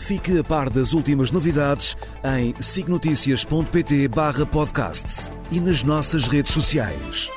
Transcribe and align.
Fique 0.00 0.38
a 0.38 0.42
par 0.42 0.70
das 0.70 0.92
últimas 0.92 1.30
novidades 1.30 1.96
em 2.24 2.54
signoticias.pt 2.60 4.08
barra 4.08 4.46
podcast 4.46 5.30
e 5.52 5.60
nas 5.60 5.82
nossas 5.82 6.26
redes 6.26 6.52
sociais. 6.52 7.28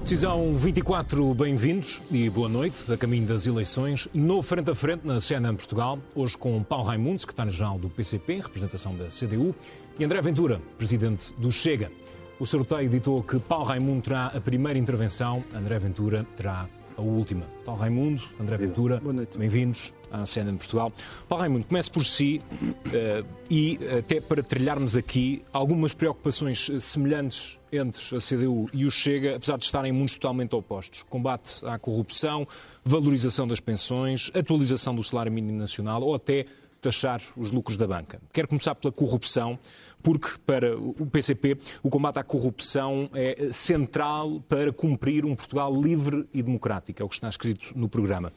Decisão 0.00 0.54
24, 0.54 1.34
bem-vindos 1.34 2.00
e 2.10 2.30
boa 2.30 2.48
noite, 2.48 2.90
a 2.90 2.96
caminho 2.96 3.26
das 3.26 3.46
eleições, 3.46 4.08
no 4.14 4.40
Frente 4.40 4.70
a 4.70 4.74
Frente 4.74 5.04
na 5.04 5.18
CNN 5.18 5.56
Portugal, 5.56 5.98
hoje 6.14 6.38
com 6.38 6.62
Paulo 6.62 6.84
Raimundo, 6.84 7.18
secretário-geral 7.18 7.78
do 7.78 7.90
PCP, 7.90 8.34
em 8.34 8.40
representação 8.40 8.94
da 8.94 9.06
CDU, 9.06 9.54
e 9.98 10.04
André 10.04 10.22
Ventura, 10.22 10.60
presidente 10.78 11.34
do 11.34 11.50
Chega. 11.50 11.90
O 12.38 12.44
sorteio 12.44 12.88
ditou 12.88 13.22
que 13.22 13.38
Paulo 13.38 13.64
Raimundo 13.64 14.02
terá 14.02 14.26
a 14.26 14.40
primeira 14.40 14.76
intervenção, 14.76 15.44
André 15.54 15.78
Ventura 15.78 16.26
terá 16.34 16.68
a 16.96 17.00
última. 17.00 17.46
Paulo 17.64 17.80
Raimundo, 17.80 18.24
André 18.40 18.56
Ventura, 18.56 19.00
bem-vindos 19.38 19.94
à 20.10 20.26
cena 20.26 20.50
de 20.50 20.58
Portugal. 20.58 20.92
Paulo 21.28 21.42
Raimundo, 21.42 21.64
comece 21.66 21.88
por 21.90 22.04
si 22.04 22.40
uh, 22.58 23.26
e 23.48 23.78
até 23.98 24.20
para 24.20 24.42
trilharmos 24.42 24.96
aqui 24.96 25.44
algumas 25.52 25.94
preocupações 25.94 26.70
semelhantes 26.80 27.56
entre 27.72 28.16
a 28.16 28.18
CDU 28.18 28.68
e 28.72 28.84
o 28.84 28.90
Chega, 28.90 29.36
apesar 29.36 29.56
de 29.56 29.64
estarem 29.64 29.92
mundos 29.92 30.14
totalmente 30.14 30.56
opostos. 30.56 31.04
Combate 31.04 31.64
à 31.64 31.78
corrupção, 31.78 32.44
valorização 32.84 33.46
das 33.46 33.60
pensões, 33.60 34.32
atualização 34.34 34.92
do 34.92 35.04
salário 35.04 35.30
mínimo 35.30 35.58
nacional 35.58 36.02
ou 36.02 36.16
até 36.16 36.46
taxar 36.84 37.20
os 37.36 37.50
lucros 37.50 37.76
da 37.78 37.86
banca. 37.86 38.20
Quero 38.32 38.46
começar 38.46 38.74
pela 38.74 38.92
corrupção, 38.92 39.58
porque 40.02 40.28
para 40.44 40.76
o 40.78 41.06
PCP 41.06 41.56
o 41.82 41.88
combate 41.88 42.18
à 42.18 42.22
corrupção 42.22 43.08
é 43.14 43.48
central 43.50 44.40
para 44.48 44.70
cumprir 44.70 45.24
um 45.24 45.34
Portugal 45.34 45.70
livre 45.80 46.28
e 46.32 46.42
democrático, 46.42 47.00
é 47.00 47.04
o 47.04 47.08
que 47.08 47.14
está 47.14 47.28
escrito 47.28 47.72
no 47.74 47.88
programa. 47.88 48.30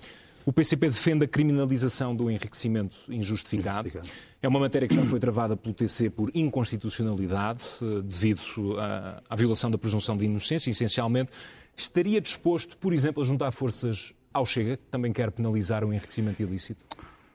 O 0.45 0.53
PCP 0.53 0.87
defende 0.87 1.25
a 1.25 1.27
criminalização 1.27 2.15
do 2.15 2.31
enriquecimento 2.31 2.95
injustificado. 3.09 3.89
injustificado. 3.89 4.07
É 4.41 4.47
uma 4.47 4.61
matéria 4.61 4.87
que 4.87 4.95
já 4.95 5.03
foi 5.03 5.19
travada 5.19 5.57
pelo 5.57 5.75
TC 5.75 6.09
por 6.09 6.31
inconstitucionalidade, 6.33 7.63
devido 8.05 8.79
à, 8.79 9.21
à 9.29 9.35
violação 9.35 9.69
da 9.69 9.77
presunção 9.77 10.15
de 10.15 10.23
inocência, 10.23 10.69
essencialmente. 10.69 11.33
Estaria 11.75 12.21
disposto, 12.21 12.77
por 12.77 12.93
exemplo, 12.93 13.21
a 13.21 13.25
juntar 13.25 13.51
forças 13.51 14.13
ao 14.33 14.45
Chega, 14.45 14.77
que 14.77 14.85
também 14.89 15.11
quer 15.11 15.31
penalizar 15.31 15.83
o 15.83 15.91
enriquecimento 15.91 16.41
ilícito? 16.41 16.81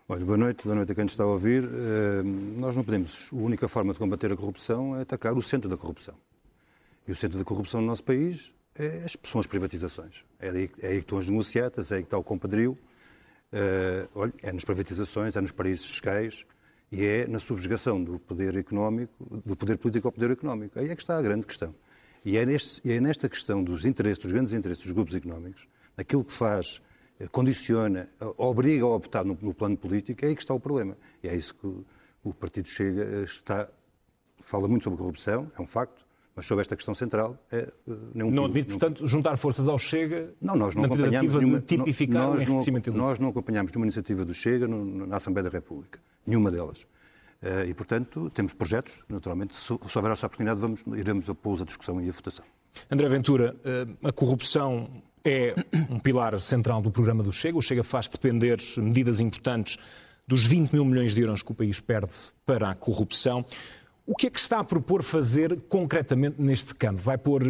Olha, 0.09 0.25
boa 0.25 0.37
noite, 0.37 0.65
boa 0.65 0.75
noite 0.75 0.91
a 0.91 0.95
quem 0.97 1.05
está 1.05 1.23
a 1.23 1.27
ouvir. 1.27 1.65
Uh, 1.65 2.25
nós 2.59 2.75
não 2.75 2.83
podemos, 2.83 3.31
a 3.33 3.37
única 3.37 3.69
forma 3.69 3.93
de 3.93 4.01
combater 4.01 4.33
a 4.33 4.37
corrupção 4.37 4.97
é 4.97 5.03
atacar 5.03 5.33
o 5.33 5.41
centro 5.41 5.71
da 5.71 5.77
corrupção. 5.77 6.17
E 7.07 7.13
o 7.13 7.15
centro 7.15 7.39
da 7.39 7.45
corrupção 7.45 7.81
no 7.81 7.87
nosso 7.87 8.03
país 8.03 8.53
é, 8.75 9.07
são 9.23 9.41
as 9.41 9.47
privatizações. 9.47 10.25
É 10.41 10.51
aí, 10.51 10.71
é 10.81 10.89
aí 10.89 10.95
que 10.97 11.03
estão 11.03 11.19
as 11.19 11.27
negociatas, 11.29 11.93
é 11.93 11.97
aí 11.97 12.03
que 12.03 12.09
está 12.09 12.19
o 12.19 12.25
compadrio. 12.25 12.73
Uh, 13.53 14.09
olha, 14.17 14.33
é 14.43 14.53
nas 14.53 14.65
privatizações, 14.65 15.37
é 15.37 15.41
nos 15.41 15.53
paraísos 15.53 15.87
fiscais 15.87 16.45
e 16.91 17.07
é 17.07 17.27
na 17.29 17.39
subjugação 17.39 18.03
do 18.03 18.19
poder 18.19 18.57
económico, 18.57 19.41
do 19.47 19.55
poder 19.55 19.79
político 19.79 20.09
ao 20.09 20.13
poder 20.13 20.33
económico. 20.33 20.81
Aí 20.81 20.91
é 20.91 20.97
que 20.97 21.03
está 21.03 21.17
a 21.17 21.23
grande 21.23 21.47
questão. 21.47 21.73
E 22.25 22.37
é, 22.37 22.45
neste, 22.45 22.91
é 22.91 23.01
nesta 23.01 23.29
questão 23.29 23.63
dos 23.63 23.85
interesses, 23.85 24.19
dos 24.19 24.33
grandes 24.33 24.53
interesses 24.53 24.83
dos 24.83 24.93
grupos 24.93 25.15
económicos, 25.15 25.69
daquilo 25.97 26.25
que 26.25 26.33
faz, 26.33 26.83
condiciona, 27.31 28.09
obriga 28.37 28.85
a 28.85 28.89
optar 28.89 29.25
no, 29.25 29.39
no, 29.41 29.55
plano 29.55 29.77
político, 29.77 30.25
é 30.25 30.29
aí 30.29 30.35
que 30.35 30.43
está 30.43 30.55
o 30.55 30.61
problema. 30.61 30.97
E 31.23 31.29
é 31.29 31.37
isso 31.37 31.55
que 31.55 31.67
o, 31.67 31.85
o 32.25 32.35
Partido 32.35 32.69
Chega 32.69 33.03
eh, 33.03 33.23
está, 33.25 33.69
fala 34.41 34.69
muito 34.69 34.85
sobre 34.85 34.99
corrupção, 34.99 35.51
é 35.57 35.63
um 35.63 35.67
facto, 35.67 36.05
mas 36.35 36.47
sobre 36.47 36.63
esta 36.63 36.75
questão 36.75 36.95
central 36.95 37.39
é 37.51 37.71
nenhum 38.15 38.31
Não 38.31 38.47
admite, 38.47 38.69
portanto, 38.71 39.07
juntar 39.07 39.37
forças 39.37 39.69
ao 39.69 39.79
Chega 39.79 40.33
não, 40.41 40.57
nós 40.57 40.75
não 40.75 40.83
na 40.83 40.89
acompanhamos 40.89 41.35
nenhuma, 41.35 41.59
de 41.59 41.67
tipificar 41.67 42.31
nós, 42.31 42.45
não, 42.49 42.95
nós 42.95 43.19
não 43.19 43.29
acompanhamos 43.29 43.71
nenhuma 43.73 43.87
iniciativa 43.87 44.25
do 44.25 44.33
Chega 44.33 44.67
no, 44.67 45.07
na 45.07 45.17
Assembleia 45.17 45.51
da 45.51 45.51
República. 45.51 46.01
Nenhuma 46.27 46.51
delas. 46.51 46.83
Uh, 47.43 47.67
e, 47.69 47.75
portanto, 47.75 48.31
temos 48.31 48.55
projetos, 48.55 49.01
naturalmente. 49.09 49.57
Se, 49.57 49.65
se 49.65 49.99
houver 49.99 50.13
essa 50.13 50.27
oportunidade, 50.27 50.61
vamos, 50.61 50.85
iremos 50.95 51.29
a 51.29 51.35
pô-los 51.35 51.61
à 51.61 51.65
discussão 51.65 52.01
e 52.01 52.09
à 52.09 52.13
votação. 52.13 52.45
André 52.91 53.09
Ventura, 53.09 53.55
a 54.03 54.13
corrupção 54.13 55.03
é 55.25 55.55
um 55.91 55.99
pilar 55.99 56.39
central 56.41 56.81
do 56.81 56.91
programa 56.91 57.23
do 57.23 57.33
Chega. 57.33 57.57
O 57.57 57.63
Chega 57.63 57.83
faz 57.83 58.09
depender 58.09 58.59
medidas 58.79 59.21
importantes 59.21 59.79
dos 60.27 60.45
20 60.45 60.73
mil 60.73 60.85
milhões 60.85 61.15
de 61.15 61.21
euros 61.21 61.43
que 61.43 61.53
o 61.53 61.55
país 61.55 61.81
perde 61.81 62.15
para 62.47 62.71
a 62.71 62.75
corrupção. 62.75 63.45
O 64.05 64.17
que 64.17 64.27
é 64.27 64.31
que 64.31 64.39
está 64.39 64.59
a 64.59 64.65
propor 64.65 65.01
fazer 65.03 65.61
concretamente 65.69 66.43
neste 66.43 66.75
campo? 66.75 67.01
Vai 67.01 67.17
pôr 67.17 67.45
uh, 67.45 67.47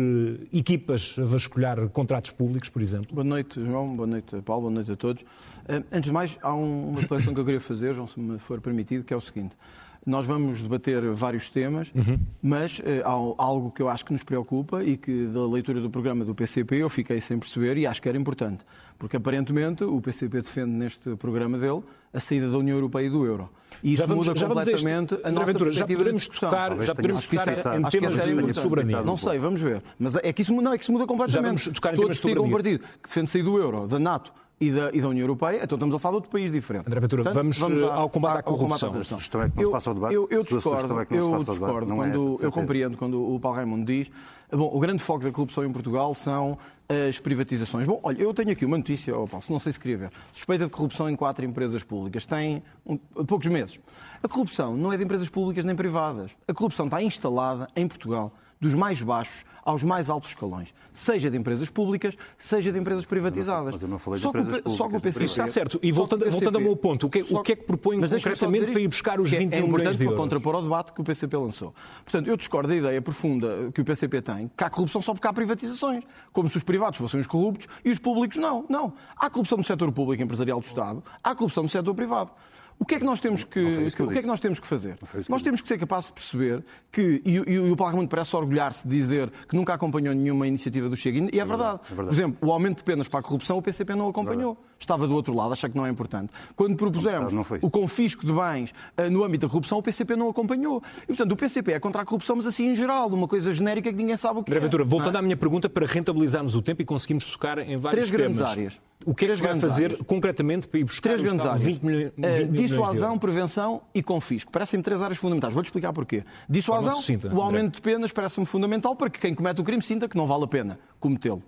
equipas 0.53 1.17
a 1.19 1.25
vasculhar 1.25 1.89
contratos 1.89 2.31
públicos, 2.31 2.69
por 2.69 2.83
exemplo? 2.83 3.15
Boa 3.15 3.25
noite, 3.25 3.59
João. 3.65 3.97
Boa 3.97 4.07
noite, 4.07 4.41
Paulo. 4.43 4.63
Boa 4.63 4.75
noite 4.75 4.93
a 4.93 4.97
todos. 4.97 5.23
Uh, 5.23 5.83
antes 5.91 6.05
de 6.05 6.13
mais, 6.13 6.39
há 6.43 6.55
um, 6.55 6.91
uma 6.91 7.01
declaração 7.01 7.33
que 7.33 7.41
eu 7.41 7.45
queria 7.45 7.61
fazer, 7.61 7.95
João, 7.95 8.07
se 8.07 8.21
me 8.21 8.39
for 8.39 8.61
permitido, 8.61 9.03
que 9.03 9.15
é 9.15 9.17
o 9.17 9.21
seguinte. 9.21 9.57
Nós 10.05 10.27
vamos 10.27 10.61
debater 10.61 11.01
vários 11.13 11.49
temas, 11.49 11.93
uhum. 11.95 12.19
mas 12.43 12.81
uh, 12.81 12.83
há 13.05 13.43
algo 13.43 13.71
que 13.71 13.81
eu 13.81 13.89
acho 13.89 14.05
que 14.05 14.13
nos 14.13 14.25
preocupa 14.25 14.83
e 14.83 14.97
que, 14.97 15.27
da 15.27 15.47
leitura 15.47 15.81
do 15.81 15.89
programa 15.89 16.25
do 16.25 16.35
PCP, 16.35 16.77
eu 16.77 16.89
fiquei 16.89 17.21
sem 17.21 17.39
perceber 17.39 17.77
e 17.77 17.87
acho 17.87 18.03
que 18.03 18.09
era 18.09 18.19
importante. 18.19 18.65
Porque, 18.99 19.17
aparentemente, 19.17 19.85
o 19.85 20.01
PCP 20.01 20.43
defende 20.43 20.71
neste 20.71 21.15
programa 21.17 21.57
dele 21.57 21.83
a 22.13 22.19
saída 22.19 22.51
da 22.51 22.59
União 22.59 22.77
Europeia 22.77 23.07
e 23.07 23.11
do 23.11 23.25
euro. 23.25 23.49
E 23.83 23.95
isto 23.95 24.07
vamos, 24.07 24.27
muda 24.27 24.47
completamente 24.47 25.19
a 25.23 25.31
nossa 25.31 25.53
Ventura, 25.53 25.73
já 25.73 25.87
poderemos 25.87 26.29
tocar, 26.29 26.83
já 26.83 26.95
poderemos 26.95 27.27
tocar 27.27 27.79
em 27.79 27.83
temas 27.83 28.47
de 28.47 28.53
soberania. 28.55 29.03
Não 29.03 29.17
sei, 29.17 29.39
vamos 29.39 29.61
ver. 29.61 29.83
Mas 29.99 30.17
é 30.17 30.33
que 30.33 30.43
isso, 30.43 30.53
não, 30.53 30.73
é 30.73 30.79
que 30.79 30.83
isso 30.83 30.93
muda 30.93 31.07
completamente. 31.07 31.43
Já 31.43 31.49
vamos 31.49 31.65
tocar 31.69 31.95
em 31.95 31.97
temas 31.97 32.17
de 32.17 32.23
soberania. 32.23 32.49
um 32.49 32.51
partido 32.51 32.81
que 32.81 33.09
defende 33.09 33.31
sair 33.31 33.43
do 33.43 33.59
euro, 33.59 33.87
da 33.87 33.99
NATO 33.99 34.33
e 34.63 34.71
da, 34.71 34.91
e 34.93 35.01
da, 35.01 35.09
União 35.09 35.25
Europeia, 35.25 35.61
então 35.65 35.75
estamos 35.75 35.93
a 35.93 35.99
falar 35.99 36.13
de 36.13 36.17
outro 36.19 36.31
país 36.31 36.53
diferente. 36.53 36.87
André 36.87 37.01
Ventura, 37.01 37.25
Portanto, 37.25 37.43
vamos, 37.43 37.59
vamos 37.59 37.83
ao 37.83 38.09
combate 38.09 38.39
à 38.39 38.43
corrupção. 38.45 38.95
A 38.95 39.05
sugestão 39.05 39.43
é 39.43 39.51
que 39.51 39.57
não 39.57 39.65
se 39.65 39.73
faça 39.73 39.91
o 39.91 39.95
debate. 39.95 40.15
Eu, 40.15 40.29
eu 40.31 40.43
discordo, 40.45 41.01
é 41.01 41.07
eu, 41.11 41.39
discordo 41.39 41.87
não 41.87 42.05
é 42.05 42.11
quando, 42.11 42.43
é 42.43 42.47
eu 42.47 42.53
compreendo 42.53 42.97
quando 42.97 43.35
o 43.35 43.41
Paulo 43.41 43.57
Raimundo 43.57 43.85
diz 43.85 44.11
bom, 44.57 44.71
o 44.73 44.79
grande 44.79 45.03
foco 45.03 45.25
da 45.25 45.33
corrupção 45.33 45.65
em 45.65 45.73
Portugal 45.73 46.15
são 46.15 46.57
as 46.89 47.19
privatizações. 47.19 47.87
Bom, 47.87 47.99
olha, 48.03 48.23
eu 48.23 48.33
tenho 48.35 48.51
aqui 48.51 48.65
uma 48.65 48.77
notícia, 48.77 49.17
oh 49.17 49.27
Paulo, 49.27 49.45
não 49.49 49.59
sei 49.59 49.73
se 49.73 49.81
queria 49.81 49.97
ver. 49.97 50.11
Suspeita 50.33 50.65
de 50.65 50.71
corrupção 50.71 51.09
em 51.09 51.17
quatro 51.17 51.45
empresas 51.45 51.83
públicas. 51.83 52.27
Tem 52.27 52.63
um, 52.87 52.97
poucos 53.25 53.49
meses. 53.49 53.81
A 54.23 54.29
corrupção 54.29 54.77
não 54.77 54.93
é 54.93 54.97
de 54.97 55.05
empresas 55.05 55.29
públicas 55.29 55.65
nem 55.65 55.75
privadas. 55.75 56.33
A 56.47 56.53
corrupção 56.53 56.87
está 56.87 57.03
instalada 57.03 57.69
em 57.75 57.89
Portugal 57.89 58.33
dos 58.63 58.75
mais 58.75 59.03
baixos 59.03 59.45
aos 59.65 59.83
mais 59.83 60.11
altos 60.11 60.31
escalões, 60.31 60.75
seja 60.93 61.31
de 61.31 61.37
empresas 61.37 61.71
públicas, 61.71 62.17
seja 62.37 62.73
de 62.73 62.79
empresas 62.79 63.05
privatizadas. 63.05 63.75
Mas 63.75 63.83
eu 63.83 63.89
não 63.89 63.99
falei 63.99 64.19
de 64.19 64.23
só 64.23 64.29
empresas 64.31 64.57
que, 64.57 64.63
públicas. 64.63 64.79
Só 64.79 64.89
que 64.89 64.97
o 64.97 65.01
PCP, 65.01 65.25
está 65.25 65.49
certo. 65.49 65.79
E 65.83 65.93
voltando, 65.93 66.29
voltando 66.31 66.57
ao 66.57 66.61
meu 66.61 66.77
ponto, 66.77 67.07
o 67.07 67.11
que, 67.11 67.23
o 67.23 67.43
que 67.43 67.53
é 67.53 67.57
que 67.57 67.63
propõe 67.63 68.01
concretamente 68.01 68.71
para 68.73 68.81
ir 68.81 68.89
buscar 68.89 69.21
os 69.21 69.31
20 69.31 69.41
é 69.41 69.45
milhões 69.45 69.53
de 69.53 69.61
euros? 69.61 69.81
É 69.81 69.85
importante 69.85 70.05
para 70.05 70.17
contrapor 70.17 70.55
ao 70.57 70.63
debate 70.63 70.93
que 70.93 71.01
o 71.01 71.05
PCP 71.05 71.37
lançou. 71.37 71.75
Portanto, 72.05 72.27
eu 72.27 72.37
discordo 72.37 72.69
da 72.69 72.77
ideia 72.77 73.01
profunda 73.01 73.71
que 73.73 73.81
o 73.81 73.85
PCP 73.85 74.21
tem, 74.21 74.51
que 74.57 74.65
há 74.65 74.71
corrupção 74.71 75.01
só 75.01 75.13
porque 75.13 75.27
há 75.27 75.33
privatizações, 75.33 76.05
como 76.33 76.49
se 76.49 76.57
os 76.57 76.63
privados 76.63 76.99
fossem 76.99 77.21
os 77.21 77.27
corruptos 77.27 77.69
e 77.85 77.91
os 77.91 77.99
públicos 77.99 78.39
não. 78.39 78.65
Não. 78.69 78.93
Há 79.17 79.31
corrupção 79.31 79.59
no 79.59 79.65
setor 79.65 79.91
público 79.93 80.23
empresarial 80.23 80.61
do 80.61 80.67
Estado, 80.67 81.03
há 81.23 81.35
corrupção 81.35 81.63
no 81.63 81.69
setor 81.69 81.95
privado. 81.95 82.33
O 82.83 82.85
que 82.85 82.97
é 82.97 82.99
que 82.99 83.05
nós 83.05 83.21
temos 83.21 83.45
que, 83.45 83.93
que 83.95 84.03
o 84.03 84.09
que 84.09 84.19
é 84.19 84.23
que 84.23 84.27
nós 84.27 84.41
temos 84.41 84.59
que 84.59 84.67
fazer? 84.67 84.97
Que 84.97 85.31
nós 85.31 85.41
temos 85.41 85.61
que 85.61 85.69
ser 85.69 85.79
capazes 85.79 86.09
de 86.09 86.15
perceber 86.15 86.65
que, 86.91 87.23
e, 87.25 87.37
e, 87.37 87.53
e 87.53 87.71
o 87.71 87.77
Parlamento 87.77 88.11
parece 88.11 88.35
orgulhar-se 88.35 88.89
de 88.89 88.93
dizer 88.93 89.31
que 89.49 89.55
nunca 89.55 89.73
acompanhou 89.73 90.13
nenhuma 90.13 90.49
iniciativa 90.49 90.89
do 90.89 90.97
Chega, 90.97 91.17
e 91.33 91.39
é, 91.39 91.43
é 91.43 91.45
verdade. 91.45 91.79
É 91.85 91.95
verdade. 91.95 92.09
Por 92.09 92.13
exemplo, 92.13 92.49
o 92.49 92.53
aumento 92.53 92.79
de 92.79 92.83
penas 92.83 93.07
para 93.07 93.21
a 93.21 93.23
corrupção, 93.23 93.57
o 93.57 93.63
PCP 93.63 93.95
não 93.95 94.09
acompanhou. 94.09 94.59
É 94.83 94.93
Estava 94.93 95.07
do 95.07 95.15
outro 95.15 95.33
lado, 95.33 95.53
acha 95.53 95.69
que 95.69 95.77
não 95.77 95.87
é 95.87 95.91
importante. 95.91 96.33
Quando 96.57 96.77
propusemos 96.77 97.33
o 97.63 97.71
confisco 97.71 98.27
de 98.27 98.33
bens 98.33 98.75
uh, 98.99 99.09
no 99.11 99.25
âmbito 99.25 99.47
da 99.47 99.51
corrupção, 99.51 99.79
o 99.79 99.83
PCP 99.83 100.17
não 100.17 100.29
acompanhou. 100.29 100.83
E, 101.05 101.07
portanto, 101.07 101.33
o 101.33 101.37
PCP 101.37 101.73
é 101.73 101.81
contra 101.81 102.03
a 102.03 102.05
corrupção, 102.05 102.37
mas 102.37 102.47
assim 102.47 102.73
em 102.73 102.77
geral, 102.77 103.09
uma 103.09 103.29
coisa 103.29 103.53
genérica 103.53 103.91
que 103.91 103.97
ninguém 103.97 104.17
sabe 104.17 104.41
o 104.41 104.43
que 104.43 104.53
André 104.53 104.67
é. 104.67 104.85
voltando 104.85 105.17
à 105.17 105.23
minha 105.23 105.37
pergunta, 105.37 105.69
para 105.69 105.87
rentabilizarmos 105.87 106.57
o 106.57 106.63
tempo 106.63 106.83
e 106.83 106.85
conseguirmos 106.85 107.27
tocar 107.27 107.59
em 107.59 107.77
vários 107.77 108.09
Três 108.09 108.11
grandes 108.11 108.39
temas. 108.39 108.51
áreas. 108.51 108.81
O 109.07 109.15
que 109.15 109.25
é 109.25 109.35
que 109.35 109.43
vai 109.43 109.61
fazer 109.61 109.85
áreas. 109.85 110.01
concretamente 110.07 110.69
para 110.69 110.81
ir 110.81 110.85
buscar 110.85 111.11
Três 111.11 111.23
grandes 111.23 111.47
áreas. 111.47 111.63
20 111.63 111.83
milhões, 111.83 112.13
20 112.17 112.49
uh, 112.49 112.53
Dissuasão, 112.53 113.19
prevenção 113.19 113.83
e 113.95 114.03
confisco. 114.03 114.51
Parecem-me 114.51 114.83
três 114.83 115.01
áreas 115.01 115.19
fundamentais. 115.19 115.55
Vou-te 115.55 115.67
explicar 115.67 115.93
porquê. 115.93 116.25
Dissuasão, 116.49 116.99
o 117.33 117.41
aumento 117.41 117.77
de 117.77 117.83
penas 117.83 118.13
parece-me 118.13 118.47
fundamental 118.47 118.97
para 118.97 119.09
que 119.09 119.21
quem 119.21 119.35
comete 119.35 119.61
o 119.61 119.65
crime 119.65 119.83
sinta 119.83 120.09
que 120.09 120.17
não 120.17 120.27
vale 120.27 120.45
a 120.45 120.49
pena 120.49 120.79
cometê-lo. 120.99 121.43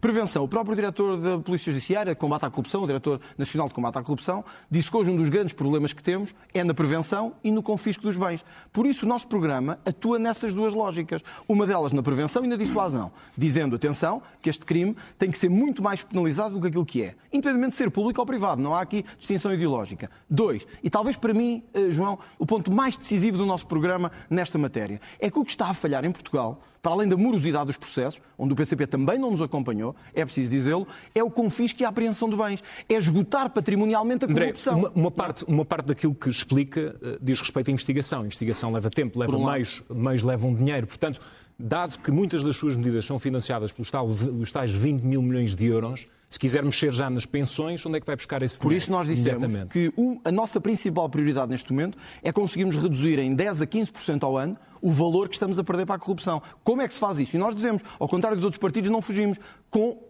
Prevenção. 0.00 0.44
O 0.44 0.48
próprio 0.48 0.76
diretor 0.76 1.16
da 1.16 1.38
Polícia 1.40 1.72
Judiciária, 1.72 2.14
Combate 2.14 2.44
à 2.44 2.50
Corrupção, 2.50 2.84
o 2.84 2.86
diretor 2.86 3.20
nacional 3.36 3.66
de 3.66 3.74
Combate 3.74 3.98
à 3.98 4.02
Corrupção, 4.02 4.44
disse 4.70 4.88
que 4.88 4.96
hoje 4.96 5.10
um 5.10 5.16
dos 5.16 5.28
grandes 5.28 5.52
problemas 5.52 5.92
que 5.92 6.00
temos 6.00 6.32
é 6.54 6.62
na 6.62 6.72
prevenção 6.72 7.34
e 7.42 7.50
no 7.50 7.64
confisco 7.64 8.04
dos 8.04 8.16
bens. 8.16 8.44
Por 8.72 8.86
isso, 8.86 9.04
o 9.04 9.08
nosso 9.08 9.26
programa 9.26 9.80
atua 9.84 10.16
nessas 10.16 10.54
duas 10.54 10.72
lógicas. 10.72 11.20
Uma 11.48 11.66
delas 11.66 11.92
na 11.92 12.00
prevenção 12.00 12.44
e 12.44 12.46
na 12.46 12.54
dissuasão, 12.54 13.10
dizendo, 13.36 13.74
atenção, 13.74 14.22
que 14.40 14.48
este 14.48 14.64
crime 14.64 14.96
tem 15.18 15.32
que 15.32 15.38
ser 15.38 15.48
muito 15.48 15.82
mais 15.82 16.00
penalizado 16.00 16.54
do 16.54 16.60
que 16.60 16.68
aquilo 16.68 16.86
que 16.86 17.02
é, 17.02 17.16
independentemente 17.32 17.70
de 17.70 17.76
ser 17.76 17.90
público 17.90 18.20
ou 18.20 18.26
privado. 18.26 18.62
Não 18.62 18.74
há 18.74 18.80
aqui 18.80 19.04
distinção 19.18 19.52
ideológica. 19.52 20.08
Dois, 20.30 20.64
e 20.80 20.88
talvez 20.88 21.16
para 21.16 21.34
mim, 21.34 21.64
eh, 21.74 21.90
João, 21.90 22.20
o 22.38 22.46
ponto 22.46 22.70
mais 22.70 22.96
decisivo 22.96 23.36
do 23.36 23.44
nosso 23.44 23.66
programa 23.66 24.12
nesta 24.30 24.58
matéria 24.58 25.00
é 25.18 25.28
que 25.28 25.38
o 25.40 25.44
que 25.44 25.50
está 25.50 25.66
a 25.66 25.74
falhar 25.74 26.04
em 26.04 26.12
Portugal 26.12 26.60
para 26.82 26.92
além 26.92 27.08
da 27.08 27.16
morosidade 27.16 27.66
dos 27.66 27.76
processos, 27.76 28.20
onde 28.36 28.52
o 28.52 28.56
PCP 28.56 28.86
também 28.86 29.18
não 29.18 29.30
nos 29.30 29.42
acompanhou, 29.42 29.94
é 30.14 30.24
preciso 30.24 30.50
dizê-lo, 30.50 30.86
é 31.14 31.22
o 31.22 31.30
confisco 31.30 31.82
e 31.82 31.84
a 31.84 31.88
apreensão 31.88 32.28
de 32.28 32.36
bens. 32.36 32.62
É 32.88 32.94
esgotar 32.94 33.50
patrimonialmente 33.50 34.24
a 34.24 34.28
corrupção. 34.28 34.78
André, 34.78 34.90
uma, 34.90 35.00
uma, 35.00 35.10
parte, 35.10 35.44
uma 35.46 35.64
parte 35.64 35.86
daquilo 35.86 36.14
que 36.14 36.28
explica 36.28 36.96
uh, 37.02 37.18
diz 37.20 37.40
respeito 37.40 37.68
à 37.68 37.72
investigação. 37.72 38.22
A 38.22 38.26
investigação 38.26 38.72
leva 38.72 38.90
tempo, 38.90 39.18
leva 39.18 39.36
um 39.36 39.50
meios, 39.50 39.82
meios 39.90 40.22
levam 40.22 40.54
dinheiro. 40.54 40.86
Portanto, 40.86 41.20
dado 41.58 41.98
que 41.98 42.10
muitas 42.10 42.44
das 42.44 42.56
suas 42.56 42.76
medidas 42.76 43.04
são 43.04 43.18
financiadas 43.18 43.72
pelos 43.72 43.90
tais, 43.90 44.52
tais 44.52 44.72
20 44.72 45.02
mil 45.02 45.20
milhões 45.20 45.54
de 45.54 45.66
euros, 45.66 46.06
se 46.30 46.38
quiser 46.38 46.62
mexer 46.62 46.92
já 46.92 47.08
nas 47.08 47.24
pensões, 47.24 47.84
onde 47.86 47.96
é 47.96 48.00
que 48.00 48.06
vai 48.06 48.14
buscar 48.14 48.42
esse 48.42 48.60
Por 48.60 48.68
dinheiro? 48.68 48.86
Por 48.86 48.92
isso 48.92 48.92
nós 48.92 49.08
dissemos 49.08 49.64
que 49.70 49.92
a 50.24 50.30
nossa 50.30 50.60
principal 50.60 51.08
prioridade 51.08 51.50
neste 51.50 51.72
momento 51.72 51.96
é 52.22 52.30
conseguirmos 52.30 52.76
reduzir 52.76 53.18
em 53.18 53.34
10 53.34 53.62
a 53.62 53.66
15% 53.66 54.22
ao 54.22 54.36
ano 54.36 54.56
o 54.80 54.90
valor 54.90 55.28
que 55.28 55.34
estamos 55.34 55.58
a 55.58 55.64
perder 55.64 55.86
para 55.86 55.96
a 55.96 55.98
corrupção. 55.98 56.42
Como 56.64 56.82
é 56.82 56.88
que 56.88 56.94
se 56.94 57.00
faz 57.00 57.18
isso? 57.18 57.36
E 57.36 57.38
nós 57.38 57.54
dizemos, 57.54 57.82
ao 57.98 58.08
contrário 58.08 58.36
dos 58.36 58.44
outros 58.44 58.58
partidos, 58.58 58.90
não 58.90 59.02
fugimos 59.02 59.38
com 59.70 60.08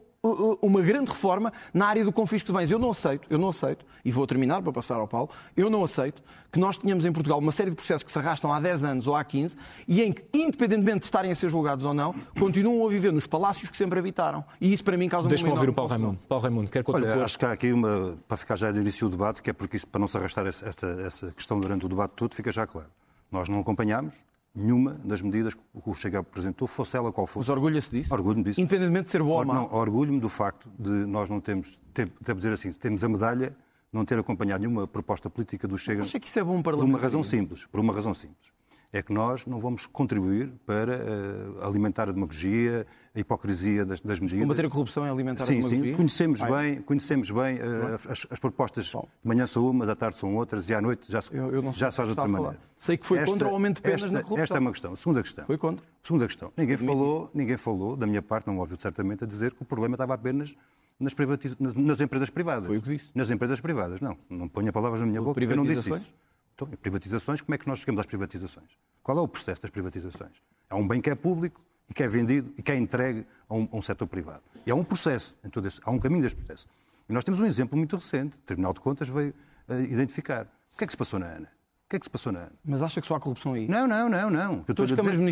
uma 0.61 0.81
grande 0.81 1.11
reforma 1.11 1.53
na 1.73 1.87
área 1.87 2.05
do 2.05 2.13
confisco 2.13 2.53
de 2.53 2.59
bens. 2.59 2.71
Eu 2.71 2.79
não 2.79 2.91
aceito, 2.91 3.27
eu 3.31 3.39
não 3.39 3.51
aceito, 3.51 3.87
e 4.05 4.11
vou 4.11 4.27
terminar 4.27 4.61
para 4.63 4.73
passar 4.73 4.97
ao 4.97 5.07
Paulo, 5.07 5.31
eu 5.57 5.71
não 5.71 5.85
aceito 5.85 6.23
que 6.51 6.59
nós 6.59 6.77
tenhamos 6.77 7.05
em 7.05 7.13
Portugal 7.13 7.39
uma 7.39 7.53
série 7.53 7.71
de 7.71 7.77
processos 7.77 8.03
que 8.03 8.11
se 8.11 8.19
arrastam 8.19 8.53
há 8.53 8.59
10 8.59 8.85
anos 8.85 9.07
ou 9.07 9.15
há 9.15 9.23
15 9.23 9.57
e 9.87 10.03
em 10.03 10.13
que, 10.13 10.25
independentemente 10.33 11.01
de 11.01 11.05
estarem 11.05 11.31
a 11.31 11.35
ser 11.35 11.49
julgados 11.49 11.85
ou 11.85 11.95
não, 11.95 12.15
continuam 12.39 12.87
a 12.87 12.91
viver 12.91 13.13
nos 13.13 13.27
palácios 13.27 13.71
que 13.71 13.77
sempre 13.77 13.99
habitaram. 13.99 14.45
E 14.61 14.73
isso 14.73 14.83
para 14.83 14.97
mim 14.97 15.09
causa 15.09 15.29
Deixa-me 15.29 15.51
ouvir 15.51 15.69
o 15.69 15.73
Paulo 15.73 15.89
confusão. 15.89 16.09
Raimundo. 16.09 16.27
Paulo 16.29 16.43
Raimundo, 16.43 16.71
quer 16.71 16.85
Olha, 16.87 17.25
acho 17.25 17.39
que 17.39 17.45
há 17.45 17.53
aqui 17.53 17.73
uma, 17.73 18.19
para 18.27 18.37
ficar 18.37 18.57
já 18.57 18.73
no 18.73 18.81
início 18.81 19.09
do 19.09 19.13
debate, 19.13 19.43
que 19.43 19.51
é 19.51 19.53
porque 19.53 19.77
isso, 19.77 19.87
para 19.87 20.01
não 20.01 20.09
se 20.09 20.17
arrastar 20.17 20.47
esta, 20.47 20.87
essa 21.05 21.31
questão 21.33 21.61
durante 21.61 21.87
o 21.87 21.89
debate 21.89 22.13
todo, 22.17 22.35
fica 22.35 22.51
já 22.51 22.67
claro. 22.67 22.89
Nós 23.31 23.49
não 23.49 23.61
acompanhamos, 23.61 24.15
nenhuma 24.59 25.01
das 25.05 25.23
medidas 25.23 25.55
que 25.55 25.61
o 25.87 25.95
Chega 25.95 26.19
apresentou, 26.19 26.67
fosse 26.67 26.97
ela 26.97 27.13
qual 27.13 27.27
fosse. 27.27 27.49
Mas 27.49 27.57
orgulha-se 27.57 27.91
disso? 27.91 28.13
Orgulho-me 28.13 28.45
disso. 28.45 28.61
Independentemente 28.61 29.05
de 29.05 29.11
ser 29.11 29.23
boa 29.23 29.41
ou 29.41 29.47
má? 29.47 29.63
Orgulho-me 29.65 30.21
do 30.21 30.29
facto 30.29 30.69
de 30.79 30.91
nós 31.07 31.31
não 31.31 31.41
termos, 31.41 31.79
ter, 31.95 32.11
dizer 32.37 32.53
assim, 32.53 32.73
temos 32.73 33.05
a 33.05 33.09
medalha 33.09 33.57
não 33.93 34.05
ter 34.05 34.19
acompanhado 34.19 34.61
nenhuma 34.61 34.87
proposta 34.87 35.31
política 35.31 35.67
do 35.67 35.79
Chega. 35.79 36.03
Acha 36.03 36.21
que 36.21 36.27
isso 36.27 36.39
é 36.39 36.45
bom 36.45 36.61
para 36.61 36.77
Por 36.77 36.85
uma 36.85 36.99
razão 36.99 37.23
simples. 37.25 37.67
Por 37.67 37.81
uma 37.81 37.93
razão 37.93 38.13
simples. 38.13 38.58
É 38.91 39.03
que 39.03 39.13
nós 39.13 39.45
não 39.45 39.61
vamos 39.61 39.87
contribuir 39.87 40.51
para 40.65 40.97
uh, 40.97 41.67
alimentar 41.67 42.09
a 42.09 42.13
demagogia, 42.13 42.87
a 43.15 43.21
hipocrisia 43.21 43.85
das, 43.85 44.01
das 44.01 44.19
medidas. 44.19 44.43
Combater 44.43 44.65
a 44.65 44.71
corrupção 44.71 45.05
é 45.05 45.11
alimentar 45.11 45.45
sim, 45.45 45.59
a 45.59 45.61
demagogia? 45.61 45.93
Sim, 45.93 45.95
conhecemos 45.95 46.41
bem, 46.41 46.81
conhecemos 46.81 47.31
bem 47.31 47.59
uh, 47.59 47.95
as, 48.09 48.27
as, 48.31 48.39
propostas. 48.39 48.91
Bom. 48.91 49.07
De 49.23 49.29
manhã 49.29 49.47
são 49.47 49.69
umas, 49.69 49.91
à 49.91 49.95
tarde 49.95 50.17
são 50.19 50.35
outras 50.37 50.71
e 50.71 50.75
à 50.75 50.81
noite 50.81 51.13
já 51.13 51.21
se, 51.21 51.37
eu, 51.37 51.53
eu 51.53 51.73
já 51.75 51.91
se 51.91 51.99
faz 51.99 52.09
de 52.09 52.13
outra 52.13 52.27
maneira. 52.27 52.59
Sei 52.79 52.97
que 52.97 53.05
foi 53.05 53.19
esta, 53.19 53.31
contra 53.31 53.49
o 53.49 53.51
aumento 53.51 53.77
de 53.77 53.83
penas 53.83 54.05
esta, 54.05 54.15
na 54.15 54.23
corrupção. 54.23 54.43
Esta 54.43 54.57
é 54.57 54.61
uma 54.61 54.71
questão. 54.71 54.97
Segunda 54.97 55.23
questão. 55.23 55.45
Foi 55.45 55.59
contra. 55.59 55.85
Segunda 56.03 56.27
questão. 56.27 56.53
Ninguém 56.57 56.77
falou, 56.79 57.31
ninguém 57.35 57.57
falou, 57.59 57.95
da 57.95 58.07
minha 58.07 58.23
parte, 58.23 58.47
não 58.47 58.57
ouviu 58.57 58.79
certamente, 58.79 59.25
a 59.25 59.27
dizer 59.27 59.53
que 59.53 59.63
o 59.63 59.67
problema 59.67 59.97
estava 59.97 60.15
apenas 60.15 60.57
nas, 60.99 61.13
privatiz... 61.13 61.57
nas, 61.59 61.75
nas, 61.75 62.01
empresas 62.01 62.31
privadas. 62.31 62.67
Foi 62.67 62.79
o 62.79 62.83
que 62.83 62.97
disse. 62.97 63.11
Nas 63.15 63.31
empresas 63.31 63.61
privadas, 63.61 64.01
não. 64.01 64.17
Não 64.31 64.49
ponha 64.49 64.73
palavras 64.73 65.01
na 65.01 65.07
minha 65.07 65.21
boca, 65.21 65.43
eu 65.43 65.57
não 65.57 65.67
disse 65.67 65.91
isso. 65.93 66.11
Então, 66.59 66.67
privatizações, 66.83 67.41
como 67.41 67.55
é 67.55 67.59
que 67.59 67.69
nós 67.69 67.79
chegamos 67.79 68.01
às 68.01 68.07
privatizações? 68.07 68.67
Qual 69.01 69.17
é 69.17 69.21
o 69.21 69.29
processo 69.29 69.63
das 69.63 69.71
privatizações? 69.71 70.43
É 70.69 70.75
um 70.75 70.87
bem 70.87 71.01
que 71.01 71.09
é 71.09 71.15
público 71.15 71.61
e 71.89 71.95
que 71.95 72.03
é 72.03 72.09
vendido 72.09 72.53
e 72.59 72.63
que 72.63 72.73
é 72.73 72.77
entregue 72.77 73.25
a 73.49 73.55
um, 73.55 73.69
a 73.71 73.77
um 73.77 73.81
setor 73.81 74.09
privado. 74.09 74.43
E 74.67 74.71
há 74.73 74.75
um 74.75 74.83
processo, 74.83 75.37
em 75.45 75.49
todo 75.49 75.69
este, 75.69 75.81
há 75.85 75.91
um 75.93 76.01
caminho 76.01 76.23
deste 76.23 76.37
processo. 76.37 76.67
E 77.09 77.13
nós 77.13 77.23
temos 77.23 77.39
um 77.39 77.47
exemplo 77.47 77.79
muito 77.79 77.95
recente. 77.95 78.37
O 78.37 78.41
Tribunal 78.41 78.75
de 78.75 78.81
Contas 78.81 79.09
veio 79.09 79.33
uh, 79.69 79.75
identificar. 79.85 80.47
O 80.75 80.77
que 80.77 80.83
é 80.83 80.87
que 80.89 80.93
se 80.93 80.97
passou 80.97 81.21
na 81.21 81.27
ANA? 81.27 81.58
O 81.89 81.91
que 81.91 81.97
é 81.97 81.99
que 81.99 82.05
se 82.05 82.11
passou 82.11 82.31
na 82.31 82.41
ANA? 82.41 82.53
Mas 82.63 82.83
acha 82.83 83.01
que 83.01 83.07
só 83.07 83.15
há 83.15 83.21
corrupção 83.21 83.55
aí? 83.55 83.67
Não, 83.67 83.89
não, 83.89 84.11
não, 84.11 84.29
não. 84.29 84.55
O 84.57 84.63
que, 84.63 84.73
eu 84.79 84.85
estou, 84.85 84.85
a 84.85 84.87
dizer, 84.87 85.25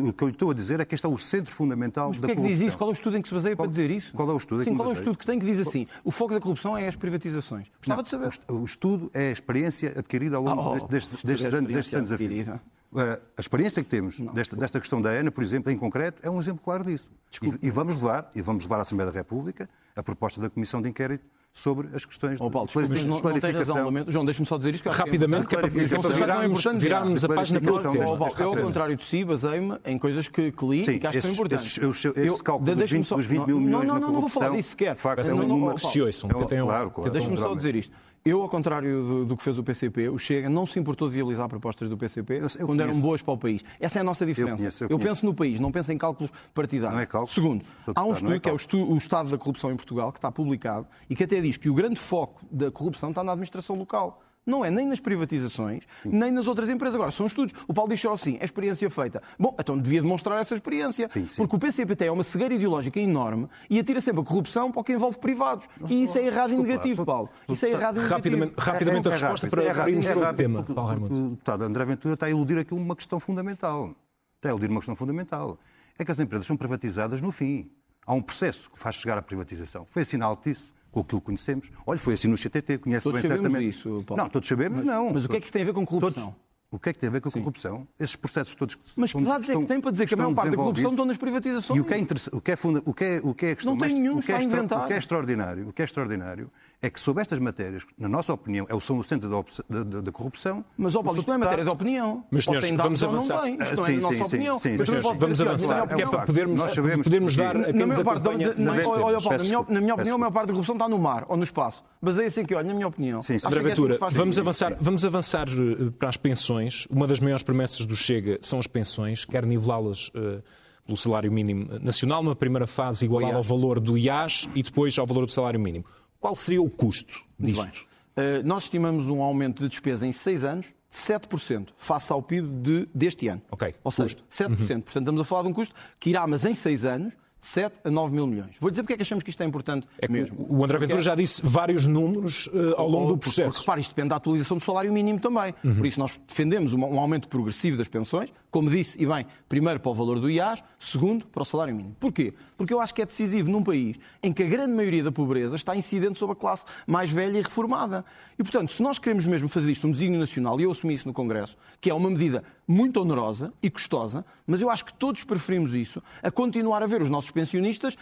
o 0.00 0.12
que, 0.12 0.24
eu 0.24 0.28
estou 0.28 0.50
a, 0.50 0.54
dizer 0.54 0.80
é 0.80 0.84
que 0.84 0.92
este 0.92 1.06
é 1.06 1.08
o 1.08 1.16
centro 1.16 1.52
fundamental 1.52 2.08
Mas 2.08 2.18
da 2.18 2.26
corrupção. 2.26 2.42
Mas 2.42 2.42
que 2.42 2.52
é 2.52 2.56
que 2.56 2.64
diz 2.64 2.68
isso? 2.68 2.76
Qual 2.76 2.90
é 2.90 2.92
o 2.92 2.94
estudo 2.94 3.16
em 3.16 3.22
que 3.22 3.28
se 3.28 3.34
baseia 3.34 3.54
qual, 3.54 3.68
para 3.68 3.70
dizer 3.70 3.90
isso? 3.92 4.12
Qual 4.12 4.28
é 4.28 4.32
o 4.32 4.36
estudo? 4.36 4.64
Sim, 4.64 4.74
qual 4.74 4.88
é 4.88 4.90
o 4.90 4.92
estudo 4.92 5.16
que 5.16 5.24
tem 5.24 5.38
que 5.38 5.46
diz 5.46 5.60
assim? 5.60 5.86
O 6.02 6.10
foco 6.10 6.34
da 6.34 6.40
corrupção 6.40 6.76
é 6.76 6.88
as 6.88 6.96
privatizações. 6.96 7.70
Gostava 7.78 8.02
de 8.02 8.08
saber. 8.08 8.28
O, 8.48 8.64
estudo 8.64 9.08
é 9.14 9.28
a 9.28 9.30
experiência 9.30 9.94
adquirida 9.96 10.34
ao 10.36 10.42
longo 10.42 10.60
Ah, 10.60 10.78
oh, 10.82 10.88
destes, 10.88 11.22
destes, 11.22 11.54
anos, 11.54 11.72
destes 11.72 11.94
anos 11.94 12.10
a 12.10 12.18
fio. 12.18 12.60
A 12.92 13.40
experiência 13.40 13.80
que 13.80 13.88
temos 13.88 14.18
desta, 14.18 14.56
desta, 14.56 14.80
questão 14.80 15.00
da 15.00 15.10
ANA, 15.10 15.30
por 15.30 15.44
exemplo, 15.44 15.70
em 15.70 15.78
concreto, 15.78 16.18
é 16.24 16.28
um 16.28 16.40
exemplo 16.40 16.60
claro 16.60 16.82
disso. 16.82 17.08
E, 17.40 17.68
e, 17.68 17.70
vamos 17.70 17.94
levar, 17.94 18.32
e 18.34 18.42
vamos 18.42 18.64
levar 18.64 18.78
à 18.78 18.82
Assembleia 18.82 19.12
da 19.12 19.16
República 19.16 19.70
a 19.94 20.02
proposta 20.02 20.40
da 20.40 20.50
Comissão 20.50 20.82
de 20.82 20.88
Inquérito 20.88 21.24
sobre 21.56 21.88
as 21.94 22.04
questões 22.04 22.40
oh, 22.40 22.50
Paulo, 22.50 22.66
desculpa, 22.66 22.94
de 22.94 23.06
não, 23.06 23.20
não 23.20 23.40
tem 23.40 23.52
razão. 23.52 24.04
João, 24.08 24.24
deixa-me 24.24 24.44
só 24.44 24.58
dizer 24.58 24.74
isto. 24.74 24.90
Rapidamente, 24.90 25.46
que 25.46 25.54
é 25.54 25.60
para, 25.60 25.70
que 25.70 25.78
é 25.78 25.84
virarmos, 25.84 26.64
virarmos 26.64 27.24
a 27.24 27.28
página 27.28 27.60
que 27.60 27.70
oh, 27.70 27.80
Paulo, 27.80 28.34
Eu, 28.40 28.48
ao 28.48 28.56
contrário 28.56 28.96
de 28.96 29.04
si, 29.04 29.24
baseio-me 29.24 29.78
em 29.86 29.96
coisas 29.96 30.26
que, 30.26 30.50
que 30.50 30.66
li 30.66 30.84
Sim, 30.84 30.92
e 30.94 30.98
que 30.98 31.06
acho 31.06 31.18
que 31.18 31.22
são 31.22 31.32
importantes. 31.32 31.78
Esse, 31.78 31.86
esse, 31.86 32.08
esse 32.08 32.26
eu, 32.26 32.38
cálculo 32.38 32.74
dos 32.74 32.90
20, 32.90 33.08
dos 33.08 33.26
20 33.26 33.46
mil 33.46 33.60
milhões 33.60 33.86
não, 33.86 33.94
não, 33.94 34.00
não, 34.00 34.06
não, 34.08 34.14
não 34.14 34.20
vou 34.22 34.28
falar 34.28 34.50
disso 34.50 34.70
sequer. 34.70 34.96
Facto, 34.96 35.24
é 35.28 35.32
uma 35.32 35.78
se 35.78 36.02
ouçam. 36.02 36.28
Claro, 36.28 36.90
claro. 36.90 37.10
Deixa-me 37.12 37.36
só 37.36 37.54
dizer 37.54 37.76
isto. 37.76 37.94
Eu, 38.26 38.40
ao 38.40 38.48
contrário 38.48 39.02
do, 39.02 39.24
do, 39.26 39.36
que 39.36 39.44
fez 39.44 39.58
o 39.58 39.62
PCP, 39.62 40.08
o 40.08 40.18
Chega 40.18 40.48
não 40.48 40.66
se 40.66 40.78
importou 40.78 41.06
de 41.08 41.14
viabilizar 41.14 41.46
propostas 41.46 41.90
do 41.90 41.98
PCP 41.98 42.38
eu, 42.38 42.48
eu 42.58 42.66
quando 42.66 42.80
eram 42.80 42.98
boas 42.98 43.20
para 43.20 43.34
o 43.34 43.36
país. 43.36 43.62
Essa 43.78 43.98
é 43.98 44.00
a 44.00 44.02
nossa 44.02 44.24
diferença. 44.24 44.54
Eu, 44.54 44.56
conheço, 44.56 44.84
eu 44.84 44.98
penso 44.98 45.26
no 45.26 45.34
país, 45.34 45.60
não 45.60 45.70
penso 45.70 45.92
em 45.92 45.98
cálculos 45.98 46.32
partidários. 46.54 46.94
Não 46.94 47.02
é 47.02 47.04
cálculo. 47.04 47.30
Segundo, 47.30 47.66
há 47.94 48.02
um 48.02 48.14
estudo 48.14 48.34
é 48.34 48.40
que 48.40 48.48
é 48.48 48.52
o, 48.54 48.56
estudo, 48.56 48.90
o 48.90 48.96
Estado 48.96 49.28
da 49.28 49.36
Corrupção 49.36 49.70
em 49.70 49.76
Portugal, 49.76 50.10
que 50.10 50.16
está 50.16 50.32
publicado 50.32 50.86
e 51.10 51.14
que 51.14 51.22
até 51.22 51.38
diz 51.38 51.58
que 51.58 51.68
o 51.68 51.74
grande 51.74 52.00
foco 52.00 52.40
da 52.50 52.70
corrupção 52.70 53.10
está 53.10 53.22
na 53.22 53.32
administração 53.32 53.76
local. 53.76 54.23
Não 54.46 54.64
é 54.64 54.70
nem 54.70 54.86
nas 54.86 55.00
privatizações, 55.00 55.84
Sim. 56.02 56.10
nem 56.12 56.30
nas 56.30 56.46
outras 56.46 56.68
empresas. 56.68 56.94
Agora, 56.94 57.10
são 57.10 57.26
estudos. 57.26 57.54
O 57.66 57.72
Paulo 57.72 57.90
diz 57.90 58.00
só 58.00 58.12
assim, 58.12 58.36
é 58.40 58.44
experiência 58.44 58.88
feita. 58.90 59.22
Bom, 59.38 59.56
então 59.58 59.78
devia 59.78 60.02
demonstrar 60.02 60.38
essa 60.38 60.54
experiência. 60.54 61.08
Sim, 61.08 61.26
sim. 61.26 61.36
Porque 61.36 61.56
o 61.56 61.58
PCPT 61.58 62.04
é 62.04 62.12
uma 62.12 62.24
cegueira 62.24 62.52
ideológica 62.52 63.00
enorme 63.00 63.48
e 63.70 63.80
atira 63.80 64.00
sempre 64.02 64.20
a 64.20 64.24
corrupção 64.24 64.70
para 64.70 64.80
o 64.80 64.84
que 64.84 64.92
envolve 64.92 65.18
privados. 65.18 65.66
E 65.88 66.04
isso 66.04 66.18
é 66.18 66.26
errado 66.26 66.52
e 66.52 66.56
negativo, 66.58 67.06
Paulo. 67.06 67.30
Isso 67.48 67.64
é 67.64 67.70
errado 67.70 67.96
e 67.96 68.02
negativo. 68.02 68.54
Rapidamente, 68.58 69.08
é, 69.08 69.10
é, 69.10 69.14
a 69.14 69.18
resposta 69.18 69.46
é 69.46 69.50
para, 69.50 69.62
é 69.62 69.72
para 69.72 70.30
o 70.30 70.34
tema. 70.34 70.62
Paulo 70.62 70.90
Raimundo. 70.90 71.14
O 71.14 71.30
deputado 71.30 71.64
André 71.64 71.84
Ventura 71.86 72.14
está 72.14 72.26
a 72.26 72.30
iludir 72.30 72.58
aqui 72.58 72.74
uma 72.74 72.94
questão 72.94 73.18
fundamental. 73.18 73.94
Está 74.36 74.50
a 74.50 74.52
iludir 74.52 74.70
uma 74.70 74.80
questão 74.80 74.94
fundamental. 74.94 75.58
É 75.98 76.04
que 76.04 76.10
as 76.10 76.20
empresas 76.20 76.46
são 76.46 76.56
privatizadas 76.56 77.22
no 77.22 77.32
fim. 77.32 77.70
Há 78.06 78.12
um 78.12 78.20
processo 78.20 78.70
que 78.70 78.78
faz 78.78 78.96
chegar 78.96 79.16
à 79.16 79.22
privatização. 79.22 79.86
Foi 79.86 80.02
assim 80.02 80.18
na 80.18 80.26
Altice, 80.26 80.72
com 80.94 81.00
aquilo 81.00 81.20
que 81.20 81.26
conhecemos. 81.26 81.70
Olha, 81.84 81.98
foi 81.98 82.14
assim 82.14 82.28
no 82.28 82.38
CTT, 82.38 82.78
conhece 82.78 83.04
todos 83.04 83.20
bem 83.20 83.30
certamente. 83.30 83.68
Isso, 83.68 84.04
Paulo. 84.06 84.22
Não, 84.22 84.30
todos 84.30 84.48
sabemos, 84.48 84.78
mas, 84.78 84.86
não. 84.86 85.04
Mas 85.06 85.12
todos, 85.12 85.24
o 85.24 85.28
que 85.28 85.36
é 85.36 85.38
que 85.40 85.44
isso 85.44 85.52
tem 85.52 85.62
a 85.62 85.64
ver 85.64 85.72
com 85.72 85.84
corrupção? 85.84 86.24
Todos, 86.24 86.40
o 86.70 86.78
que 86.78 86.88
é 86.88 86.92
que 86.92 86.98
tem 86.98 87.08
a 87.08 87.12
ver 87.12 87.20
com 87.20 87.28
a 87.28 87.32
corrupção? 87.32 87.88
Esses 87.98 88.16
processos 88.16 88.54
todos 88.54 88.74
que 88.74 88.82
Mas 88.96 89.12
que 89.12 89.20
dados 89.22 89.48
é 89.48 89.56
que 89.56 89.66
tem 89.66 89.80
para 89.80 89.90
dizer 89.90 90.06
que 90.06 90.14
a 90.14 90.16
maior 90.16 90.34
parte 90.34 90.50
da 90.50 90.56
corrupção 90.56 90.90
estão 90.90 91.04
nas 91.04 91.16
privatizações? 91.16 91.76
E 91.76 91.80
o 91.80 91.84
que 91.84 91.94
é, 91.94 91.98
o 92.32 92.40
que 92.40 92.52
é, 92.52 92.56
funda, 92.56 92.82
o 92.84 92.94
que 92.94 93.04
é, 93.04 93.20
o 93.22 93.34
que 93.34 93.46
é 93.46 93.50
a 93.50 93.54
questão 93.54 93.74
Não 93.74 93.80
tem 93.80 93.94
nenhum, 93.94 94.18
o 94.18 94.22
que 94.22 94.32
é, 94.32 94.38
está 94.38 94.38
a 94.38 94.42
inventar. 94.42 94.84
O 94.84 94.86
que 94.86 94.92
é 94.92 94.98
extraordinário, 94.98 95.68
o 95.68 95.72
que 95.72 95.82
é 95.82 95.84
extraordinário 95.84 96.50
é 96.84 96.90
que 96.90 97.00
sobre 97.00 97.22
estas 97.22 97.38
matérias, 97.38 97.82
na 97.98 98.10
nossa 98.10 98.30
opinião, 98.34 98.66
é 98.68 98.74
o 98.74 98.80
são 98.80 98.98
o 98.98 99.02
centro 99.02 99.30
da, 99.30 99.82
da, 99.82 100.00
da 100.02 100.12
corrupção. 100.12 100.62
Mas, 100.76 100.94
ó 100.94 101.02
Paulo, 101.02 101.18
isto 101.18 101.26
não 101.26 101.34
é 101.34 101.38
matéria 101.38 101.64
de 101.64 101.70
opinião. 101.70 102.22
Mas, 102.30 102.44
senhores, 102.44 102.70
vamos 102.70 103.02
avançar. 103.02 103.42
Não 103.42 103.48
Isto 103.48 103.76
não 103.76 103.86
é 103.86 103.94
a 103.94 104.00
nossa 104.00 104.24
opinião. 104.24 104.58
Sim, 104.58 104.76
mas, 104.76 104.86
senhores, 104.86 105.18
vamos 105.18 105.40
avançar, 105.40 105.86
porque 105.86 106.02
é 106.02 106.06
para 106.06 106.26
podermos, 106.26 106.60
Nós 106.60 106.72
sabemos 106.72 107.04
podermos 107.04 107.36
dar 107.36 107.56
a 107.56 107.72
quem 107.72 107.86
nos 107.86 107.98
acompanha... 107.98 108.50
Olha, 108.86 109.20
Paulo, 109.20 109.38
na 109.38 109.44
minha, 109.44 109.66
na 109.66 109.80
minha 109.80 109.94
opinião, 109.94 110.16
a 110.16 110.18
maior 110.18 110.30
parte 110.30 110.46
da 110.48 110.52
corrupção 110.52 110.74
está 110.74 110.88
no 110.88 110.98
mar 110.98 111.24
ou 111.26 111.38
no 111.38 111.42
espaço. 111.42 111.82
Baseia-se 112.02 112.42
em 112.42 112.44
que, 112.44 112.54
olha, 112.54 112.68
na 112.68 112.74
minha 112.74 112.86
opinião. 112.86 113.22
Sim, 113.22 113.38
sim. 113.38 113.48
Ventura, 113.48 113.98
vamos 114.10 114.38
avançar, 114.38 114.76
vamos 114.78 115.04
avançar 115.06 115.48
eh, 115.48 115.90
para 115.98 116.10
as 116.10 116.18
pensões. 116.18 116.86
Uma 116.90 117.06
das 117.06 117.18
maiores 117.18 117.42
promessas 117.42 117.86
do 117.86 117.96
Chega 117.96 118.36
são 118.42 118.58
as 118.58 118.66
pensões, 118.66 119.24
quer 119.24 119.46
nivelá-las 119.46 120.08
uh, 120.08 120.42
pelo 120.84 120.96
salário 120.98 121.32
mínimo 121.32 121.66
nacional, 121.80 122.22
numa 122.22 122.36
primeira 122.36 122.66
fase 122.66 123.06
igualada 123.06 123.36
ao 123.36 123.42
valor 123.42 123.80
do 123.80 123.96
IAS 123.96 124.48
e 124.54 124.62
depois 124.62 124.98
ao 124.98 125.06
valor 125.06 125.24
do 125.24 125.32
salário 125.32 125.58
mínimo. 125.58 125.84
Qual 126.24 126.34
seria 126.34 126.62
o 126.62 126.70
custo 126.70 127.20
disto? 127.38 127.84
Uh, 128.16 128.42
nós 128.46 128.62
estimamos 128.62 129.08
um 129.08 129.20
aumento 129.22 129.62
de 129.62 129.68
despesa 129.68 130.06
em 130.06 130.12
seis 130.12 130.42
anos 130.42 130.68
de 130.68 130.96
7% 130.96 131.68
face 131.76 132.10
ao 132.10 132.22
PIB 132.22 132.48
de, 132.62 132.88
deste 132.94 133.28
ano. 133.28 133.42
Ok. 133.50 133.74
Ou 133.84 133.92
seja, 133.92 134.16
7%. 134.30 134.48
Uhum. 134.48 134.56
Portanto, 134.56 134.88
estamos 134.88 135.20
a 135.20 135.24
falar 135.26 135.42
de 135.42 135.48
um 135.48 135.52
custo 135.52 135.74
que 136.00 136.08
irá, 136.08 136.26
mas 136.26 136.46
em 136.46 136.54
seis 136.54 136.86
anos, 136.86 137.14
7 137.46 137.80
a 137.84 137.90
9 137.90 138.14
mil 138.14 138.26
milhões. 138.26 138.56
Vou 138.58 138.70
dizer 138.70 138.82
porque 138.82 138.94
é 138.94 138.96
que 138.96 139.02
achamos 139.02 139.22
que 139.22 139.30
isto 139.30 139.42
é 139.42 139.46
importante 139.46 139.86
É 140.00 140.08
mesmo. 140.08 140.36
o 140.48 140.64
André 140.64 140.78
Ventura 140.78 140.96
Porque- 140.96 141.02
já 141.02 141.14
disse 141.14 141.42
vários 141.44 141.84
números 141.86 142.48
eh, 142.52 142.74
ao 142.76 142.88
longo 142.88 143.08
do 143.08 143.16
porque, 143.18 143.24
processo. 143.24 143.48
Porque, 143.50 143.60
repare, 143.60 143.80
isto 143.82 143.90
depende 143.90 144.08
da 144.08 144.16
atualização 144.16 144.56
do 144.56 144.62
salário 144.62 144.92
mínimo 144.92 145.20
também. 145.20 145.54
Uhum. 145.62 145.74
Por 145.76 145.86
isso, 145.86 145.98
nós 146.00 146.18
defendemos 146.26 146.72
um, 146.72 146.80
um 146.84 146.98
aumento 146.98 147.28
progressivo 147.28 147.76
das 147.76 147.86
pensões, 147.88 148.32
como 148.50 148.70
disse, 148.70 149.00
e 149.02 149.06
bem, 149.06 149.26
primeiro 149.48 149.78
para 149.80 149.90
o 149.90 149.94
valor 149.94 150.20
do 150.20 150.30
IAS, 150.30 150.62
segundo 150.78 151.26
para 151.26 151.42
o 151.42 151.44
salário 151.44 151.74
mínimo. 151.74 151.94
Porquê? 152.00 152.32
Porque 152.56 152.72
eu 152.72 152.80
acho 152.80 152.94
que 152.94 153.02
é 153.02 153.06
decisivo 153.06 153.50
num 153.50 153.62
país 153.64 153.96
em 154.22 154.32
que 154.32 154.42
a 154.42 154.46
grande 154.46 154.72
maioria 154.72 155.02
da 155.02 155.10
pobreza 155.12 155.56
está 155.56 155.76
incidente 155.76 156.18
sobre 156.18 156.34
a 156.34 156.36
classe 156.36 156.64
mais 156.86 157.10
velha 157.10 157.36
e 157.38 157.42
reformada. 157.42 158.04
E, 158.38 158.42
portanto, 158.42 158.70
se 158.72 158.80
nós 158.82 158.98
queremos 158.98 159.26
mesmo 159.26 159.48
fazer 159.48 159.70
isto 159.70 159.86
um 159.86 159.90
desígnio 159.92 160.18
nacional, 160.20 160.58
e 160.60 160.62
eu 160.64 160.70
assumi 160.70 160.94
isso 160.94 161.06
no 161.08 161.12
Congresso, 161.12 161.56
que 161.80 161.90
é 161.90 161.94
uma 161.94 162.08
medida 162.08 162.42
muito 162.66 163.00
onerosa 163.00 163.52
e 163.62 163.70
custosa, 163.70 164.24
mas 164.46 164.60
eu 164.60 164.70
acho 164.70 164.84
que 164.84 164.94
todos 164.94 165.24
preferimos 165.24 165.74
isso 165.74 166.02
a 166.22 166.30
continuar 166.30 166.82
a 166.82 166.86
ver 166.86 167.02
os 167.02 167.10
nossos 167.10 167.30
pensionistas 167.30 167.96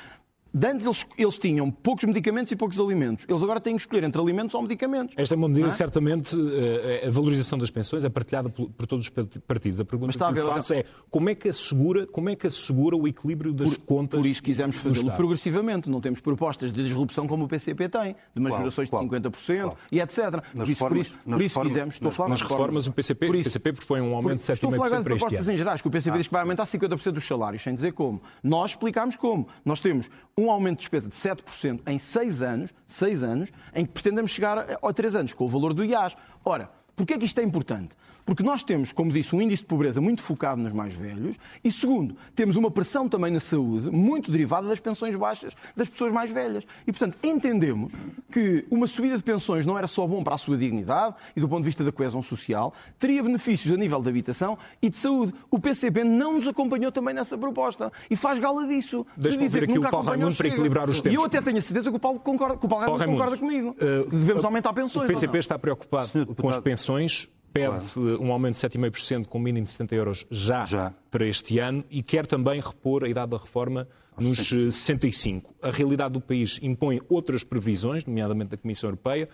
de 0.55 0.67
Antes 0.67 0.85
eles, 0.87 1.07
eles 1.17 1.39
tinham 1.39 1.71
poucos 1.71 2.05
medicamentos 2.05 2.53
e 2.53 2.57
poucos 2.57 2.79
alimentos. 2.79 3.25
Eles 3.29 3.43
agora 3.43 3.61
têm 3.61 3.75
que 3.77 3.83
escolher 3.83 4.05
entre 4.05 4.21
alimentos 4.21 4.55
ou 4.55 4.63
medicamentos. 4.63 5.15
Esta 5.19 5.35
é 5.35 5.37
uma 5.37 5.49
medida 5.49 5.69
é? 5.69 5.71
que 5.71 5.77
certamente 5.77 6.37
eh, 6.39 7.07
a 7.07 7.11
valorização 7.11 7.59
das 7.59 7.71
pensões 7.71 8.05
é 8.05 8.09
partilhada 8.09 8.49
por, 8.49 8.69
por 8.71 8.87
todos 8.87 9.07
os 9.07 9.09
part- 9.11 9.39
partidos. 9.47 9.81
A 9.81 9.85
pergunta 9.85 10.13
que 10.33 10.39
eu 10.39 10.47
faço 10.49 10.75
é 10.75 10.85
como 11.11 11.31
é 11.31 11.35
que 11.35 11.49
assegura, 11.49 12.07
como 12.07 12.29
é 12.29 12.37
que 12.37 12.47
assegura 12.47 12.97
o 12.97 13.09
equilíbrio 13.09 13.53
das 13.53 13.77
contas? 13.79 14.21
Por 14.21 14.27
isso 14.27 14.43
quisemos 14.43 14.77
fazê-lo 14.77 15.11
progressivamente. 15.13 15.89
Não 15.89 16.01
temos 16.01 16.21
propostas 16.21 16.73
de 16.73 16.83
disrupção 16.83 17.27
como 17.27 17.45
o 17.45 17.49
PCP 17.49 17.89
tem, 17.89 18.13
de 18.35 18.41
Qual? 18.41 18.51
majorações 18.51 18.91
Qual? 18.91 19.03
de 19.03 19.09
50% 19.09 19.63
Qual? 19.63 19.77
e 19.91 20.01
etc. 20.01 20.17
Por 20.19 20.43
Nas 20.55 20.69
isso, 20.69 20.79
por 20.79 20.93
reformas- 20.93 21.07
isso, 21.07 21.17
por 21.17 21.31
isso 21.35 21.43
reformas- 21.43 21.73
fizemos. 21.73 21.95
Estou 21.95 22.09
a 22.09 22.13
falar 22.13 22.29
Nas 22.29 22.41
das 22.41 22.49
reformas, 22.51 22.87
o 22.87 22.93
PCP, 22.93 23.27
Por 23.27 23.35
o 23.35 23.39
isso- 23.39 23.45
PCP 23.45 23.73
propõe 23.73 24.01
um 24.01 24.15
aumento 24.15 24.45
de 24.45 24.53
Estou 24.53 24.69
a 24.69 24.73
falar 24.77 24.89
7,5% 24.91 24.99
de 24.99 25.05
para 25.05 25.15
este 25.15 25.21
propostas 25.25 25.49
ano. 25.49 25.55
em 25.55 25.57
gerais, 25.59 25.81
que 25.83 25.89
o 25.89 25.91
PCP 25.91 26.19
diz 26.19 26.27
que 26.29 26.33
vai 26.33 26.43
aumentar 26.43 26.67
50% 26.67 27.13
dos 27.15 27.27
salários, 27.27 27.63
sem 27.63 27.75
dizer 27.75 27.93
como. 27.93 28.21
Nós 28.43 28.73
explicámos 28.73 29.17
como. 29.17 29.47
Nós 29.65 29.81
temos 29.81 30.11
um 30.37 30.42
aumento 30.51 30.79
de 30.79 30.83
despesa 30.83 31.09
de 31.09 31.15
7% 31.15 31.81
em 31.87 31.99
6 31.99 32.43
anos, 32.43 32.75
6 32.87 33.23
anos, 33.23 33.53
em 33.75 33.85
que 33.85 33.93
pretendemos 33.93 34.31
chegar 34.31 34.59
a 34.83 34.93
3 34.93 35.15
anos, 35.17 35.35
com 35.35 35.45
o 35.45 35.49
valor 35.49 35.75
do 35.75 35.85
IAS. 35.85 36.17
Ora, 36.45 36.71
Porquê 36.95 37.15
é 37.15 37.19
que 37.19 37.25
isto 37.25 37.39
é 37.41 37.43
importante? 37.45 37.91
Porque 38.25 38.45
nós 38.45 38.63
temos, 38.63 38.93
como 38.93 39.11
disse, 39.11 39.35
um 39.35 39.43
índice 39.43 39.63
de 39.63 39.67
pobreza 39.69 40.01
muito 40.01 40.23
focado 40.23 40.63
nos 40.63 40.73
mais 40.73 40.95
velhos 40.95 41.37
e, 41.65 41.73
segundo, 41.73 42.15
temos 42.37 42.55
uma 42.55 42.71
pressão 42.71 43.09
também 43.09 43.33
na 43.33 43.41
saúde 43.41 43.91
muito 43.91 44.31
derivada 44.31 44.69
das 44.69 44.79
pensões 44.79 45.17
baixas 45.17 45.55
das 45.75 45.89
pessoas 45.89 46.13
mais 46.13 46.31
velhas. 46.31 46.65
E, 46.87 46.93
portanto, 46.93 47.17
entendemos 47.21 47.93
que 48.31 48.65
uma 48.71 48.87
subida 48.87 49.17
de 49.17 49.25
pensões 49.25 49.67
não 49.67 49.77
era 49.77 49.89
só 49.89 50.07
bom 50.07 50.23
para 50.23 50.37
a 50.37 50.39
sua 50.39 50.57
dignidade 50.57 51.17
e 51.35 51.41
do 51.41 51.49
ponto 51.49 51.63
de 51.63 51.67
vista 51.67 51.83
da 51.83 51.91
coesão 51.91 52.23
social, 52.23 52.73
teria 52.97 53.25
benefícios 53.25 53.75
a 53.75 53.77
nível 53.77 54.01
de 54.01 54.09
habitação 54.09 54.57
e 54.81 54.89
de 54.89 54.97
saúde. 54.97 55.35
O 55.51 55.59
PCP 55.59 56.05
não 56.05 56.35
nos 56.35 56.47
acompanhou 56.47 56.93
também 56.93 57.13
nessa 57.13 57.37
proposta 57.37 57.91
e 58.09 58.15
faz 58.15 58.39
gala 58.39 58.69
disso. 58.69 59.05
de 59.17 59.23
Deixa-me 59.23 59.47
dizer 59.47 59.59
ouvir 59.65 59.67
que 59.67 59.79
aqui 59.79 59.87
o 59.87 59.91
Paulo 59.91 60.07
Raimundo 60.07 60.37
para 60.37 60.47
equilibrar 60.47 60.89
os 60.89 60.99
E 60.99 61.03
tempos. 61.03 61.19
eu 61.19 61.25
até 61.25 61.43
tenho 61.43 61.59
a 61.59 61.63
certeza 61.63 61.91
que 61.91 61.97
o 61.97 61.99
Paulo, 61.99 62.21
concorda, 62.21 62.57
que 62.57 62.67
o 62.67 62.69
Paulo 62.69 62.85
Paulo 62.85 62.99
Raimundo 63.01 63.19
concorda 63.19 63.37
comigo. 63.37 63.75
eh, 63.81 64.05
que 64.05 64.11
devemos 64.17 64.45
aumentar 64.45 64.73
pensões. 64.73 65.07
O 65.11 65.13
PCP 65.13 65.39
está 65.39 65.59
preocupado 65.59 66.07
Senhor 66.07 66.27
com 66.27 66.33
as 66.33 66.37
deputado. 66.37 66.63
Pensões, 66.83 67.29
pede 67.53 67.77
eh, 67.97 68.01
um 68.21 68.33
aumento 68.33 68.55
de 68.55 68.61
7,5% 68.69 69.27
com 69.27 69.39
mínimo 69.39 69.65
de 69.67 69.71
70 69.73 69.95
euros 69.95 70.27
já, 70.31 70.65
Já. 70.65 70.95
para 71.11 71.27
este 71.27 71.59
ano 71.59 71.85
e 71.91 72.03
quer 72.03 72.27
também 72.27 72.61
repor 72.61 73.05
a 73.05 73.09
idade 73.09 73.31
da 73.31 73.37
reforma 73.39 73.87
nos 74.19 74.39
eh, 74.53 74.71
65. 74.71 75.55
A 75.63 75.71
realidade 75.71 76.15
do 76.15 76.21
país 76.21 76.59
impõe 76.63 77.01
outras 77.09 77.45
previsões, 77.45 78.05
nomeadamente 78.05 78.51
da 78.51 78.57
Comissão 78.57 78.89
Europeia, 78.91 79.29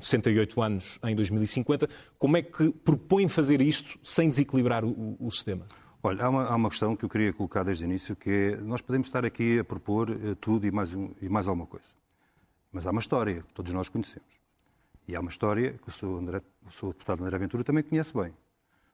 68 0.00 0.60
anos 0.62 0.98
em 1.04 1.14
2050. 1.14 1.88
Como 2.18 2.36
é 2.36 2.42
que 2.42 2.70
propõe 2.70 3.28
fazer 3.28 3.60
isto 3.62 3.98
sem 4.02 4.28
desequilibrar 4.28 4.84
o, 4.84 4.88
o- 4.90 5.16
o 5.20 5.30
sistema? 5.30 5.64
Olha, 6.02 6.24
há 6.24 6.28
uma, 6.28 6.44
há 6.44 6.54
uma 6.54 6.68
questão 6.70 6.94
que 6.94 7.04
eu 7.04 7.08
queria 7.08 7.32
colocar 7.32 7.64
desde 7.64 7.84
o 7.84 7.86
início, 7.86 8.14
que 8.14 8.30
é, 8.30 8.56
nós 8.56 8.80
podemos 8.80 9.08
estar 9.08 9.24
aqui 9.24 9.58
a 9.58 9.64
propor 9.64 10.10
eh, 10.10 10.34
tudo 10.40 10.66
e 10.66 10.70
mais, 10.70 10.94
um- 10.94 11.10
e 11.20 11.28
mais 11.28 11.48
alguma 11.48 11.66
coisa. 11.66 11.88
Mas 12.72 12.86
há 12.86 12.90
uma 12.90 13.00
história 13.00 13.42
que 13.42 13.52
todos 13.54 13.72
nós 13.72 13.88
conhecemos. 13.88 14.37
E 15.08 15.16
há 15.16 15.20
uma 15.20 15.30
história 15.30 15.72
que 15.72 15.88
o 15.88 15.90
Sr. 15.90 16.18
André, 16.18 16.42
o 16.66 16.70
Sr. 16.70 16.88
deputado 16.88 17.24
André 17.24 17.38
Ventura 17.38 17.64
também 17.64 17.82
conhece 17.82 18.12
bem. 18.14 18.32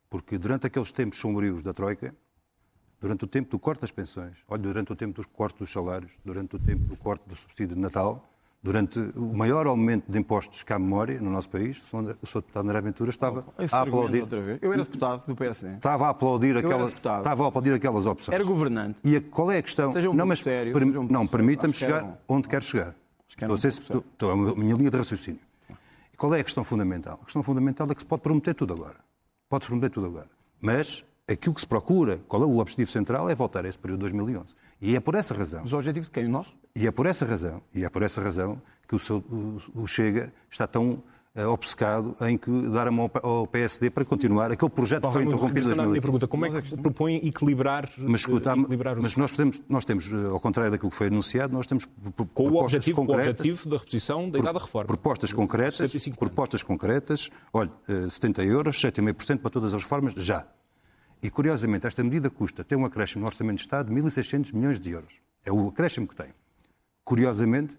Porque 0.09 0.39
durante 0.39 0.67
aqueles 0.67 0.93
tempos 0.93 1.19
sombrios 1.19 1.61
da 1.63 1.73
Troika, 1.75 2.15
durante 3.01 3.25
o 3.25 3.27
tempo 3.27 3.51
do 3.51 3.59
corte 3.59 3.81
das 3.81 3.91
pensões, 3.91 4.37
olha, 4.49 4.63
durante 4.63 4.93
o 4.93 4.97
tempo 4.97 5.21
do 5.21 5.29
corte 5.29 5.59
dos 5.59 5.71
salários, 5.71 6.13
durante 6.25 6.55
o 6.55 6.59
tempo 6.59 6.85
do 6.85 6.97
corte 6.97 7.29
do 7.29 7.35
subsídio 7.35 7.75
de 7.75 7.83
Natal, 7.83 8.25
durante 8.63 8.99
o 9.17 9.35
maior 9.37 9.67
aumento 9.67 10.11
de 10.11 10.17
impostos 10.17 10.63
que 10.63 10.73
há 10.73 10.79
memória 10.79 11.21
no 11.21 11.31
nosso 11.31 11.51
país, 11.51 11.79
o 11.93 12.27
Sr. 12.27 12.41
Deputado 12.43 12.65
André 12.65 12.81
Ventura 12.81 13.11
estava 13.11 13.45
Esse 13.59 13.75
a 13.75 13.81
aplaudir. 13.83 14.21
outra 14.23 14.41
vez. 14.41 14.59
Eu 14.63 14.73
era 14.73 14.85
deputado 14.85 15.27
do 15.27 15.35
PSD. 15.35 15.75
Estava 15.75 16.07
a 16.07 16.11
aplaudir 16.11 16.57
aquelas, 16.57 16.93
estava 16.95 17.45
a 17.45 17.49
aplaudir 17.49 17.73
aquelas 17.75 18.07
opções. 18.07 18.33
Era 18.35 18.45
governante. 18.45 19.01
E 19.03 19.17
a- 19.17 19.21
qual 19.21 19.51
é 19.51 19.59
a 19.59 19.63
questão? 19.63 19.93
Seja 19.93 20.09
um 20.09 20.15
não, 20.15 20.25
mas 20.27 20.39
sério, 20.39 20.73
seja 20.73 21.01
um 21.01 21.09
não, 21.09 21.27
permita-me 21.27 21.75
chegar 21.75 22.19
onde 22.29 22.47
quero 22.49 22.65
chegar. 22.65 22.95
Estou 23.29 23.55
a 23.55 23.59
ser- 23.59 23.69
estou- 23.69 24.31
a 24.31 24.37
minha 24.57 24.77
linha 24.77 24.91
de 24.91 24.97
raciocínio. 24.97 25.41
E 26.15 26.17
qual 26.17 26.33
é 26.33 26.39
a 26.39 26.45
questão 26.45 26.63
fundamental? 26.63 27.19
A 27.21 27.25
questão 27.25 27.43
fundamental 27.43 27.89
é 27.91 27.95
que 27.95 28.03
se 28.03 28.07
pode 28.07 28.23
prometer 28.23 28.55
tudo 28.55 28.73
agora. 28.73 28.99
Pode-se 29.49 29.67
prometer 29.69 29.91
tudo 29.91 30.07
agora. 30.07 30.31
Mas 30.61 31.05
aquilo 31.27 31.53
que 31.57 31.61
se 31.61 31.67
procura, 31.67 32.21
qual 32.29 32.41
é 32.45 32.47
o 32.47 32.59
objetivo 32.59 32.89
central, 32.89 33.29
é 33.29 33.35
voltar 33.35 33.65
a 33.65 33.69
esse 33.69 33.77
período 33.79 33.99
de 33.99 34.13
2011. 34.13 34.55
E 34.81 34.95
é 34.95 35.01
por 35.01 35.17
essa 35.17 35.35
razão 35.35 35.63
Mas 35.65 35.73
o 35.73 35.77
objetivo 35.77 36.05
de 36.07 36.13
quem? 36.13 36.27
O 36.27 36.29
nosso? 36.29 36.57
e 36.77 36.87
é 36.87 36.93
por 36.93 37.07
essa 37.07 37.27
razão, 37.27 37.61
e 37.75 37.85
é 37.85 37.89
por 37.91 38.03
essa 38.03 38.21
razão 38.23 38.63
que 38.87 38.95
o, 38.95 38.99
seu- 38.99 39.19
o- 39.29 39.59
o 39.83 39.87
Chega 39.89 40.33
está 40.49 40.69
tão 40.69 41.03
obcecado 41.49 42.15
em 42.29 42.39
que 42.39 42.51
dar 42.69 42.87
a 42.87 42.91
mão 42.93 43.11
ao 43.23 43.45
PSD 43.47 43.91
para 43.91 44.05
continuar 44.05 44.53
aquele 44.53 44.71
projeto 44.71 45.07
que 45.09 45.13
foi 45.13 45.25
interrompido 45.25 45.59
em 45.59 45.63
regressando 45.63 45.83
à 45.83 45.87
minha 45.91 46.01
2015. 46.01 46.01
pergunta, 46.01 46.29
como 46.29 46.47
é 46.47 46.63
que 46.63 46.77
propõe 46.83 47.17
equilibrar, 47.27 47.91
Mas 47.99 48.21
escuta, 48.21 48.51
eh, 48.51 48.59
equilibrar 48.61 48.97
os- 48.97 49.03
mas 49.03 49.17
nós, 49.17 49.31
fazemos, 49.33 49.61
nós 49.69 49.85
temos, 49.85 50.13
eh, 50.13 50.27
ao 50.31 50.39
contrário 50.39 50.71
daquilo 50.71 50.91
que 50.91 50.97
foi 50.97 51.09
anunciado, 51.09 51.53
nós 51.53 51.67
temos 51.67 51.87
com 51.87 51.91
o 52.09 52.13
propostas 52.13 52.63
objetivo, 52.75 52.97
com 52.97 53.03
o 53.03 53.07
concretas, 53.07 53.31
objetivo 53.41 53.69
da 53.69 53.77
reposição 53.79 54.31
da 54.31 54.39
idade 54.39 54.55
da 54.59 54.65
reforma? 54.65 54.87
propostas 54.87 55.33
concretas, 55.33 55.75
105 55.79 56.15
anos. 56.15 56.19
propostas 56.19 56.63
concretas, 56.63 57.31
olha, 57.53 57.73
eh, 57.89 58.09
70 58.09 58.45
euros, 58.45 58.81
7,5% 58.81 59.41
para 59.43 59.51
todas 59.51 59.75
as 59.75 59.83
reformas, 59.83 60.15
já. 60.17 60.47
E 61.21 61.29
curiosamente, 61.31 61.85
esta 61.87 62.05
medida 62.05 62.31
custa, 62.31 62.63
tem 62.63 62.79
um 62.79 62.85
acréscimo 62.85 63.23
no 63.23 63.27
Orçamento 63.27 63.57
de 63.57 63.63
Estado 63.63 63.89
de 63.89 63.93
1.600 63.95 64.53
milhões 64.53 64.79
de 64.79 64.91
euros. 64.91 65.21
É 65.45 65.51
o 65.51 65.67
acréscimo 65.69 66.07
que 66.07 66.15
tem. 66.15 66.29
Curiosamente, 67.03 67.77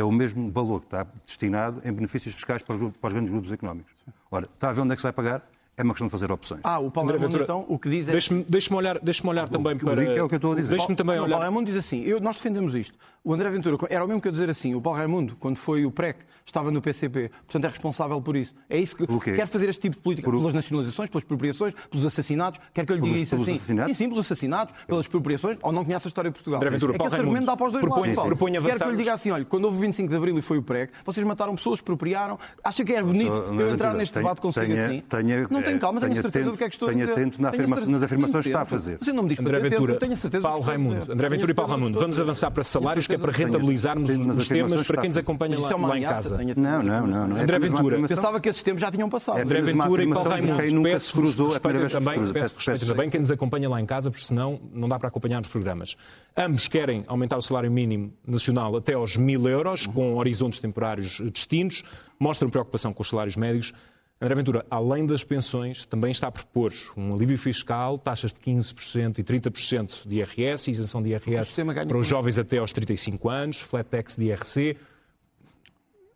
é 0.00 0.04
o 0.04 0.12
mesmo 0.12 0.50
valor 0.50 0.80
que 0.80 0.86
está 0.86 1.06
destinado 1.26 1.80
em 1.84 1.92
benefícios 1.92 2.34
fiscais 2.34 2.62
para 2.62 2.76
os, 2.76 2.92
para 2.96 3.08
os 3.08 3.12
grandes 3.12 3.30
grupos 3.30 3.52
económicos. 3.52 3.92
Ora, 4.30 4.48
está 4.54 4.70
a 4.70 4.72
ver 4.72 4.80
onde 4.82 4.92
é 4.92 4.96
que 4.96 5.00
se 5.00 5.04
vai 5.04 5.12
pagar? 5.12 5.48
É 5.76 5.82
uma 5.84 5.94
questão 5.94 6.08
de 6.08 6.10
fazer 6.10 6.32
opções. 6.32 6.60
Ah, 6.64 6.80
o 6.80 6.90
Paulo 6.90 7.08
Raimundo, 7.10 7.40
então, 7.40 7.64
o 7.68 7.78
que 7.78 7.88
diz 7.88 8.08
é... 8.08 8.12
Deixe-me 8.12 8.42
deixe 8.42 8.74
olhar, 8.74 8.98
deixe 8.98 9.24
olhar 9.24 9.48
também 9.48 9.76
que 9.78 9.84
eu 9.84 9.90
para. 9.90 10.02
é 10.02 10.20
o 10.22 10.28
que 10.28 10.34
eu 10.34 10.36
estou 10.36 10.52
a 10.52 10.56
dizer. 10.56 10.70
Deixe-me 10.70 10.96
também 10.96 11.14
Não, 11.14 11.22
O 11.22 11.26
olhar. 11.26 11.36
Paulo 11.36 11.44
Raimundo 11.52 11.66
diz 11.70 11.76
assim, 11.76 12.02
eu- 12.02 12.18
nós 12.20 12.34
defendemos 12.34 12.74
isto. 12.74 12.98
O 13.28 13.34
André 13.34 13.50
Ventura 13.50 13.76
era 13.90 14.02
o 14.02 14.08
mesmo 14.08 14.22
que 14.22 14.28
eu 14.28 14.32
dizer 14.32 14.48
assim, 14.48 14.74
o 14.74 14.80
Paulo 14.80 14.98
Raimundo, 14.98 15.36
quando 15.38 15.56
foi 15.58 15.84
o 15.84 15.90
PREC, 15.90 16.20
estava 16.46 16.70
no 16.70 16.80
PCP, 16.80 17.30
portanto 17.46 17.64
é 17.66 17.68
responsável 17.68 18.22
por 18.22 18.34
isso. 18.34 18.54
É 18.70 18.78
isso 18.78 18.96
que 18.96 19.06
quer 19.36 19.46
fazer 19.46 19.68
este 19.68 19.82
tipo 19.82 19.96
de 19.96 20.02
política, 20.02 20.30
Por 20.30 20.38
pelas 20.38 20.54
nacionalizações, 20.54 21.10
pelas 21.10 21.24
expropriações, 21.24 21.74
pelos 21.90 22.06
assassinatos, 22.06 22.58
quer 22.72 22.86
que 22.86 22.92
eu 22.92 22.96
lhe 22.96 23.02
diga 23.02 23.12
Pelos- 23.12 23.22
isso 23.28 23.30
pelos 23.36 23.48
assim. 23.48 23.56
assassinatos? 23.58 23.90
Sim, 23.98 24.04
sim, 24.04 24.08
pelos 24.08 24.24
assassinatos, 24.24 24.74
pelas 24.86 25.04
expropriações, 25.04 25.58
ou 25.60 25.72
não 25.72 25.84
conhece 25.84 26.06
a 26.06 26.08
história 26.08 26.30
de 26.30 26.34
Portugal. 26.36 26.56
André 26.58 26.70
Ventura, 26.70 26.92
é 26.92 26.94
que 26.94 26.98
Paulo 26.98 27.12
esse 27.12 27.20
argumento 27.20 27.44
dá 27.44 27.54
para 27.54 27.66
os 27.66 27.72
dois 27.72 27.84
propõe- 27.84 28.00
lados. 28.00 28.14
Paulo. 28.16 28.28
propõe 28.30 28.52
quer 28.52 28.76
que 28.78 28.82
eu 28.82 28.90
lhe 28.92 28.96
diga 28.96 29.12
assim, 29.12 29.30
olha, 29.30 29.44
quando 29.44 29.64
houve 29.66 29.76
o 29.76 29.80
25 29.82 30.08
de 30.08 30.16
Abril 30.16 30.38
e 30.38 30.40
foi 30.40 30.56
o 30.56 30.62
PREC, 30.62 30.90
vocês 31.04 31.26
mataram 31.26 31.54
pessoas, 31.54 31.80
expropriaram, 31.80 32.38
acha 32.64 32.82
que 32.82 32.94
é 32.94 33.02
bonito 33.02 33.26
Só, 33.28 33.34
eu 33.52 33.70
entrar 33.74 33.92
neste 33.92 34.14
tenha- 34.14 34.22
debate 34.24 34.40
consigo 34.40 34.64
tenha- 34.66 34.86
assim? 34.86 35.00
tenha- 35.06 35.48
não 35.50 35.60
tenho 35.62 35.78
calma, 35.78 36.00
tenho 36.00 36.12
tenha 36.12 36.22
certeza 36.22 36.44
atento- 36.44 36.50
do 36.52 36.56
que 36.56 36.64
é 36.64 36.68
que 36.70 36.74
estou 36.76 36.88
a 36.88 36.92
dizer. 36.94 37.12
atento 37.12 37.42
na 37.42 37.50
Tenho 37.50 37.62
afirma- 37.62 37.76
certeza- 37.76 37.90
nas 37.90 38.02
afirmações 38.04 38.44
que 38.46 38.48
está 38.48 38.62
a 38.62 38.64
tenho 38.64 38.80
fazer. 38.80 38.98
Você 39.02 39.12
não 39.12 39.22
me 39.22 39.28
diz 39.28 39.38
André 39.38 39.60
Ventura, 39.60 39.98
tenho 39.98 40.16
Paulo 40.42 40.60
que. 40.62 40.66
Raimundo, 40.66 40.94
André 41.02 41.14
Tenho 41.14 41.30
Ventura 41.30 41.50
e 41.52 41.54
Paulo 41.54 41.70
Raimundo, 41.72 41.92
que 41.98 42.02
vamos 42.02 42.18
avançar 42.18 42.50
para 42.50 42.64
salários, 42.64 43.06
que 43.06 43.17
é 43.18 43.22
para 43.22 43.32
rentabilizarmos 43.32 44.08
Tenho 44.10 44.30
os 44.30 44.48
temas 44.48 44.86
para 44.86 44.96
que 44.96 45.00
quem 45.00 45.10
nos 45.10 45.16
acompanha 45.16 45.58
lá, 45.58 45.70
é 45.70 45.74
lá 45.76 45.98
em 45.98 46.02
casa. 46.02 46.38
Não, 46.56 46.82
não, 46.82 47.06
não. 47.06 47.28
não 47.28 47.36
André 47.36 47.58
Ventura. 47.58 48.00
Pensava 48.06 48.40
que 48.40 48.48
esses 48.48 48.62
tempos 48.62 48.80
já 48.80 48.90
tinham 48.90 49.08
passado. 49.08 49.38
É 49.38 49.42
André 49.42 49.60
Ventura 49.60 50.02
e 50.02 50.08
Paulo 50.08 50.30
Raimundo, 50.30 50.82
peço 50.82 51.12
cruzou, 51.12 51.50
é 51.50 51.54
se 51.54 51.60
também, 51.60 52.14
cruza. 52.14 52.32
peço 52.32 52.54
peço- 52.64 52.86
também 52.86 53.10
quem 53.10 53.20
nos 53.20 53.30
acompanha 53.30 53.68
lá 53.68 53.80
em 53.80 53.86
casa, 53.86 54.10
porque 54.10 54.24
senão 54.24 54.60
não 54.72 54.88
dá 54.88 54.98
para 54.98 55.08
acompanhar 55.08 55.40
os 55.40 55.48
programas. 55.48 55.96
Ambos 56.36 56.68
querem 56.68 57.04
aumentar 57.06 57.36
o 57.36 57.42
salário 57.42 57.70
mínimo 57.70 58.12
nacional 58.26 58.76
até 58.76 58.94
aos 58.94 59.16
mil 59.16 59.48
euros, 59.48 59.86
com 59.86 60.16
horizontes 60.16 60.60
temporários 60.60 61.20
distintos, 61.32 61.82
mostram 62.18 62.48
preocupação 62.48 62.92
com 62.92 63.02
os 63.02 63.08
salários 63.08 63.36
médios. 63.36 63.72
André 64.20 64.34
Ventura, 64.34 64.66
além 64.68 65.06
das 65.06 65.22
pensões, 65.22 65.84
também 65.84 66.10
está 66.10 66.26
a 66.26 66.32
propor 66.32 66.72
um 66.96 67.14
alívio 67.14 67.38
fiscal, 67.38 67.96
taxas 67.96 68.32
de 68.32 68.40
15% 68.40 69.18
e 69.18 69.22
30% 69.22 70.08
de 70.08 70.16
IRS, 70.16 70.68
isenção 70.70 71.00
de 71.00 71.10
IRS 71.10 71.62
para 71.86 71.96
os 71.96 72.06
jovens 72.06 72.36
até 72.36 72.58
aos 72.58 72.72
35 72.72 73.28
anos, 73.28 73.60
flat 73.60 73.88
tax 73.88 74.16
de 74.16 74.24
IRC. 74.24 74.76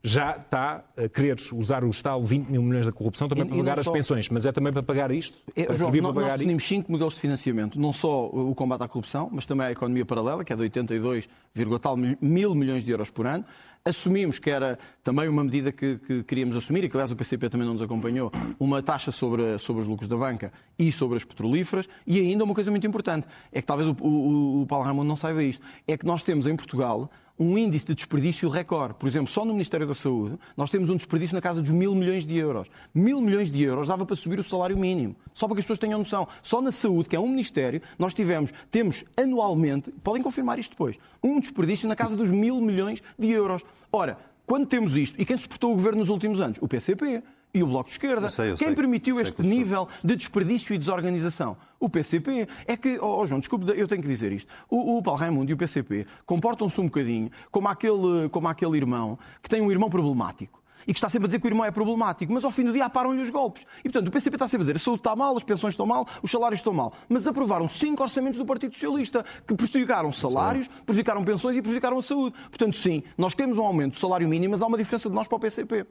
Já 0.04 0.32
está 0.32 0.84
a 0.96 1.08
querer 1.08 1.36
usar 1.52 1.84
o 1.84 1.90
Estado 1.90 2.20
20 2.24 2.48
mil 2.48 2.60
milhões 2.60 2.84
da 2.86 2.90
corrupção 2.90 3.28
também 3.28 3.44
E- 3.44 3.48
para 3.48 3.56
pagar 3.58 3.78
as 3.78 3.84
só- 3.84 3.92
pensões, 3.92 4.28
mas 4.30 4.44
é 4.44 4.50
também 4.50 4.72
para 4.72 4.82
pagar 4.82 5.12
isto? 5.12 5.38
É, 5.54 5.66
Vai 5.66 5.76
João, 5.76 5.92
nós, 5.92 6.00
para 6.00 6.02
nós 6.02 6.14
pagar 6.14 6.26
isto? 6.26 6.38
definimos 6.38 6.64
cinco 6.64 6.90
modelos 6.90 7.14
de 7.14 7.20
financiamento. 7.20 7.78
Não 7.78 7.92
só 7.92 8.26
o 8.26 8.52
combate 8.52 8.82
à 8.82 8.88
corrupção, 8.88 9.28
mas 9.30 9.46
também 9.46 9.68
a 9.68 9.70
economia 9.70 10.04
paralela, 10.04 10.44
que 10.44 10.52
é 10.52 10.56
de 10.56 10.62
82, 10.62 11.28
tal 11.80 11.96
mil 11.96 12.52
milhões 12.52 12.84
de 12.84 12.90
euros 12.90 13.10
por 13.10 13.28
ano. 13.28 13.44
Assumimos 13.84 14.38
que 14.38 14.50
era 14.50 14.78
também 15.02 15.28
uma 15.28 15.42
medida 15.42 15.72
que, 15.72 15.98
que, 15.98 16.22
queríamos 16.22 16.56
assumir, 16.56 16.84
e 16.84 16.88
que 16.88 16.96
aliás 16.96 17.10
o 17.10 17.16
PCP 17.16 17.48
também 17.48 17.66
não 17.66 17.74
nos 17.74 17.82
acompanhou, 17.82 18.30
uma 18.58 18.82
taxa 18.82 19.10
sobre, 19.10 19.58
sobre 19.58 19.82
os 19.82 19.88
lucros 19.88 20.08
da 20.08 20.16
banca 20.16 20.52
e 20.78 20.92
sobre 20.92 21.16
as 21.16 21.24
petrolíferas, 21.24 21.88
e 22.06 22.18
ainda 22.20 22.44
uma 22.44 22.54
coisa 22.54 22.70
muito 22.70 22.86
importante, 22.86 23.26
é 23.50 23.60
que 23.60 23.66
talvez 23.66 23.88
o, 23.88 23.96
o, 24.00 24.62
o 24.62 24.66
Paulo 24.66 24.84
Raimundo 24.84 25.08
não 25.08 25.16
saiba 25.16 25.42
isto, 25.42 25.64
é 25.86 25.96
que 25.96 26.06
nós 26.06 26.22
temos 26.22 26.46
em 26.46 26.56
Portugal 26.56 27.10
um 27.42 27.58
índice 27.58 27.86
de 27.86 27.94
desperdício 27.94 28.48
recorde. 28.48 28.94
Por 28.94 29.08
exemplo, 29.08 29.30
só 29.30 29.44
no 29.44 29.52
Ministério 29.52 29.86
da 29.86 29.94
Saúde, 29.94 30.38
nós 30.56 30.70
temos 30.70 30.88
um 30.88 30.96
desperdício 30.96 31.34
na 31.34 31.40
casa 31.40 31.60
dos 31.60 31.70
mil 31.70 31.94
milhões 31.94 32.26
de 32.26 32.36
euros. 32.36 32.68
Mil 32.94 33.20
milhões 33.20 33.50
de 33.50 33.62
euros 33.62 33.88
dava 33.88 34.06
para 34.06 34.14
subir 34.14 34.38
o 34.38 34.44
salário 34.44 34.78
mínimo. 34.78 35.16
Só 35.34 35.46
para 35.46 35.56
que 35.56 35.60
as 35.60 35.64
pessoas 35.64 35.78
tenham 35.78 35.98
noção. 35.98 36.28
Só 36.42 36.62
na 36.62 36.70
saúde, 36.70 37.08
que 37.08 37.16
é 37.16 37.20
um 37.20 37.28
Ministério, 37.28 37.82
nós 37.98 38.14
tivemos, 38.14 38.52
temos 38.70 39.04
anualmente, 39.16 39.90
podem 40.04 40.22
confirmar 40.22 40.58
isto 40.58 40.70
depois, 40.70 40.98
um 41.22 41.40
desperdício 41.40 41.88
na 41.88 41.96
casa 41.96 42.16
dos 42.16 42.30
mil 42.30 42.60
milhões 42.60 43.02
de 43.18 43.30
euros. 43.30 43.64
Ora, 43.90 44.18
quando 44.46 44.66
temos 44.66 44.94
isto, 44.94 45.20
e 45.20 45.24
quem 45.24 45.36
suportou 45.36 45.72
o 45.72 45.74
governo 45.74 46.00
nos 46.00 46.08
últimos 46.08 46.40
anos? 46.40 46.58
O 46.60 46.68
PCP 46.68 47.22
e 47.54 47.62
o 47.62 47.66
Bloco 47.66 47.88
de 47.88 47.94
Esquerda. 47.94 48.26
Eu 48.26 48.30
sei, 48.30 48.50
eu 48.52 48.56
Quem 48.56 48.68
sei. 48.68 48.76
permitiu 48.76 49.16
Sei 49.16 49.24
este 49.24 49.42
nível 49.42 49.88
de 50.02 50.16
desperdício 50.16 50.74
e 50.74 50.78
desorganização? 50.78 51.56
O 51.78 51.88
PCP. 51.88 52.48
É 52.66 52.76
que, 52.76 52.98
oh, 52.98 53.20
oh, 53.20 53.26
João, 53.26 53.40
desculpe, 53.40 53.66
eu 53.76 53.86
tenho 53.86 54.00
que 54.00 54.08
dizer 54.08 54.32
isto. 54.32 54.50
O, 54.70 54.98
o 54.98 55.02
Paulo 55.02 55.20
Raimundo 55.20 55.50
e 55.50 55.54
o 55.54 55.56
PCP 55.56 56.06
comportam-se 56.24 56.80
um 56.80 56.84
bocadinho 56.84 57.30
como 57.50 57.68
aquele, 57.68 58.28
como 58.30 58.48
aquele 58.48 58.76
irmão 58.76 59.18
que 59.42 59.48
tem 59.48 59.60
um 59.60 59.70
irmão 59.70 59.90
problemático. 59.90 60.61
E 60.86 60.92
que 60.92 60.98
está 60.98 61.08
sempre 61.08 61.26
a 61.26 61.28
dizer 61.28 61.40
que 61.40 61.46
o 61.46 61.48
irmão 61.48 61.64
é 61.64 61.70
problemático, 61.70 62.32
mas 62.32 62.44
ao 62.44 62.50
fim 62.50 62.64
do 62.64 62.72
dia 62.72 62.84
aparam-lhe 62.84 63.20
os 63.20 63.30
golpes. 63.30 63.64
E 63.80 63.82
portanto 63.84 64.08
o 64.08 64.10
PCP 64.10 64.36
está 64.36 64.48
sempre 64.48 64.62
a 64.62 64.64
dizer 64.64 64.76
a 64.76 64.78
saúde 64.78 65.00
está 65.00 65.14
mal, 65.16 65.36
as 65.36 65.44
pensões 65.44 65.74
estão 65.74 65.86
mal, 65.86 66.06
os 66.22 66.30
salários 66.30 66.60
estão 66.60 66.72
mal. 66.72 66.92
Mas 67.08 67.26
aprovaram 67.26 67.68
cinco 67.68 68.02
orçamentos 68.02 68.38
do 68.38 68.46
Partido 68.46 68.74
Socialista 68.74 69.24
que 69.46 69.54
prejudicaram 69.54 70.12
salários, 70.12 70.68
prejudicaram 70.86 71.24
pensões 71.24 71.56
e 71.56 71.62
prejudicaram 71.62 71.98
a 71.98 72.02
saúde. 72.02 72.34
Portanto, 72.48 72.76
sim, 72.76 73.02
nós 73.16 73.34
queremos 73.34 73.58
um 73.58 73.64
aumento 73.64 73.92
do 73.92 73.98
salário 73.98 74.28
mínimo, 74.28 74.52
mas 74.52 74.62
há 74.62 74.66
uma 74.66 74.78
diferença 74.78 75.08
de 75.08 75.14
nós 75.14 75.26
para 75.26 75.36
o 75.36 75.40
PCP. 75.40 75.86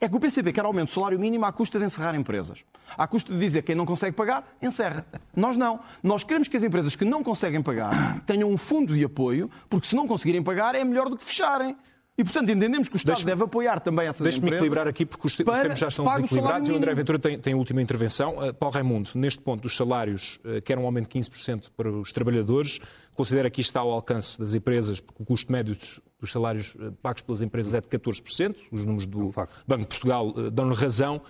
É 0.00 0.08
que 0.08 0.16
o 0.16 0.20
PCP 0.20 0.52
quer 0.52 0.64
aumento 0.64 0.88
do 0.88 0.94
salário 0.94 1.18
mínimo 1.18 1.44
à 1.44 1.52
custa 1.52 1.78
de 1.78 1.84
encerrar 1.84 2.14
empresas. 2.14 2.64
À 2.96 3.06
custa 3.06 3.32
de 3.32 3.38
dizer 3.38 3.62
que 3.62 3.68
quem 3.68 3.76
não 3.76 3.86
consegue 3.86 4.16
pagar, 4.16 4.56
encerra. 4.60 5.06
Nós 5.34 5.56
não. 5.56 5.80
Nós 6.02 6.24
queremos 6.24 6.48
que 6.48 6.56
as 6.56 6.62
empresas 6.62 6.96
que 6.96 7.04
não 7.04 7.22
conseguem 7.22 7.62
pagar 7.62 7.92
tenham 8.26 8.50
um 8.50 8.56
fundo 8.56 8.94
de 8.94 9.04
apoio, 9.04 9.50
porque 9.68 9.86
se 9.86 9.96
não 9.96 10.06
conseguirem 10.06 10.42
pagar 10.42 10.74
é 10.74 10.84
melhor 10.84 11.08
do 11.08 11.16
que 11.16 11.24
fecharem. 11.24 11.76
E, 12.18 12.24
portanto, 12.24 12.50
entendemos 12.50 12.88
que 12.88 12.94
o 12.94 12.96
Estado 12.96 13.14
Deixe-me- 13.16 13.30
deve 13.32 13.44
apoiar 13.44 13.78
também 13.78 14.08
essas 14.08 14.22
Deixe-me 14.22 14.46
empresas. 14.46 14.64
equilibrar 14.64 14.88
aqui, 14.88 15.04
porque 15.04 15.26
os, 15.26 15.34
os 15.38 15.44
para 15.44 15.62
tempos 15.64 15.78
já 15.78 15.88
estão 15.88 16.04
desequilibrados 16.06 16.68
e 16.68 16.72
o 16.72 16.76
André. 16.76 16.94
Ventura 16.94 17.18
tem, 17.18 17.36
tem 17.36 17.52
a 17.52 17.56
última 17.56 17.82
intervenção. 17.82 18.38
Uh, 18.38 18.54
Paulo 18.54 18.74
Raimundo, 18.74 19.10
neste 19.14 19.42
ponto 19.42 19.60
dos 19.62 19.76
salários, 19.76 20.38
uh, 20.44 20.62
quer 20.62 20.78
um 20.78 20.86
aumento 20.86 21.08
de 21.10 21.18
15% 21.20 21.70
para 21.76 21.90
os 21.90 22.12
trabalhadores, 22.12 22.80
considera 23.14 23.50
que 23.50 23.60
isto 23.60 23.68
está 23.68 23.80
ao 23.80 23.90
alcance 23.90 24.38
das 24.38 24.54
empresas, 24.54 24.98
porque 24.98 25.22
o 25.22 25.26
custo 25.26 25.52
médio 25.52 25.74
dos, 25.74 26.00
dos 26.18 26.32
salários 26.32 26.74
uh, 26.76 26.90
pagos 27.02 27.20
pelas 27.20 27.42
empresas 27.42 27.74
é 27.74 27.82
de 27.82 27.86
14%, 27.88 28.62
os 28.72 28.86
números 28.86 29.04
do 29.06 29.26
um 29.26 29.30
facto. 29.32 29.62
Banco 29.66 29.82
de 29.82 29.88
Portugal 29.88 30.28
uh, 30.28 30.50
dão-lhe 30.50 30.74
razão. 30.74 31.20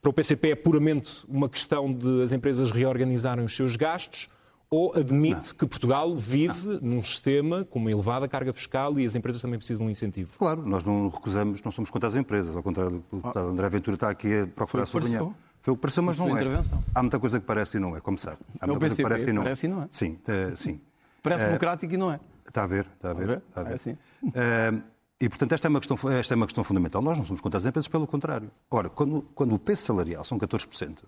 Para 0.00 0.10
o 0.10 0.12
PCP 0.12 0.50
é 0.50 0.54
puramente 0.54 1.24
uma 1.26 1.48
questão 1.48 1.90
de 1.90 2.22
as 2.22 2.32
empresas 2.32 2.70
reorganizarem 2.70 3.44
os 3.44 3.56
seus 3.56 3.74
gastos, 3.74 4.28
ou 4.70 4.92
admite 4.96 5.54
que 5.54 5.66
Portugal 5.66 6.14
vive 6.16 6.78
num 6.82 7.02
sistema 7.02 7.64
com 7.64 7.78
uma 7.78 7.90
elevada 7.90 8.26
carga 8.28 8.52
fiscal 8.52 8.98
e 8.98 9.06
as 9.06 9.14
empresas 9.14 9.40
também 9.40 9.58
precisam 9.58 9.78
de 9.78 9.84
um 9.84 9.90
incentivo? 9.90 10.36
Claro, 10.38 10.66
nós 10.66 10.82
não 10.84 11.08
recusamos, 11.08 11.62
não 11.62 11.70
somos 11.70 11.90
contra 11.90 12.08
as 12.08 12.16
empresas, 12.16 12.54
ao 12.56 12.62
contrário 12.62 12.92
do 12.92 13.00
que 13.02 13.14
o 13.14 13.16
deputado 13.18 13.48
André 13.48 13.68
Ventura 13.68 13.94
está 13.94 14.10
aqui 14.10 14.40
a 14.40 14.46
procurar 14.46 14.86
sublinhar. 14.86 15.26
Foi 15.60 15.72
o 15.72 15.76
que 15.76 15.82
pareceu, 15.82 16.02
mas 16.02 16.16
não 16.16 16.36
é. 16.36 16.62
Há 16.94 17.02
muita 17.02 17.18
coisa 17.18 17.40
que 17.40 17.46
parece 17.46 17.76
e 17.76 17.80
não 17.80 17.96
é, 17.96 18.00
como 18.00 18.16
sabe. 18.18 18.38
Há 18.60 18.64
É 18.64 18.66
muita 18.66 18.80
coisa 18.80 18.94
que 18.96 19.02
parece 19.02 19.28
e 19.28 19.32
não 19.32 19.42
parece 19.42 19.66
e 19.66 19.68
não 19.68 19.82
é. 19.82 19.88
Sim, 19.90 20.18
eh, 20.28 20.52
sim. 20.54 20.80
Parece 21.22 21.42
Eh, 21.42 21.46
democrático 21.46 21.92
e 21.92 21.96
não 21.96 22.12
é. 22.12 22.20
Está 22.46 22.62
a 22.62 22.66
ver, 22.68 22.86
está 22.94 23.10
a 23.10 23.14
ver. 23.14 23.42
Está 23.48 23.60
a 23.60 23.64
ver. 23.64 23.72
É 23.72 23.74
assim. 23.74 23.96
Eh, 24.32 24.72
e, 25.20 25.28
portanto, 25.28 25.52
esta 25.52 25.66
é, 25.66 25.70
uma 25.70 25.80
questão, 25.80 25.96
esta 26.12 26.34
é 26.34 26.36
uma 26.36 26.46
questão 26.46 26.62
fundamental. 26.62 27.02
Nós 27.02 27.16
não 27.18 27.24
somos 27.24 27.40
contra 27.40 27.58
as 27.58 27.66
empresas, 27.66 27.88
pelo 27.88 28.06
contrário. 28.06 28.50
Ora, 28.70 28.88
quando, 28.90 29.22
quando 29.34 29.54
o 29.54 29.58
peso 29.58 29.82
salarial 29.82 30.24
são 30.24 30.38
14%, 30.38 30.98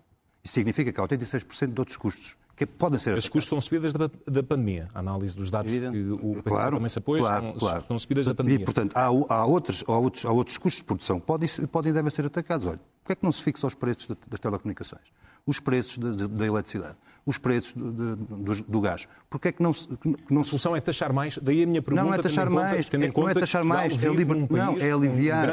isso 0.42 0.54
significa 0.54 0.90
que 0.92 1.00
há 1.00 1.04
86% 1.04 1.72
de 1.72 1.80
outros 1.80 1.96
custos 1.96 2.36
que 2.66 2.66
podem 2.66 2.98
ser 2.98 3.16
Esses 3.16 3.28
custos 3.28 3.44
estão 3.44 3.60
subidas 3.60 3.92
da, 3.92 4.10
da 4.26 4.42
pandemia. 4.42 4.88
A 4.94 4.98
análise 4.98 5.36
dos 5.36 5.50
dados 5.50 5.72
Evidente. 5.72 5.96
que 5.96 6.26
o 6.26 6.42
Claro, 6.42 6.76
também 6.76 6.88
se 6.88 6.98
apoia 6.98 7.22
claro, 7.22 7.46
estão, 7.46 7.58
claro. 7.58 7.78
estão 7.80 7.98
subidas 7.98 8.26
da 8.26 8.34
pandemia. 8.34 8.60
E, 8.60 8.64
portanto, 8.64 8.96
há, 8.96 9.04
há, 9.06 9.44
outros, 9.46 9.84
há, 9.86 9.92
outros, 9.96 10.24
há 10.26 10.30
outros 10.32 10.58
custos 10.58 10.80
de 10.80 10.84
produção 10.84 11.20
que 11.20 11.26
podem, 11.26 11.48
podem 11.70 11.90
e 11.90 11.92
devem 11.94 12.10
ser 12.10 12.26
atacados. 12.26 12.66
Olha, 12.66 12.80
porquê 13.02 13.12
é 13.12 13.16
que 13.16 13.22
não 13.24 13.32
se 13.32 13.42
fixa 13.42 13.66
os 13.66 13.74
preços 13.74 14.06
da- 14.06 14.16
das 14.28 14.40
telecomunicações? 14.40 15.02
Os 15.46 15.60
preços 15.60 15.96
de- 15.96 16.16
de- 16.16 16.28
da 16.28 16.46
eletricidade? 16.46 16.96
Os 17.24 17.38
preços 17.38 17.72
de- 17.72 17.82
de- 17.92 18.16
do, 18.16 18.62
do 18.68 18.80
gás? 18.80 19.06
Porquê 19.30 19.48
é 19.48 19.52
que 19.52 19.62
não 19.62 19.72
se... 19.72 19.86
que 19.88 20.32
não 20.34 20.40
A 20.40 20.44
se 20.44 20.50
solução 20.50 20.74
é 20.76 20.80
taxar 20.80 21.12
mais, 21.12 21.38
daí 21.38 21.62
a 21.62 21.66
minha 21.66 21.80
pergunta. 21.80 22.04
não 22.04 22.12
é 22.14 22.18
taxar 22.18 22.48
conta- 22.48 22.60
mais, 22.60 22.86
em 22.92 22.96
é- 22.96 22.98
não 22.98 23.06
é 23.06 23.10
conta 23.12 23.40
taxar 23.40 23.64
mais, 23.64 24.02
é, 24.02 24.08
liber- 24.08 24.36
num 24.36 24.46
país 24.46 24.64
não, 24.64 24.78
é 24.78 24.90
aliviar, 24.92 25.48
é, 25.48 25.52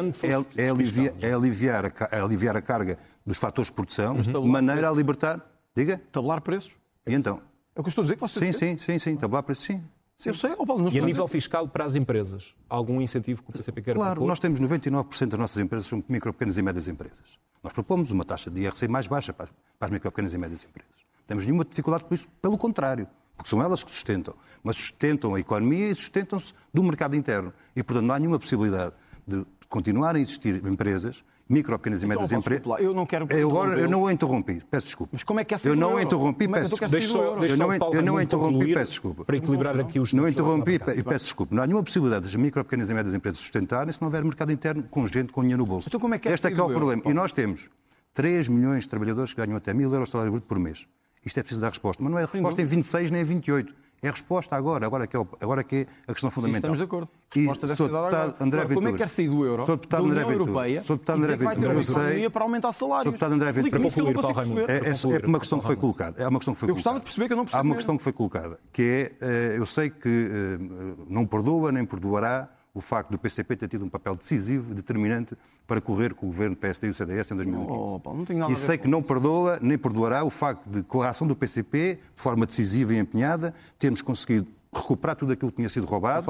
é 0.64 0.70
aliviar, 0.70 1.14
é 1.22 1.34
aliviar, 1.34 1.86
a, 1.86 2.16
é 2.16 2.20
aliviar 2.22 2.58
a 2.58 2.62
carga 2.62 2.98
dos 3.26 3.38
fatores 3.38 3.70
de 3.70 3.74
produção, 3.76 4.16
de 4.22 4.36
Uhum. 4.36 4.48
maneira 4.48 4.90
a 4.90 4.94
libertar. 4.94 5.40
Diga? 5.76 6.02
Tabular 6.12 6.42
preços. 6.42 6.72
E 7.07 7.13
então? 7.13 7.41
É 7.75 7.79
o 7.79 7.83
que 7.83 7.87
eu 7.87 7.89
estou 7.89 8.01
a 8.01 8.05
dizer 8.05 8.15
que 8.15 8.22
vocês 8.22 8.55
Sim, 8.55 8.77
sim, 8.77 8.77
sim, 8.77 9.00
sim, 9.00 9.15
tabular 9.15 9.44
preço, 9.44 9.61
sim. 9.63 9.83
Eu 10.25 10.33
sei, 10.33 10.51
ó 10.57 10.65
Paulo, 10.65 10.81
não 10.81 10.85
E 10.85 10.89
estou 10.89 11.01
a 11.01 11.03
a 11.03 11.07
nível 11.07 11.25
dizer. 11.25 11.37
fiscal 11.37 11.68
para 11.68 11.83
as 11.83 11.96
empresas, 11.96 12.55
algum 12.70 13.01
incentivo 13.01 13.44
que 13.44 13.50
o 13.50 13.53
PCP 13.53 13.81
quer 13.81 13.96
Claro, 13.96 14.13
propor? 14.15 14.27
nós 14.29 14.39
temos 14.39 14.59
99% 14.61 15.27
das 15.27 15.39
nossas 15.39 15.57
empresas 15.57 15.87
são 15.87 16.01
micro, 16.07 16.31
pequenas 16.31 16.57
e 16.57 16.61
médias 16.61 16.87
empresas. 16.87 17.37
Nós 17.61 17.74
propomos 17.74 18.11
uma 18.11 18.24
taxa 18.24 18.50
de 18.50 18.61
IRC 18.61 18.87
mais 18.87 19.07
baixa 19.07 19.33
para 19.33 19.46
as, 19.46 19.50
para 19.77 19.87
as 19.87 19.91
micro, 19.91 20.09
pequenas 20.11 20.33
e 20.33 20.37
médias 20.37 20.63
empresas. 20.63 20.94
Não 21.20 21.27
temos 21.27 21.46
nenhuma 21.46 21.65
dificuldade 21.65 22.05
com 22.05 22.13
isso, 22.15 22.27
pelo 22.41 22.57
contrário, 22.57 23.07
porque 23.35 23.50
são 23.50 23.61
elas 23.61 23.83
que 23.83 23.91
sustentam. 23.91 24.33
Mas 24.63 24.77
sustentam 24.77 25.35
a 25.35 25.39
economia 25.39 25.89
e 25.89 25.96
sustentam-se 25.96 26.53
do 26.74 26.81
mercado 26.81 27.13
interno. 27.15 27.51
E, 27.75 27.83
portanto, 27.83 28.05
não 28.07 28.15
há 28.15 28.20
nenhuma 28.20 28.39
possibilidade 28.39 28.96
de 29.27 29.46
continuar 29.68 30.15
a 30.15 30.20
existir 30.20 30.65
empresas, 30.65 31.25
micro, 31.48 31.77
pequenas 31.77 32.01
e 32.01 32.05
Então, 32.05 32.22
médias 32.22 32.31
empresas. 32.31 32.66
eu 32.79 32.94
não 32.94 33.05
quero 33.05 33.27
Eu 33.29 33.50
agora 33.50 33.79
eu 33.79 33.90
não 33.90 34.03
o 34.03 34.12
interrompi, 34.12 34.62
peço 34.70 34.86
desculpa. 34.88 35.12
Mas 35.14 35.24
como 35.24 35.40
é 35.40 35.44
que 35.44 35.53
é 35.53 35.58
Eu 35.64 35.75
não 35.75 35.96
o 35.96 36.00
interrompi, 36.01 36.48
peço 36.48 36.70
desculpa. 36.72 36.88
Deixa 36.90 37.18
Eu 37.18 37.58
não- 37.58 37.94
eu 37.94 38.01
não 38.01 38.22
interrompi, 38.22 38.74
peço 38.74 38.90
desculpa. 38.92 39.25
Para 39.25 39.38
equilibrar 39.38 39.79
aqui 39.79 40.00
os 40.00 40.14
Não 40.14 40.27
interrompi 40.27 40.74
e 40.75 41.03
peço 41.03 41.25
desculpa. 41.25 41.55
Não 41.55 41.64
há 41.64 41.68
nenhuma 41.68 41.84
possibilidade 41.84 42.25
das 42.25 42.36
micro, 42.36 42.64
pequenas 42.64 42.90
e 42.90 42.94
médias 42.94 43.14
empresas 43.14 43.40
sustentarem 43.40 43.92
se 43.92 44.01
não 44.01 44.08
houver 44.08 44.24
mercado 44.24 44.51
interno 44.51 44.84
com 44.90 45.05
gente 45.08 45.31
com 45.31 45.42
dinheiro 45.42 45.62
no 45.62 45.68
bolso. 45.68 45.88
Então 45.88 46.00
como 46.00 46.16
é 46.16 46.20
que 46.20 46.27
é 46.29 46.34
este 46.34 46.48
é 46.48 46.51
que 46.51 46.60
é 46.60 46.64
o 46.64 46.70
problema. 46.70 47.01
E 47.05 47.14
nós 47.14 47.31
temos 47.31 47.70
3 48.14 48.48
milhões 48.48 48.84
de 48.84 48.90
trabalhadores 48.90 49.34
que 49.34 49.42
ganham 49.42 49.58
até 49.58 49.74
mil 49.74 49.92
euros 49.92 50.08
de 50.08 50.12
salário 50.14 50.31
bruto 50.31 50.48
por 50.48 50.58
mês. 50.58 50.88
Isto 51.25 51.40
é 51.40 51.44
preciso 51.44 51.62
dar 51.62 51.70
resposta. 51.70 52.01
Mas 52.03 52.12
não 52.12 52.20
é 52.20 52.24
a 52.24 52.27
resposta 52.31 52.62
em 52.62 52.66
26 52.66 53.12
nem 53.12 53.22
em 53.22 53.25
28. 53.25 53.74
É 54.05 54.09
a 54.09 54.11
resposta 54.11 54.55
agora, 54.55 54.85
agora 54.85 55.07
que 55.07 55.15
é, 55.15 55.20
o- 55.20 55.27
agora 55.41 55.63
que 55.63 55.75
é 55.77 55.87
a 56.07 56.13
questão 56.13 56.29
fundamental. 56.29 56.59
estamos 56.74 56.77
de 56.77 56.83
acordo. 56.83 57.09
E, 57.35 57.39
Resposta 57.39 57.68
deve 57.68 57.77
Sr. 57.77 57.85
ser 57.87 57.91
dada 57.91 58.03
Deputado 58.05 58.29
agora. 58.29 58.44
André 58.46 58.59
Agora, 58.61 58.75
como 58.75 58.87
é 58.87 58.91
que 58.91 58.91
Ventura, 58.91 58.98
quer 58.98 59.09
sair 59.09 59.27
do 59.29 59.46
euro, 59.46 59.65
da 59.65 60.01
União 60.01 60.15
Ventura, 60.15 60.33
Europeia, 60.33 60.81
Sr. 60.81 60.94
Deputado 60.94 61.18
e 61.18 61.24
André 61.24 61.35
Ventura, 61.35 61.74
eu 61.74 61.83
sei- 61.83 61.96
economia 62.03 62.29
para 62.29 62.44
aumentar 62.44 62.72
salários? 62.72 63.03
Sr. 63.03 63.11
Deputado 63.11 63.33
André 63.33 63.51
Ventura, 63.51 63.72
Para 63.79 63.89
concluir, 63.89 64.13
Paulo. 64.13 64.35
Raimundo. 64.35 64.61
é, 64.61 64.63
é- 64.77 65.24
é 65.24 65.27
uma 65.27 65.39
questão 65.39 65.59
que 65.59 65.65
foi 65.65 65.75
colocada. 65.75 66.24
É 66.24 66.27
uma 66.27 66.39
questão 66.39 66.53
que 66.53 66.59
foi 66.59 66.70
Eu 66.70 66.74
gostava 66.75 66.94
colocada. 66.94 67.00
de 67.00 67.03
perceber 67.03 67.27
que 67.27 67.33
eu 67.33 67.37
não 67.37 67.44
percebo 67.46 67.59
Há 67.59 67.63
uma 67.65 67.75
questão 67.75 67.98
que 67.98 68.03
foi 68.03 68.13
colocada, 68.13 68.59
que 68.72 68.81
é, 68.83 69.11
eh, 69.25 69.55
eu 69.57 69.65
sei 69.65 69.89
que 69.89 70.07
eh, 70.31 70.96
não 71.09 71.25
perdoa 71.25 71.72
nem 71.72 71.83
perdoará 71.83 72.48
o 72.75 72.81
facto 72.81 73.09
do 73.09 73.18
PCP 73.18 73.55
ter 73.55 73.70
tido 73.70 73.85
um 73.85 73.90
papel 73.90 74.16
decisivo 74.16 74.74
e 74.74 74.75
determinante 74.75 75.35
para 75.66 75.79
correr 75.79 76.14
com 76.14 76.25
o 76.25 76.29
governo 76.29 76.57
PSD 76.57 76.88
e 76.88 76.90
o 76.90 76.94
CDS 76.94 77.31
em 77.31 77.35
2015. 77.35 77.72
Oh, 77.72 78.00
Paulo, 78.01 78.20
não 78.20 78.25
tenho 78.25 78.40
nada 78.40 78.51
e 78.51 78.55
sei 78.57 78.77
que 78.77 78.88
não 78.88 79.01
perdoa 79.01 79.57
nem 79.61 79.77
perdoará 79.77 80.25
o 80.25 80.29
facto 80.29 80.70
de, 80.70 80.83
com 80.83 81.01
a 81.01 81.09
ação 81.09 81.25
do 81.25 81.35
PCP, 81.35 81.98
de 82.14 82.22
forma 82.22 82.46
decisiva 82.46 82.94
e 82.94 83.00
empenhada, 83.00 83.53
termos 83.79 84.01
conseguido 84.01 84.48
recuperar 84.74 85.16
tudo 85.16 85.31
aquilo 85.31 85.51
que 85.51 85.55
tinha 85.55 85.70
sido 85.70 85.85
roubado, 85.85 86.25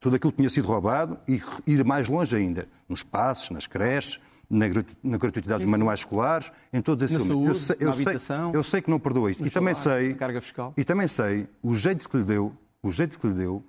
tudo 0.00 0.16
aquilo 0.16 0.32
que 0.32 0.38
tinha 0.38 0.48
sido 0.48 0.66
roubado 0.66 1.18
e 1.28 1.42
ir 1.66 1.84
mais 1.84 2.08
longe 2.08 2.34
ainda, 2.34 2.66
nos 2.88 3.02
passos, 3.02 3.50
nas 3.50 3.66
creches, 3.66 4.18
na, 4.48 4.64
na 5.02 5.18
gratuidade 5.18 5.62
dos 5.62 5.70
manuais 5.70 6.00
escolares, 6.00 6.50
em 6.72 6.80
todos 6.80 7.04
esses 7.04 7.22
elementos. 7.22 7.68
eu 7.68 7.92
sei, 7.92 8.06
eu, 8.06 8.18
sei, 8.18 8.36
eu 8.54 8.62
sei 8.62 8.80
que 8.80 8.88
não 8.88 8.98
perdoa 8.98 9.30
isso. 9.30 9.44
E 9.44 9.50
também 9.50 9.74
sei, 9.74 10.14
carga 10.14 10.40
fiscal. 10.40 10.72
e 10.74 10.84
também 10.84 11.06
sei 11.06 11.46
o 11.62 11.74
jeito 11.74 12.08
que 12.08 12.16
lhe 12.16 12.24
deu, 12.24 12.56
o 12.82 12.90
jeito 12.90 13.18
que 13.18 13.26
lhe 13.26 13.34
deu 13.34 13.62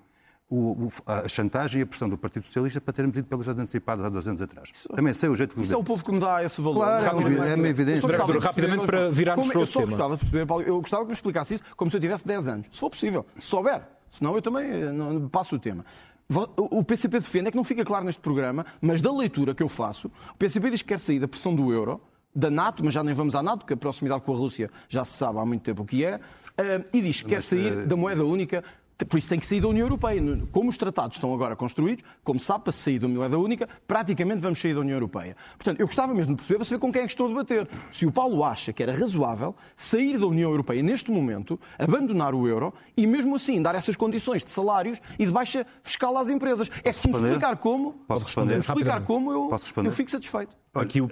o- 0.50 0.86
o- 0.86 0.92
a 1.06 1.28
chantagem 1.28 1.80
e 1.80 1.82
a 1.82 1.86
pressão 1.86 2.08
do 2.08 2.16
Partido 2.16 2.46
Socialista 2.46 2.80
para 2.80 2.92
termos 2.94 3.16
ido 3.16 3.26
pelas 3.26 3.46
antecipadas 3.48 4.04
há 4.04 4.08
dois 4.08 4.26
anos 4.26 4.40
atrás. 4.40 4.70
Também 4.94 5.12
sei 5.12 5.28
o 5.28 5.34
jeito 5.34 5.54
que 5.54 5.60
Isso 5.62 5.74
é 5.74 5.76
o 5.76 5.84
povo 5.84 6.02
que 6.04 6.10
me 6.12 6.18
dá 6.20 6.42
esse 6.42 6.60
valor. 6.60 6.76
Claro, 6.84 7.04
é 7.04 7.06
Rapidamente. 7.08 7.40
uma- 7.40 7.48
é 7.48 7.54
uma 7.54 7.68
evidência. 7.68 8.06
Eu 8.06 8.26
de 8.32 8.38
Rapidamente 8.38 8.86
para 8.86 9.10
virarmos 9.10 9.46
como- 9.46 9.52
para 9.52 9.58
Eu 9.58 9.60
outro 9.60 9.72
só 9.72 9.80
tema. 9.80 9.90
gostava 9.92 10.14
de 10.14 10.20
perceber, 10.20 10.46
Paulo, 10.46 10.62
eu 10.64 10.80
gostava 10.80 11.02
que 11.02 11.08
me 11.08 11.14
explicasse 11.14 11.54
isso 11.54 11.64
como 11.76 11.90
se 11.90 11.96
eu 11.96 12.00
tivesse 12.00 12.26
10 12.26 12.48
anos. 12.48 12.66
Se 12.70 12.78
for 12.80 12.90
possível, 12.90 13.26
se 13.38 13.46
souber. 13.46 13.82
Senão 14.10 14.34
eu 14.34 14.40
também 14.42 14.64
eh, 14.70 14.90
não, 14.92 15.28
passo 15.28 15.56
o 15.56 15.58
tema. 15.58 15.84
O 16.30 16.78
o 16.78 16.84
PCP 16.84 17.18
defende, 17.20 17.48
é 17.48 17.50
que 17.50 17.56
não 17.56 17.64
fica 17.64 17.84
claro 17.84 18.04
neste 18.04 18.20
programa, 18.20 18.64
mas 18.80 19.00
da 19.02 19.10
leitura 19.12 19.54
que 19.54 19.62
eu 19.62 19.68
faço, 19.68 20.08
o 20.34 20.36
PCP 20.38 20.70
diz 20.70 20.82
que 20.82 20.88
quer 20.88 20.98
sair 20.98 21.18
da 21.18 21.28
pressão 21.28 21.54
do 21.54 21.72
euro, 21.72 22.00
da 22.34 22.50
NATO, 22.50 22.84
mas 22.84 22.92
já 22.94 23.02
nem 23.02 23.14
vamos 23.14 23.34
à 23.34 23.42
NATO, 23.42 23.60
porque 23.60 23.72
a 23.74 23.76
proximidade 23.76 24.22
com 24.22 24.32
a 24.32 24.36
Rússia 24.36 24.70
já 24.88 25.04
se 25.04 25.12
sabe 25.16 25.38
há 25.38 25.44
muito 25.44 25.62
tempo 25.62 25.82
o 25.82 25.86
que 25.86 26.04
é, 26.04 26.20
eh, 26.56 26.84
e 26.92 27.00
diz 27.02 27.20
que 27.22 27.28
quer 27.30 27.42
sair 27.42 27.86
da 27.86 27.96
moeda 27.96 28.24
única 28.24 28.62
Por 29.06 29.16
isso 29.16 29.28
tem 29.28 29.38
que 29.38 29.46
sair 29.46 29.60
da 29.60 29.68
União 29.68 29.84
Europeia. 29.84 30.20
Como 30.50 30.68
os 30.68 30.76
tratados 30.76 31.16
estão 31.16 31.32
agora 31.32 31.54
construídos, 31.54 32.04
como 32.24 32.40
sabe, 32.40 32.64
para 32.64 32.72
sair 32.72 32.98
da 32.98 33.06
moeda 33.06 33.38
única, 33.38 33.68
praticamente 33.86 34.40
vamos 34.40 34.60
sair 34.60 34.74
da 34.74 34.80
União 34.80 34.96
Europeia. 34.96 35.36
Portanto, 35.56 35.78
eu 35.78 35.86
gostava 35.86 36.12
mesmo 36.12 36.32
de 36.32 36.36
perceber 36.36 36.56
para 36.56 36.64
saber 36.64 36.80
com 36.80 36.92
quem 36.92 37.02
é 37.02 37.04
que 37.06 37.12
estou 37.12 37.26
a 37.26 37.28
debater. 37.28 37.68
Se 37.92 38.06
o 38.06 38.10
Paulo 38.12 38.42
acha 38.42 38.72
que 38.72 38.82
era 38.82 38.92
razoável 38.92 39.54
sair 39.76 40.18
da 40.18 40.26
União 40.26 40.50
Europeia 40.50 40.82
neste 40.82 41.12
momento, 41.12 41.60
abandonar 41.78 42.34
o 42.34 42.48
euro 42.48 42.74
e 42.96 43.06
mesmo 43.06 43.36
assim 43.36 43.62
dar 43.62 43.74
essas 43.76 43.94
condições 43.94 44.42
de 44.42 44.50
salários 44.50 45.00
e 45.16 45.24
de 45.24 45.30
baixa 45.30 45.64
fiscal 45.82 46.16
às 46.16 46.28
empresas. 46.28 46.68
É 46.82 46.92
que 46.92 46.98
se 46.98 47.08
me 47.08 47.14
explicar 47.14 47.56
como, 47.58 47.92
Posso 48.08 48.24
responder? 48.24 48.54
me 48.54 48.60
explicar 48.60 49.06
como 49.06 49.32
eu, 49.32 49.48
Posso 49.48 49.64
responder? 49.64 49.88
eu 49.88 49.92
fico 49.92 50.10
satisfeito. 50.10 50.56
Aqui 50.74 51.00
o, 51.00 51.08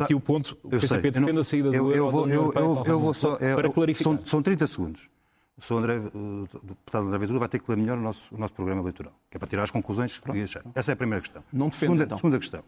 aqui 0.00 0.14
o 0.14 0.20
ponto, 0.20 0.58
o 0.62 0.68
PCP 0.68 1.10
defende 1.10 1.40
a 1.40 1.44
saída 1.44 1.70
do 1.70 1.74
eu, 1.74 1.84
euro 1.90 1.96
eu 1.96 2.04
da 2.04 2.10
vou, 2.10 2.22
União 2.24 2.36
eu, 2.36 2.42
Europeia, 2.52 2.92
eu, 2.92 2.98
vou 2.98 3.14
só. 3.14 3.36
é, 3.40 3.54
para 3.54 3.70
clarificar. 3.70 4.12
São, 4.12 4.26
são 4.26 4.42
30 4.42 4.66
segundos. 4.66 5.08
O 5.60 5.62
Sr. 5.62 5.74
André, 5.76 5.98
o 6.14 6.48
deputado 6.62 7.06
André 7.06 7.18
Ventura 7.18 7.38
vai 7.38 7.48
ter 7.48 7.58
que 7.58 7.70
ler 7.70 7.76
melhor 7.76 7.98
o 7.98 8.00
nosso, 8.00 8.34
o 8.34 8.38
nosso 8.38 8.54
programa 8.54 8.80
eleitoral, 8.80 9.12
que 9.30 9.36
é 9.36 9.38
para 9.38 9.46
tirar 9.46 9.64
as 9.64 9.70
conclusões 9.70 10.18
que. 10.18 10.62
Essa 10.74 10.92
é 10.92 10.94
a 10.94 10.96
primeira 10.96 11.20
questão. 11.20 11.44
Não 11.52 11.66
defende, 11.68 11.80
segunda, 11.80 12.04
então. 12.04 12.16
segunda 12.16 12.38
questão. 12.38 12.64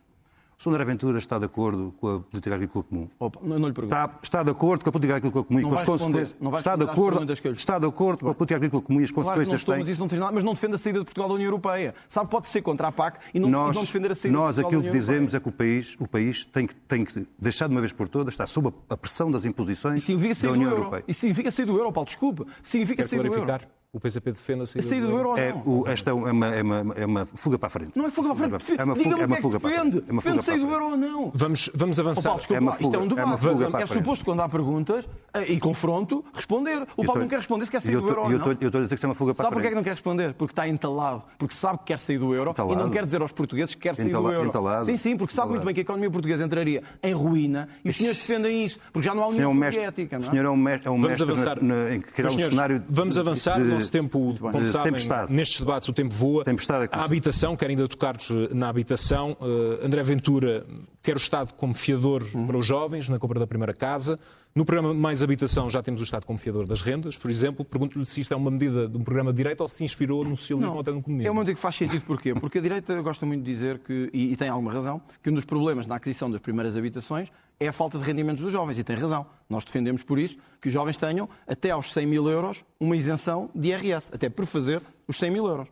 O 0.63 0.65
Sr. 0.65 0.71
André 0.75 0.85
Ventura 0.85 1.19
está 1.19 1.41
de 1.41 1.45
acordo 1.45 1.93
com 2.01 2.07
a 2.17 2.21
política 2.21 2.55
agrícola 2.55 2.85
comum? 2.85 3.09
Opa, 3.19 3.41
não, 3.43 3.59
não 3.59 3.67
lhe 3.67 3.75
pergunto. 3.75 3.93
Está, 3.97 4.19
está 4.23 4.43
de 4.45 4.51
acordo 4.53 4.85
com 4.85 4.91
a 4.91 4.93
política 4.93 5.17
agrícola 5.17 5.43
comum 5.45 5.59
e 5.59 5.63
Não 5.63 5.71
com 5.71 5.75
as 5.75 5.83
consequências? 5.83 6.37
não 6.41 6.51
vai 6.53 6.61
Está 6.61 6.77
de 6.77 6.85
acordo, 6.85 7.25
lhe- 7.25 7.51
está 7.53 7.79
de 7.81 7.87
acordo 7.87 8.25
com 8.25 8.31
a 8.31 8.35
política 8.35 8.57
agrícola 8.57 8.81
comum 8.81 9.01
e 9.01 9.05
as 9.05 9.11
Claro 9.11 9.25
que 9.25 9.31
não 9.31 9.35
consequências 9.35 9.61
estou, 9.61 9.75
que 9.75 9.81
mas 9.81 9.89
isso 9.89 10.01
não 10.01 10.07
tem 10.07 10.19
nada, 10.21 10.31
mas 10.33 10.45
não 10.45 10.55
defende 10.55 10.75
a 10.77 10.79
saída 10.79 11.01
de 11.01 11.05
Portugal 11.05 11.29
da 11.31 11.35
União 11.35 11.49
Europeia. 11.49 11.95
Sabe, 12.09 12.31
pode 12.31 12.49
ser 12.49 12.63
contra 12.63 12.87
a 12.87 12.93
PAC 12.93 13.19
e 13.35 13.41
não, 13.41 13.49
e 13.49 13.51
Nós, 13.51 13.75
não 13.75 13.83
defender 13.83 14.13
a 14.13 14.15
saída 14.15 14.39
nós 14.39 14.55
de 14.55 14.63
Portugal 14.63 14.69
aquilo 14.69 14.83
da 14.83 14.89
que 14.93 14.99
dizemos 14.99 15.35
Europeia. 15.35 15.39
é 15.39 15.41
que 15.41 15.49
o 15.49 15.53
país, 15.53 15.97
o 15.99 16.07
país 16.09 16.45
tem, 16.45 16.67
que, 16.69 16.75
tem 16.77 17.05
que 17.05 17.27
deixar 17.37 17.67
de 17.67 17.75
uma 17.75 17.81
vez 17.81 17.93
por 17.93 18.09
todas, 18.09 18.33
está 18.33 18.47
sob 18.47 18.73
a, 18.89 18.97
pressão 18.97 19.33
das 19.33 19.45
imposições 19.45 20.07
da 20.07 20.51
União 20.53 20.71
euro. 20.71 20.83
Europeia. 20.83 21.05
Isso 21.09 21.21
significa 21.23 21.51
sair 21.51 21.67
do 21.67 21.77
euro, 21.77 21.91
Paulo, 21.91 22.07
desculpe. 22.07 22.47
Significa 22.63 23.05
sair 23.05 23.21
do 23.21 23.35
euro. 23.35 23.61
O 23.95 24.01
PCP 24.01 24.33
defende 24.33 24.61
a 24.61 24.63
A 24.63 24.67
saída, 24.67 24.89
saída 24.89 25.07
do 25.07 25.13
euro 25.13 25.29
ou 25.29 25.37
É, 25.37 25.51
não? 25.53 25.63
o, 25.67 25.87
esta 25.87 26.09
é 26.09 26.15
uma, 26.15 26.47
é, 26.47 26.63
uma, 26.63 26.95
é 26.97 27.05
uma 27.05 27.27
fuga 27.27 27.59
para 27.59 27.67
a 27.67 27.71
frente. 27.71 27.93
Não 27.95 28.07
é 28.07 28.11
fuga 28.11 28.35
para 28.35 28.57
a 28.57 28.59
frente. 28.59 28.81
É 28.81 28.85
uma 28.85 28.97
fuga, 28.97 29.05
Diga-me 29.11 29.21
é 29.23 29.25
o 29.25 29.29
uma 29.29 29.37
que 29.37 29.39
é 29.39 29.43
fuga 29.43 29.57
que 29.59 29.63
para 29.63 29.69
a 29.69 29.73
defende. 29.77 29.93
frente. 29.99 30.09
É 30.09 30.13
uma 30.13 30.23
fuga 30.23 30.35
Defende 30.35 30.45
sair 30.47 30.55
do 30.61 30.67
frente. 30.67 30.73
euro 30.83 30.91
ou 30.93 30.97
não? 30.97 31.31
Vamos, 31.35 31.71
vamos 31.75 31.99
Oh, 31.99 32.01
avançar. 32.01 32.23
Paulo, 32.23 32.39
desculpa, 32.39 32.57
É 32.57 32.61
uma 32.63 32.71
lá, 32.71 32.77
isto 32.81 32.85
é 32.85 32.89
um 32.89 32.91
fuga, 33.03 33.05
é 33.21 33.25
debate. 33.27 33.41
fuga 33.43 33.65
é 33.83 33.87
frente. 33.87 33.93
suposto, 33.93 34.25
quando 34.25 34.41
há 34.41 34.49
perguntas 34.49 35.09
e 35.47 35.61
confronto, 35.61 36.25
responder. 36.33 36.87
O 36.97 37.05
Paulo 37.05 37.21
não 37.21 37.29
quer 37.29 37.37
responder 37.37 37.67
se 37.67 37.71
quer 37.71 37.83
sair 37.83 37.97
do 38.01 38.09
euro 38.09 38.15
tô- 38.15 38.21
ou 38.23 38.33
eu 38.33 38.39
não. 38.39 38.47
Eu 38.47 38.53
estou 38.53 38.67
a 38.67 38.83
dizer 38.85 38.89
que 38.89 38.95
isto 38.95 39.05
é 39.05 39.09
uma 39.11 39.15
fuga 39.15 39.35
para 39.35 39.45
Sabe 39.45 39.53
a 39.53 39.57
porquê 39.57 39.67
é 39.67 39.69
que 39.69 39.75
frente. 39.75 39.77
não 39.77 39.85
quer 39.85 39.91
responder? 39.91 40.33
Porque 40.39 40.53
está 40.53 40.67
entalado. 40.67 41.23
Porque 41.37 41.55
sabe 41.55 41.79
que 41.81 41.85
quer 41.85 41.99
sair 41.99 42.17
do 42.19 42.35
euro 42.35 42.55
e 42.57 42.75
não 42.77 42.89
quer 42.89 43.05
dizer 43.05 43.21
aos 43.21 43.33
portugueses 43.33 43.75
que 43.75 43.81
quer 43.83 43.95
sair 43.95 44.09
do 44.09 44.33
euro. 44.33 44.49
entalado? 44.49 44.87
Sim, 44.87 44.97
sim, 44.97 45.19
porque 45.19 45.35
sabe 45.35 45.51
muito 45.51 45.67
bem 45.67 45.75
que 45.75 45.81
a 45.81 45.83
economia 45.83 46.11
portuguesa 46.11 46.43
entraria 46.43 46.83
em 47.03 47.13
ruína 47.13 47.69
e 47.85 47.91
os 47.91 47.97
senhores 47.99 48.17
defendem 48.19 48.65
isso, 48.65 48.79
porque 48.91 49.07
já 49.07 49.15
não 49.15 49.23
há 49.23 49.27
O 49.27 49.33
é 49.33 49.35
União 49.35 49.53
mestre, 49.53 49.83
Soviética. 49.85 50.17
o 50.17 50.19
é? 50.19 50.23
senhor 50.23 50.47
é 50.47 50.49
um 50.49 50.57
mestre, 50.57 50.89
é 50.89 51.95
em 51.95 52.01
criar 52.01 52.29
um 52.31 52.39
cenário. 52.39 52.79
de- 52.81 52.87
vamos 52.89 53.19
avançar. 53.19 53.61
Nosso 53.83 53.93
tempo, 53.93 54.35
como 54.39 54.61
de 54.65 54.69
sabem, 54.71 54.93
tempestade. 54.93 55.33
nestes 55.33 55.61
debates 55.61 55.89
o 55.89 55.93
tempo 55.93 56.13
voa. 56.13 56.45
Tempestade 56.45 56.89
é 56.93 56.97
a 56.97 57.05
habitação, 57.05 57.57
quero 57.57 57.71
ainda 57.71 57.87
tocar-vos 57.89 58.31
na 58.55 58.69
habitação. 58.69 59.37
Uh, 59.41 59.85
André 59.85 60.03
Ventura 60.03 60.67
quer 61.03 61.15
o 61.15 61.19
Estado 61.19 61.53
como 61.55 61.75
fiador 61.75 62.23
Uhum. 62.35 62.47
para 62.47 62.57
os 62.59 62.65
jovens 62.67 63.09
na 63.09 63.19
compra 63.19 63.39
da 63.41 63.47
primeira 63.47 63.73
casa. 63.75 64.19
No 64.55 64.65
programa 64.67 64.93
Mais 64.93 65.23
Habitação 65.23 65.69
já 65.71 65.83
temos 65.83 66.01
o 66.01 66.05
Estado 66.05 66.27
como 66.27 66.39
fiador 66.39 66.67
das 66.67 66.83
rendas, 66.83 67.17
por 67.17 67.31
exemplo. 67.31 67.65
Pergunto-lhe 67.65 68.05
se 68.05 68.21
isto 68.21 68.33
é 68.35 68.37
uma 68.37 68.51
medida 68.51 68.87
de 68.87 68.97
um 68.97 69.03
programa 69.03 69.33
de 69.33 69.39
direita 69.39 69.63
ou 69.63 69.69
se 69.69 69.83
inspirou 69.83 70.23
no 70.25 70.37
socialismo 70.37 70.75
ou 70.75 70.81
até 70.81 70.91
no 70.93 71.03
comunismo. 71.03 71.27
É 71.29 71.31
uma 71.31 71.41
medida 71.41 71.55
que 71.55 71.61
faz 71.61 71.75
sentido 71.75 72.03
porquê? 72.03 72.35
Porque 72.35 72.59
a 72.59 72.61
direita 72.61 73.01
gosta 73.01 73.25
muito 73.25 73.43
de 73.43 73.51
dizer 73.51 73.79
que, 73.79 74.11
e, 74.13 74.33
e 74.33 74.37
tem 74.37 74.49
alguma 74.49 74.71
razão, 74.73 75.01
que 75.23 75.31
um 75.31 75.35
dos 75.35 75.45
problemas 75.47 75.87
na 75.87 75.97
aquisição 75.97 76.31
das 76.31 76.41
primeiras 76.41 76.77
habitações 76.77 77.29
é 77.65 77.69
a 77.69 77.73
falta 77.73 77.99
de 77.99 78.05
rendimentos 78.05 78.43
dos 78.43 78.53
jovens. 78.53 78.79
E 78.79 78.85
tem 78.85 78.97
razão. 78.97 79.27
Nós 79.49 79.65
defendemos 79.65 80.03
por 80.03 80.19
isso 80.19 80.37
que 80.61 80.69
os 80.69 80.75
jovens 80.75 80.97
tenham, 80.97 81.29
até 81.47 81.71
aos 81.71 81.93
100 81.93 82.07
mil 82.07 82.29
euros, 82.29 82.65
uma 82.81 82.97
isenção 82.97 83.51
de 83.55 83.69
IRS, 83.69 84.11
até 84.13 84.29
por 84.29 84.47
fazer 84.47 84.81
os 85.07 85.17
100 85.19 85.31
mil 85.31 85.47
euros. 85.47 85.69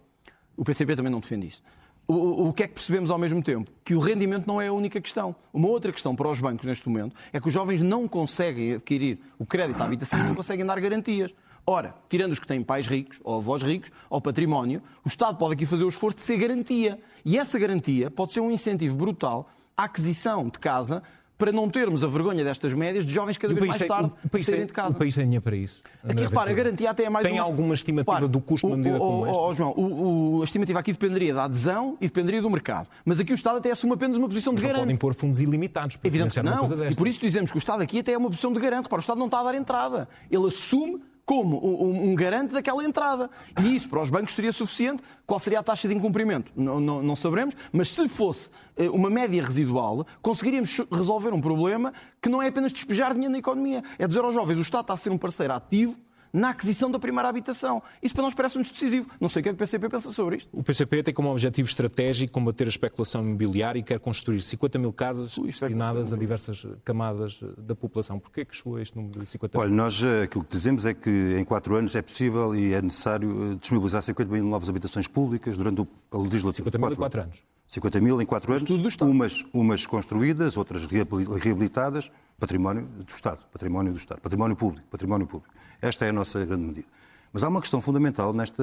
O 0.56 0.64
PCP 0.64 0.94
também 0.96 1.10
não 1.12 1.20
defende 1.20 1.46
isso. 1.48 1.62
O, 2.06 2.48
o- 2.48 2.52
que 2.52 2.64
é 2.64 2.68
que 2.68 2.74
percebemos 2.74 3.08
ao 3.10 3.16
mesmo 3.18 3.40
tempo? 3.40 3.70
Que 3.84 3.94
o 3.94 4.00
rendimento 4.00 4.44
não 4.46 4.60
é 4.60 4.66
a 4.66 4.72
única 4.72 5.00
questão. 5.00 5.34
Uma 5.52 5.68
outra 5.68 5.92
questão 5.92 6.16
para 6.16 6.28
os 6.28 6.40
bancos 6.40 6.66
neste 6.66 6.88
momento 6.88 7.14
é 7.32 7.38
que 7.40 7.46
os 7.46 7.52
jovens 7.54 7.82
não 7.82 8.08
conseguem 8.08 8.74
adquirir 8.74 9.20
o 9.38 9.46
crédito 9.46 9.80
à 9.80 9.84
habitação 9.84 10.18
não 10.26 10.34
conseguem 10.34 10.66
dar 10.66 10.80
garantias. 10.80 11.32
Ora, 11.64 11.94
tirando 12.08 12.32
os 12.32 12.40
que 12.40 12.46
têm 12.48 12.64
pais 12.64 12.88
ricos, 12.88 13.20
ou 13.22 13.38
avós 13.38 13.62
ricos, 13.62 13.92
ou 14.08 14.20
património, 14.20 14.82
o 15.04 15.08
Estado 15.08 15.36
pode 15.38 15.54
aqui 15.54 15.64
fazer 15.64 15.84
o 15.84 15.88
esforço 15.88 16.16
de 16.16 16.24
ser 16.24 16.36
garantia. 16.36 16.98
E 17.24 17.38
essa 17.38 17.58
garantia 17.60 18.10
pode 18.10 18.32
ser 18.32 18.40
um 18.40 18.50
incentivo 18.50 18.96
brutal 18.96 19.48
à 19.76 19.84
aquisição 19.84 20.46
de 20.46 20.58
casa 20.58 21.02
para 21.40 21.50
não 21.50 21.68
termos 21.70 22.04
a 22.04 22.06
vergonha 22.06 22.44
destas 22.44 22.72
médias 22.74 23.04
de 23.06 23.12
jovens 23.12 23.38
cada 23.38 23.54
vez 23.54 23.66
mais 23.66 23.78
tem- 23.78 23.88
tarde 23.88 24.12
país 24.30 24.44
saírem 24.46 24.60
tem- 24.60 24.66
de 24.68 24.72
casa. 24.74 24.94
O 24.94 24.98
país 24.98 25.14
tem 25.14 25.24
dinheiro 25.24 25.42
para 25.42 25.56
isso. 25.56 25.82
Aqui, 26.04 26.12
André 26.12 26.24
repara, 26.26 26.50
a 26.50 26.54
garantia 26.54 26.90
até 26.90 27.04
é 27.04 27.10
mais 27.10 27.24
Tem 27.26 27.34
uma- 27.34 27.42
alguma 27.42 27.72
estimativa 27.74 28.12
Repara, 28.12 28.28
do 28.28 28.40
custo 28.40 28.66
de 28.66 28.72
uma 28.72 28.76
medida 28.76 28.96
o- 28.96 28.98
como 29.00 29.22
o- 29.22 29.26
esta? 29.26 29.42
o- 29.42 29.54
João, 29.54 29.74
o- 29.76 30.40
a 30.42 30.44
estimativa 30.44 30.78
aqui 30.78 30.92
dependeria 30.92 31.32
da 31.34 31.44
adesão 31.44 31.96
e 32.00 32.06
dependeria 32.06 32.42
do 32.42 32.50
mercado. 32.50 32.88
Mas 33.04 33.18
aqui 33.18 33.32
o 33.32 33.34
Estado 33.34 33.56
até 33.56 33.70
assume 33.72 33.94
apenas 33.94 34.16
uma 34.18 34.28
posição 34.28 34.54
de 34.54 34.60
garante. 34.62 34.80
podem 34.80 34.96
pôr 34.96 35.14
fundos 35.14 35.40
ilimitados 35.40 35.96
para 35.96 36.06
Evidente 36.08 36.34
que 36.34 36.42
não. 36.42 36.64
E 36.90 36.94
por 36.94 37.08
isso 37.08 37.18
dizemos 37.20 37.50
que 37.50 37.56
o 37.56 37.58
Estado 37.58 37.82
aqui 37.82 38.00
até 38.00 38.12
é 38.12 38.18
uma 38.18 38.28
posição 38.28 38.52
de 38.52 38.60
garante. 38.60 38.82
Repara, 38.84 39.00
o 39.00 39.02
Estado 39.02 39.18
não 39.18 39.26
está 39.26 39.40
a 39.40 39.44
dar 39.44 39.54
entrada. 39.54 40.08
Ele 40.30 40.46
assume 40.46 41.00
como 41.30 41.64
um, 41.64 42.10
um 42.10 42.14
garante 42.16 42.52
daquela 42.54 42.82
entrada. 42.82 43.30
E 43.62 43.76
isso 43.76 43.88
para 43.88 44.02
os 44.02 44.10
bancos 44.10 44.34
seria 44.34 44.52
suficiente. 44.52 45.00
Qual 45.24 45.38
seria 45.38 45.60
a 45.60 45.62
taxa 45.62 45.86
de 45.86 45.94
incumprimento? 45.94 46.50
Não, 46.56 46.80
não- 46.80 47.00
não 47.04 47.14
saberemos, 47.14 47.54
mas 47.72 47.88
se 47.94 48.08
fosse 48.08 48.50
eh, 48.76 48.90
uma 48.90 49.08
média 49.08 49.40
residual, 49.40 50.04
conseguiríamos 50.20 50.76
resolver 50.90 51.32
um 51.32 51.40
problema 51.40 51.92
que 52.20 52.28
não 52.28 52.42
é 52.42 52.48
apenas 52.48 52.72
despejar 52.72 53.12
dinheiro 53.14 53.30
na 53.30 53.38
economia. 53.38 53.84
É 53.96 54.08
dizer 54.08 54.24
aos 54.24 54.34
jovens, 54.34 54.58
o 54.58 54.62
Estado 54.62 54.80
está 54.80 54.94
a 54.94 54.96
ser 54.96 55.10
um 55.10 55.18
parceiro 55.18 55.52
ativo 55.52 55.96
na 56.32 56.50
aquisição 56.50 56.90
da 56.90 56.98
primeira 56.98 57.28
habitação. 57.28 57.82
Isso 58.02 58.14
para 58.14 58.24
nós 58.24 58.34
parece-nos 58.34 58.70
decisivo. 58.70 59.08
Não 59.20 59.28
sei 59.28 59.40
o 59.40 59.42
que 59.42 59.48
é 59.48 59.52
que 59.52 59.56
o 59.56 59.58
PCP 59.58 59.88
pensa 59.88 60.12
sobre 60.12 60.36
isto. 60.36 60.48
O 60.52 60.62
PCP 60.62 61.02
tem 61.02 61.14
como 61.14 61.30
objetivo 61.30 61.68
estratégico 61.68 62.32
combater 62.32 62.64
a 62.64 62.68
especulação 62.68 63.22
imobiliária 63.22 63.78
e 63.78 63.82
quer 63.82 63.98
construir 64.00 64.40
50 64.42 64.78
mil 64.78 64.92
casas 64.92 65.36
Ui, 65.38 65.46
destinadas 65.46 66.12
a 66.12 66.16
diversas 66.16 66.66
camadas 66.84 67.40
da 67.58 67.74
população. 67.74 68.18
Porquê 68.18 68.44
que 68.44 68.54
chegou 68.56 68.76
a 68.76 68.82
este 68.82 68.96
número 68.96 69.18
de 69.20 69.26
50 69.26 69.58
mil? 69.58 69.64
Olha, 69.66 69.74
nós 69.74 70.02
eh, 70.02 70.22
aquilo 70.22 70.44
que 70.44 70.50
dizemos 70.56 70.86
é 70.86 70.94
que 70.94 71.36
em 71.38 71.44
quatro 71.44 71.74
anos 71.76 71.94
é 71.94 72.02
possível 72.02 72.54
e 72.54 72.72
é 72.74 72.80
necessário 72.82 73.52
eh, 73.52 73.54
disponibilizar 73.56 74.02
50 74.02 74.32
mil 74.32 74.44
novas 74.44 74.68
habitações 74.68 75.06
públicas 75.08 75.56
durante 75.56 75.80
a 76.12 76.16
legislatura. 76.18 76.54
50 76.70 76.78
mil 76.78 76.92
em 76.92 76.96
Quatro 76.96 77.20
anos. 77.22 77.42
50 77.68 78.00
mil 78.00 78.20
em 78.20 78.26
quatro 78.26 78.50
anos, 78.52 78.64
tudo 78.64 78.82
do 78.82 78.88
Estado. 78.88 79.08
umas, 79.08 79.44
umas 79.52 79.86
construídas, 79.86 80.56
outras 80.56 80.86
reabili- 80.86 81.26
reabilitadas, 81.38 82.10
património 82.36 82.82
do 82.86 83.14
Estado, 83.14 83.44
património 83.52 83.92
do 83.92 83.96
Estado, 83.98 84.20
património 84.20 84.56
público, 84.56 84.88
património 84.90 85.24
público. 85.26 85.54
Esta 85.80 86.04
é 86.06 86.10
a 86.10 86.12
nossa 86.12 86.44
grande 86.44 86.64
medida. 86.64 86.88
Mas 87.32 87.44
há 87.44 87.48
uma 87.48 87.60
questão 87.60 87.80
fundamental 87.80 88.32
nesta, 88.32 88.62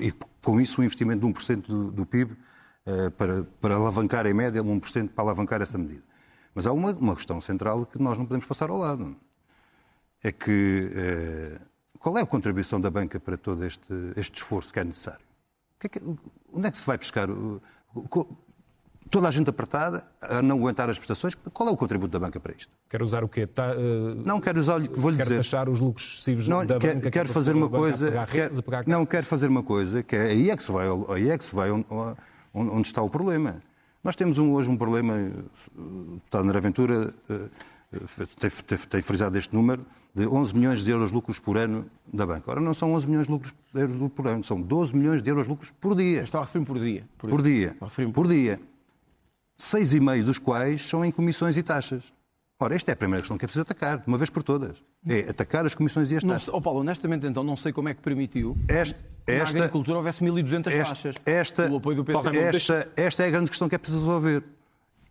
e, 0.00 0.12
com 0.42 0.60
isso 0.60 0.80
o 0.80 0.84
investimento 0.84 1.20
de 1.26 1.32
1% 1.32 1.66
do, 1.66 1.90
do 1.90 2.06
PIB 2.06 2.34
eh, 2.86 3.10
para, 3.10 3.44
para 3.60 3.74
alavancar 3.76 4.26
em 4.26 4.32
média 4.34 4.62
1% 4.62 5.08
para 5.10 5.24
alavancar 5.24 5.60
essa 5.60 5.76
medida. 5.76 6.02
Mas 6.54 6.66
há 6.66 6.72
uma, 6.72 6.92
uma 6.92 7.14
questão 7.14 7.38
central 7.40 7.84
que 7.84 8.00
nós 8.00 8.16
não 8.16 8.24
podemos 8.24 8.46
passar 8.46 8.70
ao 8.70 8.78
lado. 8.78 9.14
É 10.22 10.32
que 10.32 10.90
eh, 10.94 11.60
qual 11.98 12.16
é 12.16 12.22
a 12.22 12.26
contribuição 12.26 12.80
da 12.80 12.90
banca 12.90 13.20
para 13.20 13.36
todo 13.36 13.64
este, 13.64 13.92
este 14.16 14.36
esforço 14.36 14.72
que 14.72 14.80
é 14.80 14.84
necessário? 14.84 15.24
Que 15.78 15.86
é 15.86 15.90
que- 15.90 16.02
onde 16.52 16.66
é 16.66 16.70
que 16.70 16.78
se 16.78 16.86
vai 16.86 16.96
buscar? 16.96 17.28
Toda 19.10 19.28
a 19.28 19.30
gente 19.30 19.48
apertada, 19.50 20.04
a 20.20 20.42
não 20.42 20.56
aguentar 20.58 20.88
as 20.90 20.98
prestações, 20.98 21.34
qual 21.34 21.68
é 21.68 21.72
o 21.72 21.76
contributo 21.76 22.10
da 22.12 22.18
banca 22.18 22.38
para 22.40 22.52
isto? 22.56 22.70
Quer 22.88 23.02
usar 23.02 23.22
o 23.24 23.28
quê? 23.28 23.46
Tá, 23.46 23.72
eh, 23.74 24.14
Não 24.24 24.40
quero 24.40 24.60
usar, 24.60 24.80
vou-lhe 24.80 25.16
quer 25.16 25.22
dizer. 25.24 25.36
taxar 25.36 25.68
os 25.68 25.80
lucros 25.80 26.14
excessivos 26.14 26.48
Não, 26.48 26.64
da 26.64 26.78
quer- 26.78 26.94
banca? 26.94 27.10
quero 27.10 27.26
quer 27.26 27.32
fazer 27.32 27.52
uma 27.54 27.68
banca 27.68 27.78
coisa. 27.78 28.26
Quer- 28.26 28.62
pagar 28.62 28.84
não, 28.86 29.06
quero 29.06 29.26
fazer 29.26 29.48
uma 29.48 29.62
coisa 29.62 30.02
que 30.02 30.16
é 30.16 30.22
aí 30.22 30.50
é 30.50 30.56
que 30.56 30.62
se 30.62 30.72
vai, 30.72 30.86
aí 31.14 31.30
é 31.30 31.38
que 31.38 31.44
se 31.44 31.54
vai 31.54 31.70
onde, 31.70 31.86
onde- 31.90 32.70
onde 32.70 32.86
está 32.88 33.02
o 33.02 33.08
problema. 33.10 33.56
Nós 34.02 34.14
temos 34.16 34.38
um- 34.38 34.52
hoje 34.52 34.70
um 34.70 34.76
problema, 34.76 35.14
o 35.76 36.14
deputado 36.14 36.44
André 36.44 36.60
Ventura 36.60 37.12
eh, 37.28 37.34
eh, 37.94 38.26
tem, 38.38 38.50
tem- 38.50 38.78
tem 38.78 39.02
frisado 39.02 39.36
este 39.38 39.54
número, 39.54 39.84
de 40.14 40.26
11 40.26 40.54
milhões 40.56 40.82
de 40.82 40.90
euros 40.90 41.10
de 41.10 41.14
lucros 41.14 41.38
por 41.38 41.58
ano 41.58 41.84
da 42.10 42.24
banca. 42.24 42.50
Ora, 42.50 42.60
não 42.60 42.72
são 42.72 42.92
11 42.94 43.06
milhões 43.06 43.26
de 43.26 43.32
lucros 43.32 43.52
de 43.74 43.80
euros 43.80 44.12
por 44.14 44.26
ano, 44.26 44.42
são 44.42 44.58
12 44.60 44.96
milhões 44.96 45.22
de 45.22 45.28
euros 45.28 45.44
de 45.44 45.50
lucros 45.50 45.72
por 45.78 45.94
dia. 45.94 46.20
Eu 46.20 46.24
Estava 46.24 46.44
a 46.44 46.46
referir 46.46 46.64
por 46.64 46.78
dia. 46.80 47.04
Por 47.18 47.42
dia. 47.42 47.66
Estava 47.66 47.84
a 47.84 47.88
referir-me 47.88 48.12
Por 48.14 48.26
dia. 48.28 48.60
Seis 49.56 49.92
e 49.94 50.00
meio 50.00 50.24
dos 50.24 50.38
quais 50.38 50.82
são 50.86 51.04
em 51.04 51.10
comissões 51.10 51.56
e 51.56 51.62
taxas. 51.62 52.04
Ora, 52.58 52.74
esta 52.74 52.90
é 52.90 52.94
a 52.94 52.96
primeira 52.96 53.20
questão 53.20 53.36
que 53.36 53.44
é 53.44 53.48
preciso 53.48 53.62
atacar, 53.62 53.98
de 53.98 54.06
uma 54.06 54.16
vez 54.16 54.30
por 54.30 54.42
todas. 54.42 54.82
É 55.06 55.28
atacar 55.30 55.66
as 55.66 55.74
comissões 55.74 56.10
e 56.10 56.16
as 56.16 56.24
Não 56.24 56.30
taxas. 56.34 56.46
sei- 56.46 56.54
oh 56.54 56.60
Paulo, 56.60 56.80
honestamente 56.80 57.26
então 57.26 57.44
não 57.44 57.56
sei 57.56 57.72
como 57.72 57.88
é 57.88 57.94
que 57.94 58.00
permitiu 58.00 58.56
Esta, 58.66 58.98
que 58.98 59.32
na 59.32 59.38
esta, 59.42 59.58
agricultura 59.58 59.98
houvesse 59.98 60.22
1.200 60.24 60.66
esta, 60.72 60.94
taxas. 60.94 61.16
esta, 61.24 61.70
O 61.70 61.76
apoio 61.76 62.02
do. 62.02 62.12
Raimundo, 62.12 62.38
esta, 62.38 62.90
esta 62.96 63.22
é 63.24 63.26
a 63.26 63.30
grande 63.30 63.50
questão 63.50 63.68
que 63.68 63.74
é 63.74 63.78
preciso 63.78 64.00
resolver. 64.00 64.42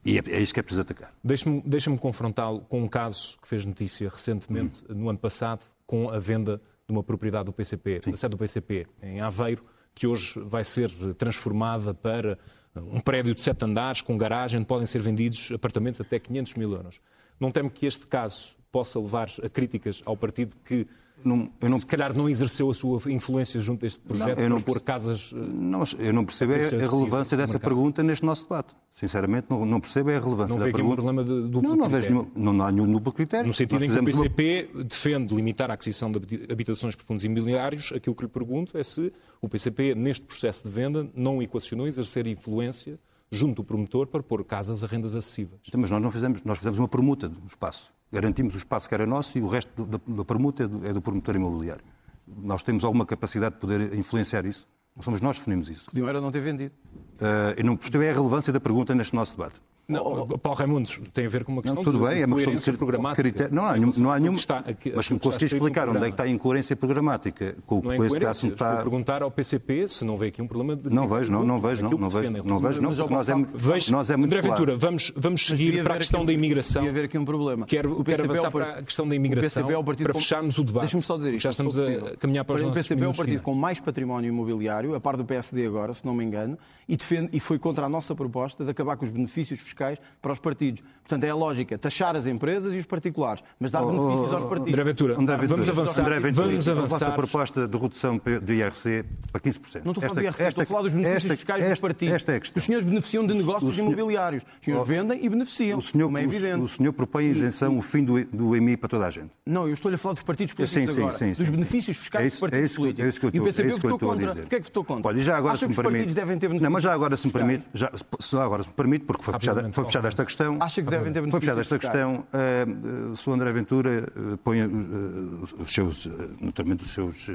E 0.03 0.17
é, 0.19 0.23
é 0.27 0.39
isso 0.39 0.53
que 0.53 0.59
é 0.59 0.63
preciso 0.63 0.81
atacar. 0.81 1.11
Deixe-me 1.23 1.61
deixe 1.65 1.95
confrontá-lo 1.97 2.61
com 2.61 2.83
um 2.83 2.87
caso 2.87 3.37
que 3.41 3.47
fez 3.47 3.65
notícia 3.65 4.09
recentemente, 4.09 4.83
no 4.89 5.09
ano 5.09 5.17
passado, 5.19 5.63
com 5.87 6.09
a 6.09 6.19
venda 6.19 6.61
de 6.87 6.91
uma 6.93 7.03
propriedade 7.03 7.45
do 7.45 7.53
PCP, 7.53 7.99
da 8.11 8.17
sede 8.17 8.31
do 8.31 8.37
PCP, 8.37 8.85
em 9.01 9.21
Aveiro, 9.21 9.63
que 9.95 10.05
hoje 10.05 10.39
vai 10.39 10.63
ser 10.63 10.89
transformada 11.15 11.93
para 11.93 12.37
um 12.75 12.99
prédio 12.99 13.33
de 13.33 13.41
sete 13.41 13.63
andares, 13.63 14.01
com 14.01 14.17
garagem, 14.17 14.59
onde 14.59 14.67
podem 14.67 14.85
ser 14.85 15.01
vendidos 15.01 15.51
apartamentos 15.51 16.01
até 16.01 16.19
500 16.19 16.55
mil 16.55 16.73
euros. 16.73 16.99
Não 17.39 17.51
temo 17.51 17.69
que 17.69 17.85
este 17.85 18.07
caso 18.07 18.57
possa 18.75 18.99
levar 18.99 19.29
a 19.41 19.47
críticas 19.47 20.01
ao 20.05 20.17
partido 20.17 20.53
que 20.65 20.85
Não- 21.23 21.49
eu 21.61 21.69
não- 21.69 21.79
se 21.79 21.85
calhar 21.85 22.13
não 22.13 22.27
exerceu 22.29 22.69
a 22.69 22.73
sua 22.73 22.99
influência 23.09 23.59
junto 23.61 23.85
a 23.85 23.87
este 23.87 24.01
projeto 24.01 24.37
eu 24.37 24.49
não 24.49 24.57
para 24.57 24.65
pôr 24.65 24.73
perce- 24.81 24.85
casas. 24.85 25.33
eh, 25.33 25.37
Não, 25.37 25.83
eu 25.97 26.13
não 26.13 26.25
percebo 26.25 26.51
a, 26.51 26.55
a 26.57 26.59
relevância 26.91 27.37
dessa 27.37 27.57
pergunta 27.57 28.03
neste 28.03 28.25
nosso 28.25 28.43
debate. 28.43 28.75
Sinceramente, 28.93 29.47
não, 29.49 29.65
não 29.65 29.79
percebo 29.79 30.09
a 30.09 30.19
relevância 30.19 30.53
Não 30.53 30.59
da 30.63 30.69
um 30.69 30.71
pergunta. 30.73 30.95
problema 30.95 31.23
de 31.23 31.41
duplo 31.49 31.61
não, 31.69 31.75
não 31.77 31.85
vejo 31.89 32.07
critério. 32.07 32.31
nenhum, 32.35 32.53
não 32.53 32.65
há 32.65 32.71
nenhum 32.71 32.91
duplo 32.91 33.13
critério. 33.13 33.47
No 33.47 33.53
sentido 33.53 33.79
Nós 33.79 33.83
em 33.83 33.85
que 33.87 33.91
o 34.01 34.05
fizemos 34.05 34.15
uma- 34.27 34.29
PCP 34.35 34.83
defende 34.83 35.33
limitar 35.33 35.71
a 35.71 35.73
aquisição 35.75 36.11
de 36.11 36.17
habi- 36.17 36.47
habitações 36.51 36.95
por 36.95 37.05
fundos 37.05 37.23
imobiliários, 37.23 37.93
aquilo 37.95 38.13
que 38.13 38.23
lhe 38.23 38.29
pergunto 38.29 38.77
é 38.77 38.83
se 38.83 39.11
o 39.41 39.47
PCP, 39.47 39.95
neste 39.95 40.25
processo 40.25 40.63
de 40.67 40.69
venda, 40.69 41.09
não 41.15 41.41
equacionou 41.41 41.87
exercer 41.87 42.27
influência 42.27 42.99
junto 43.31 43.55
do 43.55 43.63
promotor 43.63 44.05
para 44.07 44.21
pôr 44.21 44.43
casas 44.43 44.83
a 44.83 44.87
rendas 44.87 45.15
acessíveis. 45.15 45.61
Mas 45.75 45.89
nós 45.89 46.01
não 46.01 46.11
fizemos, 46.11 46.41
nós 46.43 46.57
fizemos 46.59 46.77
uma 46.77 46.87
permuta 46.89 47.27
do 47.29 47.47
espaço. 47.47 47.94
Garantimos 48.11 48.55
o 48.55 48.57
espaço 48.57 48.87
que 48.87 48.93
era 48.93 49.05
nosso 49.05 49.37
e 49.37 49.41
o 49.41 49.47
resto 49.47 49.85
da, 49.85 49.99
da 50.07 50.25
permuta 50.25 50.63
é 50.63 50.67
do, 50.67 50.87
é 50.87 50.93
do 50.93 51.01
promotor 51.01 51.35
imobiliário. 51.35 51.83
Nós 52.27 52.63
temos 52.63 52.83
alguma 52.83 53.05
capacidade 53.05 53.55
de 53.55 53.61
poder 53.61 53.93
influenciar 53.93 54.45
isso? 54.45 54.67
Não 54.95 55.03
somos 55.03 55.21
nós 55.21 55.37
que 55.37 55.41
definimos 55.41 55.69
isso. 55.69 55.85
Podiam 55.85 56.07
era 56.07 56.21
não 56.21 56.31
ter 56.31 56.39
vendido. 56.39 56.73
Ah, 57.19 57.53
eu 57.57 57.63
não 57.63 57.75
percebo 57.75 58.03
a 58.03 58.13
relevância 58.13 58.51
da 58.53 58.59
pergunta 58.59 58.95
neste 58.95 59.13
nosso 59.15 59.35
debate. 59.35 59.61
Não, 59.87 60.27
Paulo 60.27 60.57
Raimundos, 60.57 60.99
tem 61.13 61.25
a 61.27 61.29
ver 61.29 61.43
com 61.43 61.51
uma 61.51 61.61
questão 61.61 61.75
Não, 61.75 61.83
tudo 61.91 61.99
de, 62.03 62.07
bem, 62.13 62.23
é 62.23 62.25
uma 62.25 62.35
questão 62.35 62.55
de 62.55 62.61
ser 62.61 62.75
programática. 62.75 63.21
critério. 63.21 63.53
Não 63.53 63.65
há 63.65 63.73
nenhum, 63.77 63.91
não 63.97 64.11
há 64.11 64.19
nenhum 64.19 64.33
que 64.33 64.39
está- 64.39 64.57
aquilo 64.57 64.95
mas 64.95 65.05
se 65.05 65.13
me 65.13 65.19
que 65.19 65.27
está 65.27 65.37
conseguir 65.39 65.55
explicar 65.55 65.87
onde 65.89 65.97
é 65.99 66.01
que 66.05 66.09
está 66.09 66.23
a 66.23 66.27
incoerência 66.27 66.75
programática 66.75 67.55
com, 67.67 67.81
Não 67.81 67.91
é 67.91 67.97
com 67.97 68.05
esse 68.05 68.19
caso 68.19 68.47
Estou 68.47 68.65
a 68.67 68.71
está... 68.71 68.81
perguntar 68.81 69.21
ao 69.21 69.29
PCP 69.29 69.87
se 69.87 70.03
não 70.03 70.17
vê 70.17 70.27
aqui 70.27 70.41
um 70.41 70.47
problema 70.47 70.75
de. 70.75 70.89
Não 70.91 71.07
vejo, 71.07 71.31
não, 71.31 71.43
não 71.43 71.59
vejo, 71.59 71.83
não, 71.83 71.91
não 71.91 71.97
que 72.09 72.15
vejo, 72.15 72.31
não 72.43 72.59
vejo, 72.59 72.81
não, 72.81 72.95
nós 73.09 73.29
é, 73.29 73.35
Vejo, 73.53 73.91
nós 73.91 74.09
é 74.09 74.17
muito 74.17 74.31
André 74.33 74.41
claro. 74.41 74.55
Ventura, 74.65 74.77
vamos, 74.77 75.11
vamos 75.15 75.45
seguir 75.45 75.83
para 75.83 75.93
a 75.93 75.97
questão 75.97 76.21
aqui- 76.21 76.27
da 76.27 76.33
imigração. 76.33 76.81
Devia 76.81 76.91
haver 76.97 77.05
aqui 77.05 77.17
um 77.19 77.25
problema. 77.25 77.65
Quero, 77.67 77.99
O 77.99 78.03
quero 78.03 78.23
é 78.23 78.27
o 78.27 78.31
avançar 78.31 78.51
par- 78.51 78.65
para 78.65 78.79
a 78.79 78.83
questão 78.83 79.05
da 79.07 79.11
o 79.11 79.15
imigração 79.15 79.67
o 79.79 79.83
para 79.83 80.13
fecharmos 80.15 80.57
o 80.57 80.63
debate. 80.63 80.81
Deixa-me 80.85 81.03
só 81.03 81.15
dizer 81.17 81.29
isto. 81.35 81.43
Já 81.43 81.51
estamos 81.51 81.77
a 81.77 82.17
caminhar 82.17 82.43
para 82.43 82.55
os 82.55 82.61
O 82.61 82.65
nossos 82.65 82.81
PCP 82.81 83.03
é 83.03 83.07
o 83.07 83.13
partido 83.13 83.41
com 83.43 83.53
mais 83.53 83.79
património 83.79 84.29
imobiliário, 84.29 84.95
a 84.95 84.99
par 84.99 85.15
do 85.15 85.23
PSD 85.23 85.63
agora, 85.67 85.93
se 85.93 86.03
não 86.03 86.15
me 86.15 86.23
engano, 86.23 86.57
e, 86.87 86.97
defende, 86.97 87.29
e 87.33 87.39
foi 87.39 87.59
contra 87.59 87.85
a 87.85 87.89
nossa 87.89 88.15
proposta 88.15 88.63
de 88.63 88.71
acabar 88.71 88.97
com 88.97 89.05
os 89.05 89.11
benefícios 89.11 89.59
fiscais 89.59 89.74
para 90.21 90.31
os 90.31 90.39
partidos. 90.39 90.83
Portanto, 91.01 91.23
é 91.23 91.29
a 91.29 91.35
lógica 91.35 91.77
taxar 91.77 92.15
as 92.15 92.25
empresas 92.25 92.73
e 92.73 92.77
os 92.77 92.85
particulares, 92.85 93.43
mas 93.59 93.69
dar 93.69 93.85
benefícios 93.85 94.33
aos 94.33 94.43
partidos. 94.45 94.69
André 94.73 94.83
Ventura, 94.83 95.13
André 95.19 95.37
Ventura, 95.37 95.47
vamos 95.47 95.69
avançar. 95.69 96.01
André 96.01 96.19
Ventura, 96.19 96.47
vamos 96.47 96.67
a 96.67 96.73
vossa 96.73 96.95
avançar. 96.95 97.15
proposta 97.15 97.67
de 97.67 97.77
redução 97.77 98.19
do 98.41 98.51
IRC 98.53 99.05
para 99.31 99.39
15%. 99.41 99.85
Não 99.85 99.91
estou 99.91 100.03
a 100.03 100.09
falar 100.09 100.21
do 100.21 100.27
Esta- 100.27 100.41
IRC, 100.41 100.47
estou 100.49 100.63
a 100.63 100.65
falar 100.65 100.81
dos 100.81 100.93
benefícios 100.93 101.23
esta- 101.25 101.35
fiscais 101.37 101.61
dos 101.61 101.71
esta- 101.73 101.81
partidos. 101.87 102.15
Esta 102.15 102.31
é 102.31 102.35
a. 102.37 102.41
Os 102.57 102.63
senhores 102.63 102.87
beneficiam 102.87 103.27
de 103.27 103.33
negócios 103.35 103.69
o 103.69 103.75
senhor- 103.75 103.91
imobiliários. 103.93 104.43
Os 104.43 104.65
senhores 104.65 104.87
vendem 104.87 105.23
e 105.23 105.29
beneficiam, 105.29 105.77
O 105.77 105.81
senhor, 105.83 106.05
como 106.07 106.17
é 106.17 106.23
evidente. 106.23 106.61
o 106.63 106.67
senhor 106.67 106.93
propõe 106.93 107.25
isenção, 107.25 107.77
o 107.77 107.83
fim 107.83 108.03
do, 108.03 108.25
do 108.25 108.55
EMI 108.55 108.75
para 108.75 108.89
toda 108.89 109.05
a 109.05 109.09
gente. 109.11 109.29
Não, 109.45 109.67
eu 109.67 109.73
estou-lhe 109.75 109.95
a 109.95 109.99
falar 109.99 110.13
dos 110.13 110.23
partidos 110.23 110.55
políticos 110.55 110.73
Sim, 110.89 110.91
sim, 110.91 111.01
agora, 111.03 111.15
sim, 111.15 111.31
dos 111.33 111.49
benefícios 111.49 111.97
fiscais 111.97 112.25
É 112.25 112.29
dos 112.29 112.39
partidos 112.39 112.63
é 112.63 112.65
isso 112.65 112.75
políticos. 112.77 113.05
é 113.05 113.09
isso 113.09 113.19
que 113.19 113.25
eu 113.25 113.27
e 113.27 113.29
o 113.29 113.33
estou- 113.33 113.45
PCP 113.45 113.67
é 113.67 113.69
isso 113.69 113.79
que 113.79 113.85
eu 113.85 113.89
votou 113.91 114.09
estou 114.11 114.25
a 114.25 114.27
contra. 114.27 114.41
Porquê 114.41 114.55
é 114.55 114.59
que 114.59 114.65
votou 114.65 114.83
contra? 114.83 115.07
Olha, 115.09 115.19
e 115.19 115.21
já 115.23 115.37
agora 115.37 115.53
Acha 115.53 115.59
se 115.59 115.65
me 115.65 115.67
que 115.67 115.71
os 115.71 115.75
permite. 115.83 115.93
partidos 115.99 116.15
devem 116.15 116.39
ter 116.39 116.47
benefícios 116.47 116.63
Não, 116.63 116.71
mas 116.71 116.83
já 116.83 116.93
agora 116.93 117.15
se 117.15 117.27
me 117.27 117.31
fiscais? 117.31 117.45
permite, 117.47 117.69
já, 117.75 117.91
só 118.19 118.41
agora 118.41 118.63
se 118.63 118.69
me 118.69 118.73
permite, 118.75 119.05
porque 119.05 119.21
foi 119.23 119.33
fechada, 119.35 119.64
foi 119.71 119.85
fechada 119.85 120.07
esta 120.07 120.25
questão. 120.25 120.57
Acha 120.61 120.81
que 120.81 120.89
devem 120.89 121.11
ter 121.13 121.21
Foi 121.29 121.39
fechada 121.39 121.61
benefícios 121.61 121.73
esta 121.73 121.79
questão. 121.79 122.27
eh, 122.33 122.65
eh, 122.67 123.11
o 123.11 123.15
Sr. 123.15 123.31
André 123.31 123.53
Ventura 123.53 123.91
eh, 124.15 124.37
põe 124.43 124.61
os 124.63 125.73
seus, 125.73 126.07
naturalmente 126.39 126.83
os 126.83 126.91
seus 126.91 127.29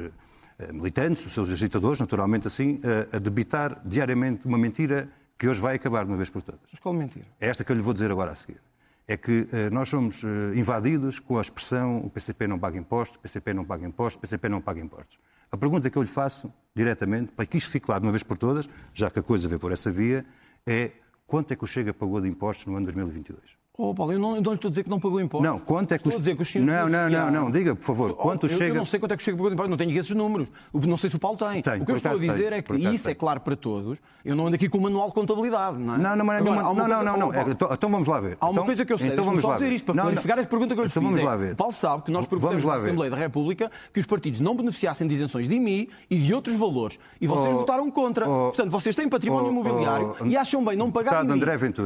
militantes, 0.73 1.25
os 1.25 1.33
seus 1.33 1.51
agitadores, 1.51 1.99
naturalmente 1.99 2.47
assim, 2.47 2.79
a 3.11 3.17
debitar 3.17 3.81
diariamente 3.83 4.45
uma 4.45 4.57
mentira 4.57 5.09
que 5.37 5.47
hoje 5.47 5.59
vai 5.59 5.75
acabar 5.75 6.05
de 6.05 6.11
uma 6.11 6.17
vez 6.17 6.29
por 6.29 6.41
todas. 6.43 6.61
Mas 6.71 6.79
qual 6.79 6.93
mentira? 6.93 7.25
É 7.39 7.47
esta 7.47 7.63
que 7.63 7.71
eu 7.71 7.75
lhe 7.75 7.81
vou 7.81 7.93
dizer 7.93 8.11
agora 8.11 8.31
a 8.31 8.35
seguir. 8.35 8.61
É 9.07 9.17
que 9.17 9.47
nós 9.71 9.89
somos 9.89 10.23
invadidos 10.55 11.19
com 11.19 11.39
a 11.39 11.41
expressão 11.41 11.97
o 11.97 12.09
PCP 12.11 12.47
não 12.47 12.59
paga 12.59 12.77
impostos, 12.77 13.17
o 13.17 13.19
PCP 13.19 13.53
não 13.53 13.65
paga 13.65 13.85
impostos, 13.87 14.17
o 14.17 14.19
PCP 14.19 14.49
não 14.49 14.61
paga 14.61 14.79
impostos. 14.79 15.19
A 15.51 15.57
pergunta 15.57 15.89
que 15.89 15.97
eu 15.97 16.03
lhe 16.03 16.07
faço 16.07 16.53
diretamente, 16.75 17.31
para 17.33 17.45
que 17.45 17.57
isto 17.57 17.71
fique 17.71 17.87
claro 17.87 18.01
de 18.01 18.07
uma 18.07 18.11
vez 18.11 18.23
por 18.23 18.37
todas, 18.37 18.69
já 18.93 19.09
que 19.09 19.19
a 19.19 19.23
coisa 19.23 19.47
veio 19.47 19.59
por 19.59 19.71
essa 19.71 19.91
via, 19.91 20.23
é 20.65 20.91
quanto 21.31 21.53
é 21.53 21.55
que 21.55 21.63
o 21.63 21.67
Chega 21.67 21.93
pagou 21.93 22.19
de 22.19 22.27
impostos 22.27 22.65
no 22.65 22.75
ano 22.75 22.87
2022? 22.87 23.60
Oh, 23.83 23.95
Paulo, 23.95 24.13
eu 24.13 24.19
não, 24.19 24.35
eu 24.35 24.41
não 24.41 24.51
lhe 24.51 24.55
estou 24.55 24.67
a 24.67 24.71
dizer 24.71 24.83
que 24.83 24.89
não 24.89 24.99
pagou 24.99 25.19
impostos. 25.19 25.49
Não, 25.49 25.57
quanto 25.59 25.91
é 25.93 25.97
que 25.97 26.07
Estou 26.07 26.09
os- 26.11 26.15
a 26.15 26.19
dizer 26.19 26.35
que 26.35 26.41
os 26.43 26.49
senhores 26.51 26.91
Não, 26.91 27.09
não, 27.09 27.09
não, 27.09 27.31
não, 27.31 27.51
diga, 27.51 27.75
por 27.75 27.83
favor, 27.83 28.11
Oh, 28.11 28.15
quanto 28.15 28.45
eu, 28.45 28.49
chega- 28.49 28.65
Eu 28.69 28.75
não 28.75 28.85
sei 28.85 28.99
quanto 28.99 29.13
é 29.13 29.17
que 29.17 29.23
chega 29.23 29.35
pagou 29.37 29.51
impostos, 29.51 29.69
não 29.71 29.77
tenho 29.77 29.97
esses 29.99 30.11
números. 30.15 30.49
Não 30.73 30.97
sei 30.97 31.09
se 31.09 31.15
o 31.15 31.19
Paulo 31.19 31.37
tem. 31.37 31.61
Tem, 31.61 31.81
o 31.81 31.85
que 31.85 31.91
eu 31.91 31.95
estou 31.95 32.11
a 32.11 32.15
dizer 32.15 32.53
é 32.53 32.61
que 32.61 32.71
acaso 32.73 32.93
isso 32.93 33.09
é 33.09 33.15
claro 33.15 33.39
para 33.39 33.55
todos. 33.55 33.99
Eu 34.23 34.35
não 34.35 34.45
ando 34.47 34.55
aqui 34.55 34.69
com 34.69 34.77
o 34.77 34.81
manual 34.81 35.07
de 35.07 35.13
contabilidade, 35.13 35.77
não 35.79 35.95
é? 35.95 35.97
Não, 35.97 36.15
não, 36.15 36.25
mas 36.25 36.41
Agora, 36.41 36.61
não, 36.61 36.73
não, 36.75 36.87
não, 36.87 37.03
não. 37.17 37.31
Paulo, 37.31 37.49
É, 37.49 37.51
Então, 37.51 37.69
então 37.73 37.89
vamos 37.89 38.07
lá 38.07 38.19
ver. 38.19 38.37
Há 38.39 38.45
uma 38.45 38.51
Então- 38.51 38.65
coisa 38.65 38.85
que 38.85 38.93
eu 38.93 38.97
sei, 38.99 39.07
então 39.09 39.25
vamos 39.25 39.41
só 39.41 39.47
lá 39.49 39.53
dizer 39.55 39.69
ver. 39.69 39.75
isto, 39.75 39.85
para 39.85 39.95
Não, 39.95 40.03
não. 40.03 40.11
clarificar 40.11 40.39
a 40.39 40.43
pergunta 40.45 40.73
que 40.75 40.79
eu 40.79 40.83
lhe 40.85 40.89
Então 40.91 41.01
fiz. 41.01 41.09
vamos 41.11 41.21
é, 41.21 41.25
lá 41.25 41.35
ver. 41.35 41.55
Paulo 41.55 41.73
sabe 41.73 42.03
que 42.03 42.11
nós 42.11 42.25
propusemos 42.27 42.63
na. 42.63 42.75
Assembleia 42.75 43.09
da 43.11 43.17
República 43.17 43.71
que 43.93 43.99
os 43.99 44.05
partidos 44.05 44.39
não 44.39 44.55
beneficiassem 44.55 45.07
de 45.07 45.13
isenções 45.15 45.47
de 45.49 45.55
IMI 45.55 45.89
e 46.09 46.17
de 46.19 46.33
outros 46.33 46.55
valores. 46.55 46.99
E 47.19 47.25
vocês 47.27 47.53
Oh, 47.53 47.57
votaram 47.59 47.89
contra. 47.89 48.29
oh, 48.29 48.47
Portanto, 48.49 48.69
vocês 48.69 48.95
têm 48.95 49.09
património 49.09 49.47
oh, 49.47 49.51
imobiliário 49.51 50.15
e 50.25 50.37
acham 50.37 50.63
bem 50.63 50.75
não 50.75 50.91
pagar 50.91 51.23
IMI, 51.25 51.41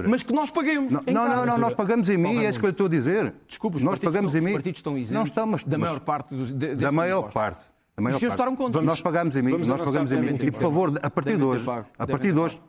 mas 0.10 0.24
que 0.24 0.34
nós 0.34 0.50
paguemos. 0.52 0.92
Não, 0.92 1.02
não, 1.08 1.28
não, 1.30 1.46
não, 1.46 1.58
nós 1.58 1.74
pagamos 1.74 1.85
em 2.10 2.18
mim, 2.18 2.44
é 2.46 2.50
isso 2.50 2.60
que 2.60 2.66
eu 2.66 2.70
estou 2.70 2.88
a 2.88 2.90
dizer. 2.90 3.34
Desculpe, 3.48 3.78
os 3.78 3.84
nós 3.84 4.00
pagamos 4.00 4.34
estão, 4.34 4.42
em 4.42 4.46
mim. 4.46 4.52
os 4.52 4.58
partidos 4.58 4.80
estão 4.80 4.98
isentos 4.98 5.14
Não 5.14 5.24
estamos, 5.24 5.64
da 5.64 5.78
maior 5.78 6.00
parte 6.00 6.36
dos, 6.36 6.54
de, 6.54 6.76
Da 6.76 6.92
maior 6.92 7.20
impostos. 7.20 7.34
parte. 7.34 7.64
Da 7.96 8.02
maior 8.04 8.20
parte. 8.20 8.56
contra. 8.58 8.82
Nós 8.82 9.02
pagamos 9.02 9.36
em 9.36 9.42
mim, 9.42 9.52
nós 9.58 9.82
pagamos 9.82 10.12
em 10.12 10.22
mim. 10.22 10.38
E 10.42 10.52
por 10.52 10.62
favor, 10.62 11.00
a 11.02 11.10
partir 11.10 11.38
de 11.38 11.44
hoje, 11.44 11.70
a 11.98 12.08
partir 12.08 12.34
de 12.34 12.40
hoje. 12.40 12.60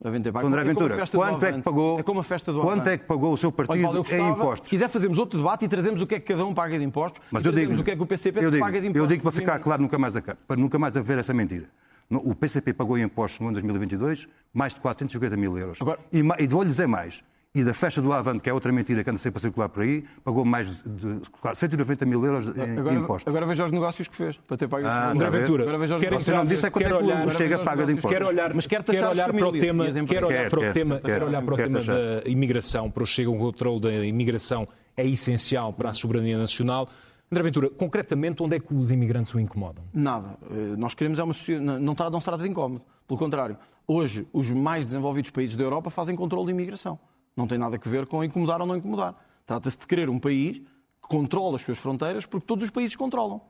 Sr. 0.00 0.46
André 0.46 0.60
É 0.60 0.64
Ventura, 0.64 0.96
do 1.04 1.10
quanto 1.18 1.44
é 1.44 1.52
que 1.54 1.62
pagou? 1.62 1.98
É 1.98 2.02
como 2.04 2.20
a 2.20 2.22
festa 2.22 2.52
do 2.52 2.60
Quanto 2.60 2.86
é 2.88 2.96
que 2.96 3.04
pagou 3.04 3.32
o 3.32 3.36
seu 3.36 3.48
Olha, 3.48 3.66
partido 3.66 3.96
eu 3.96 4.18
em 4.18 4.30
impostos? 4.30 4.68
Se 4.68 4.70
quiser 4.70 4.88
fazermos 4.88 5.18
outro 5.18 5.38
debate 5.38 5.64
e 5.64 5.68
trazemos 5.68 6.00
o 6.00 6.06
que 6.06 6.14
é 6.14 6.20
que 6.20 6.26
cada 6.32 6.46
um 6.46 6.54
paga 6.54 6.78
de 6.78 6.84
impostos 6.84 7.20
Mas 7.32 7.44
eu 7.44 7.50
digo, 7.50 7.74
o 7.74 7.82
que 7.82 7.90
é 7.90 7.96
que 7.96 8.02
o 8.02 8.06
PCP 8.06 8.44
eu 8.44 8.50
digo, 8.52 8.64
paga 8.64 8.80
de 8.80 8.86
impostos. 8.86 9.02
eu 9.02 9.06
digo 9.08 9.22
para 9.22 9.32
ficar 9.32 9.58
claro 9.58 9.82
nunca 9.82 9.98
mais 9.98 10.14
para 10.46 10.56
nunca 10.56 10.78
mais 10.78 10.96
haver 10.96 11.18
essa 11.18 11.34
mentira. 11.34 11.66
O 12.10 12.32
PCP 12.32 12.72
pagou 12.74 12.96
em 12.96 13.02
impostos 13.02 13.40
no 13.40 13.48
ano 13.48 13.54
2022 13.54 14.28
mais 14.54 14.72
de 14.72 14.80
450 14.80 15.36
mil 15.36 15.58
euros. 15.58 15.82
Agora- 15.82 15.98
E, 16.12 16.20
e 16.38 16.46
vou-lhe 16.46 16.70
dizer 16.70 16.86
mais. 16.86 17.24
E 17.54 17.64
da 17.64 17.72
festa 17.72 18.02
do 18.02 18.12
Avante, 18.12 18.40
que 18.40 18.50
é 18.50 18.52
outra 18.52 18.70
mentira 18.70 19.02
que 19.02 19.08
anda 19.08 19.18
sempre 19.18 19.38
a 19.38 19.40
circular 19.40 19.70
por 19.70 19.82
aí, 19.82 20.04
pagou 20.22 20.44
mais 20.44 20.82
de 20.84 21.20
190 21.54 22.04
mil 22.04 22.22
euros 22.22 22.46
em 22.46 22.78
Agora, 22.78 22.94
impostos. 22.94 23.26
agora 23.26 23.46
veja 23.46 23.64
os 23.64 23.72
negócios 23.72 24.06
que 24.06 24.14
fez 24.14 24.36
para 24.36 24.58
ter 24.58 24.68
pago 24.68 24.86
Ah, 24.86 25.12
André. 25.12 25.30
Ventura, 25.30 25.62
Agora 25.62 25.78
veja 25.78 25.94
os 25.96 26.00
quer 26.02 26.10
negócios. 26.10 26.36
Não 26.36 26.44
me 26.44 26.50
disse 26.50 26.66
é 26.66 26.70
quanto 26.70 26.84
é 26.84 26.88
quero 26.88 26.98
que 26.98 27.04
olhar- 27.06 27.26
o 27.26 27.32
Chega 27.32 27.58
paga 27.60 27.86
de 27.86 27.92
impostos. 27.92 28.10
Quero 28.12 28.28
olhar, 28.28 28.54
Mas 28.54 28.66
quer 28.66 28.82
quero 28.82 28.98
taxar 28.98 29.10
olhar 29.10 29.32
para 29.32 29.48
o 29.48 29.52
tema, 29.52 29.84
quero 30.06 30.26
olhar 30.26 30.42
Quer, 30.42 30.50
para 30.50 30.58
o 30.58 30.62
quer, 30.62 30.72
tema, 30.74 30.94
quer, 31.00 31.06
quero 31.06 31.26
olhar 31.26 31.42
para 31.42 31.54
o 31.54 31.56
tema 31.56 31.80
da 31.80 32.22
imigração, 32.30 32.90
para 32.90 33.02
o 33.02 33.06
Chega, 33.06 33.30
o 33.30 33.38
controle 33.38 33.80
da 33.80 33.92
imigração 34.04 34.68
é 34.94 35.06
essencial 35.06 35.72
para 35.72 35.88
a 35.88 35.94
soberania 35.94 36.36
nacional. 36.36 36.86
André 37.32 37.42
Ventura, 37.44 37.70
concretamente, 37.70 38.42
onde 38.42 38.56
é 38.56 38.60
que 38.60 38.74
os 38.74 38.90
imigrantes 38.90 39.32
o 39.32 39.40
incomodam? 39.40 39.84
Nada. 39.94 40.36
Eh, 40.50 40.76
Nós 40.76 40.92
queremos 40.94 41.18
é 41.18 41.22
uma 41.24 41.32
sociedade. 41.34 41.64
Não, 41.64 41.94
não 41.94 42.20
se 42.20 42.24
trata 42.26 42.42
de 42.42 42.48
incómodo. 42.48 42.82
Pelo 43.06 43.18
contrário, 43.18 43.56
hoje 43.86 44.26
os 44.34 44.50
mais 44.50 44.84
desenvolvidos 44.86 45.30
países 45.30 45.56
da 45.56 45.64
Europa 45.64 45.88
fazem 45.88 46.14
controle 46.14 46.46
de 46.46 46.52
imigração. 46.52 46.98
Não 47.38 47.46
tem 47.46 47.56
nada 47.56 47.76
a 47.76 47.88
ver 47.88 48.04
com 48.06 48.24
incomodar 48.24 48.60
ou 48.60 48.66
não 48.66 48.76
incomodar. 48.76 49.14
Trata-se 49.46 49.78
de 49.78 49.86
querer 49.86 50.10
um 50.10 50.18
país 50.18 50.58
que 50.58 51.08
controle 51.08 51.54
as 51.54 51.62
suas 51.62 51.78
fronteiras, 51.78 52.26
porque 52.26 52.44
todos 52.44 52.64
os 52.64 52.70
países 52.70 52.96
controlam. 52.96 53.40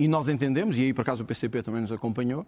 E 0.00 0.08
nós 0.08 0.26
entendemos, 0.26 0.76
e 0.76 0.82
aí 0.82 0.92
por 0.92 1.02
acaso 1.02 1.22
o 1.22 1.26
PCP 1.26 1.62
também 1.62 1.80
nos 1.80 1.92
acompanhou, 1.92 2.44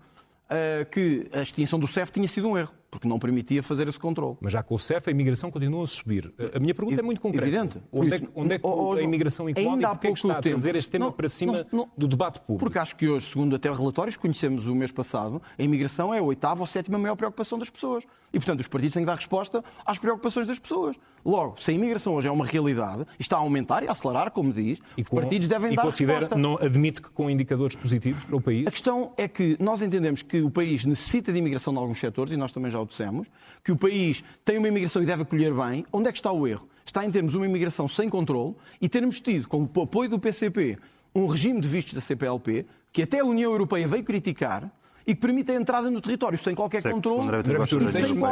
eh, 0.51 0.85
que 0.91 1.31
a 1.33 1.41
extinção 1.41 1.79
do 1.79 1.87
CEF 1.87 2.11
tinha 2.11 2.27
sido 2.27 2.49
um 2.49 2.59
erro, 2.59 2.75
porque 2.91 3.07
não 3.07 3.19
permitia 3.19 3.63
fazer 3.63 3.87
esse 3.89 3.99
controle. 3.99 4.37
Mas 4.41 4.53
já 4.53 4.63
com 4.63 4.75
o 4.75 4.79
CEF, 4.79 5.09
a 5.09 5.11
imigração 5.11 5.51
continua 5.51 5.85
a 5.85 5.87
subir. 5.87 6.33
A 6.55 6.59
minha 6.59 6.75
pergunta 6.75 6.99
é 7.01 7.03
muito 7.03 7.21
concreta. 7.21 7.47
Evidente. 7.47 7.79
Onde 7.93 8.13
é, 8.13 8.17
isso, 8.17 8.25
que- 8.27 8.31
onde 8.35 8.55
é 8.55 8.59
que 8.59 8.67
oh, 8.67 8.89
oh, 8.89 8.93
a 8.93 9.03
imigração 9.03 9.47
ainda 9.47 9.61
e 9.61 9.65
porquê 9.65 10.07
é 10.09 10.13
está 10.13 10.39
a 10.39 10.43
trazer 10.43 10.75
este 10.77 10.91
tema 10.91 11.05
Não, 11.07 11.13
para 11.13 11.29
cima 11.29 11.67
não, 11.71 11.81
não. 11.81 11.89
do 11.97 12.09
debate 12.09 12.41
público? 12.41 12.59
Porque 12.65 12.79
acho 12.79 12.97
que 12.97 13.09
hoje, 13.09 13.27
segundo 13.27 13.55
até 13.55 13.71
relatórios 13.71 14.17
que 14.17 14.23
conhecemos 14.23 14.67
o 14.67 14.75
mês 14.75 14.91
passado, 14.91 15.41
a 15.59 15.63
imigração 15.63 16.15
é 16.15 16.19
a 16.19 16.23
oitava 16.23 16.61
ou 16.61 16.67
sétima 16.67 16.99
maior 16.99 17.15
preocupação 17.17 17.59
das 17.59 17.69
pessoas. 17.71 18.05
E, 18.33 18.39
portanto, 18.39 18.61
os 18.61 18.69
partidos 18.69 18.95
têm 18.95 19.03
que 19.03 19.07
dar 19.07 19.17
resposta 19.17 19.63
às 19.85 19.99
preocupações 19.99 20.47
das 20.47 20.59
pessoas. 20.59 20.97
Logo, 21.25 21.61
se 21.61 21.71
a 21.71 21.75
imigração 21.75 22.15
hoje 22.15 22.29
é 22.29 22.31
uma 22.31 22.45
realidade, 22.47 23.03
e 23.19 23.23
está 23.23 23.37
a 23.37 23.41
aumentar 23.41 23.83
e 23.83 23.89
a 23.89 23.93
acelerar, 23.93 24.31
como 24.31 24.53
diz, 24.53 24.79
E 24.97 25.03
os 25.03 25.09
com- 25.09 25.17
partidos 25.17 25.47
devem 25.49 25.73
e 25.73 25.77
dar 25.77 25.83
considera, 25.83 26.21
resposta. 26.21 26.39
não 26.41 26.57
admite 26.57 27.03
que 27.03 27.11
com 27.11 27.29
indicadores 27.29 27.77
positivos 27.77 28.25
para 28.25 28.37
o 28.37 28.41
país? 28.41 28.67
A 28.67 28.71
questão 28.71 29.13
é 29.17 29.27
que 29.29 29.57
nós 29.61 29.83
entendemos 29.83 30.23
que 30.23 30.41
o 30.41 30.51
país 30.51 30.85
necessita 30.85 31.33
de 31.33 31.39
imigração 31.39 31.73
em 31.75 31.77
alguns 31.77 31.99
setores, 32.01 32.33
e 32.33 32.37
nós 32.37 32.53
também 32.53 32.71
já 32.71 32.78
o 32.81 32.87
dissemos, 32.87 33.29
que 33.65 33.73
o 33.73 33.77
país 33.77 34.23
tem 34.45 34.59
uma 34.59 34.69
imigração 34.69 35.03
e 35.03 35.07
deve 35.07 35.23
acolher 35.23 35.53
bem. 35.53 35.85
Onde 35.93 36.09
é 36.09 36.13
que 36.13 36.19
está 36.19 36.33
o 36.33 36.47
erro? 36.47 36.69
Está 36.85 37.05
em 37.05 37.11
termos 37.11 37.35
uma 37.35 37.47
imigração 37.47 37.87
sem 37.89 38.09
controle 38.09 38.55
e 38.81 38.89
termos 38.89 39.21
tido, 39.21 39.47
com 39.47 39.69
o 39.75 39.83
apoio 39.83 40.09
do 40.09 40.19
PCP, 40.19 40.79
um 41.15 41.27
regime 41.27 41.61
de 41.61 41.69
vistos 41.69 41.95
da 41.95 42.01
CPLP, 42.01 42.65
que 42.93 43.03
até 43.03 43.21
a 43.21 43.25
União 43.25 43.51
Europeia 43.51 43.87
veio 43.87 44.03
criticar 44.05 44.71
e 45.07 45.15
que 45.15 45.21
permite 45.23 45.51
a 45.51 45.55
entrada 45.55 45.91
no 45.91 46.03
território 46.03 46.37
sem 46.37 46.55
qualquer 46.55 46.83
Sei 46.83 46.91
que 46.91 46.95
controle 46.95 47.35
André 47.35 47.59
Ventura, 47.59 47.91
deixe-me 47.91 48.23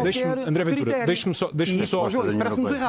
deixe-me 1.07 1.35
só, 1.35 1.51
deixe-me 1.51 1.87
só, 1.87 2.09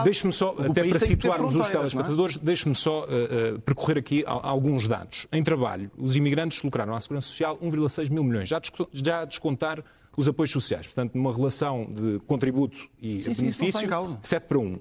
deixe-me 0.03 0.33
só, 0.33 0.55
até 0.59 0.83
para 0.83 0.99
situarmos 0.99 1.55
os 1.55 1.59
não 1.59 1.65
é? 1.65 1.71
telespectadores, 1.71 2.37
deixe-me 2.37 2.75
só 2.75 3.05
uh, 3.05 3.55
uh, 3.55 3.59
percorrer 3.61 3.97
aqui 3.97 4.25
a- 4.27 4.49
alguns 4.49 4.87
dados. 4.89 5.25
Em 5.31 5.41
trabalho, 5.41 5.89
os 5.97 6.17
imigrantes 6.17 6.61
lucraram 6.61 6.93
à 6.95 6.99
Segurança 6.99 7.27
Social 7.27 7.57
1,6 7.63 8.11
mil 8.11 8.25
milhões, 8.25 8.49
já, 8.49 8.61
já 8.91 9.21
a 9.21 9.25
descontar 9.25 9.81
os 10.17 10.27
apoios 10.27 10.51
sociais. 10.51 10.87
Portanto, 10.87 11.13
numa 11.15 11.31
relação 11.31 11.87
de 11.89 12.19
contributo 12.25 12.89
e 12.99 13.21
Sim, 13.21 13.33
sim, 13.35 13.41
benefício, 13.43 13.87
causa. 13.87 14.17
7 14.23 14.47
para 14.47 14.57
1. 14.57 14.79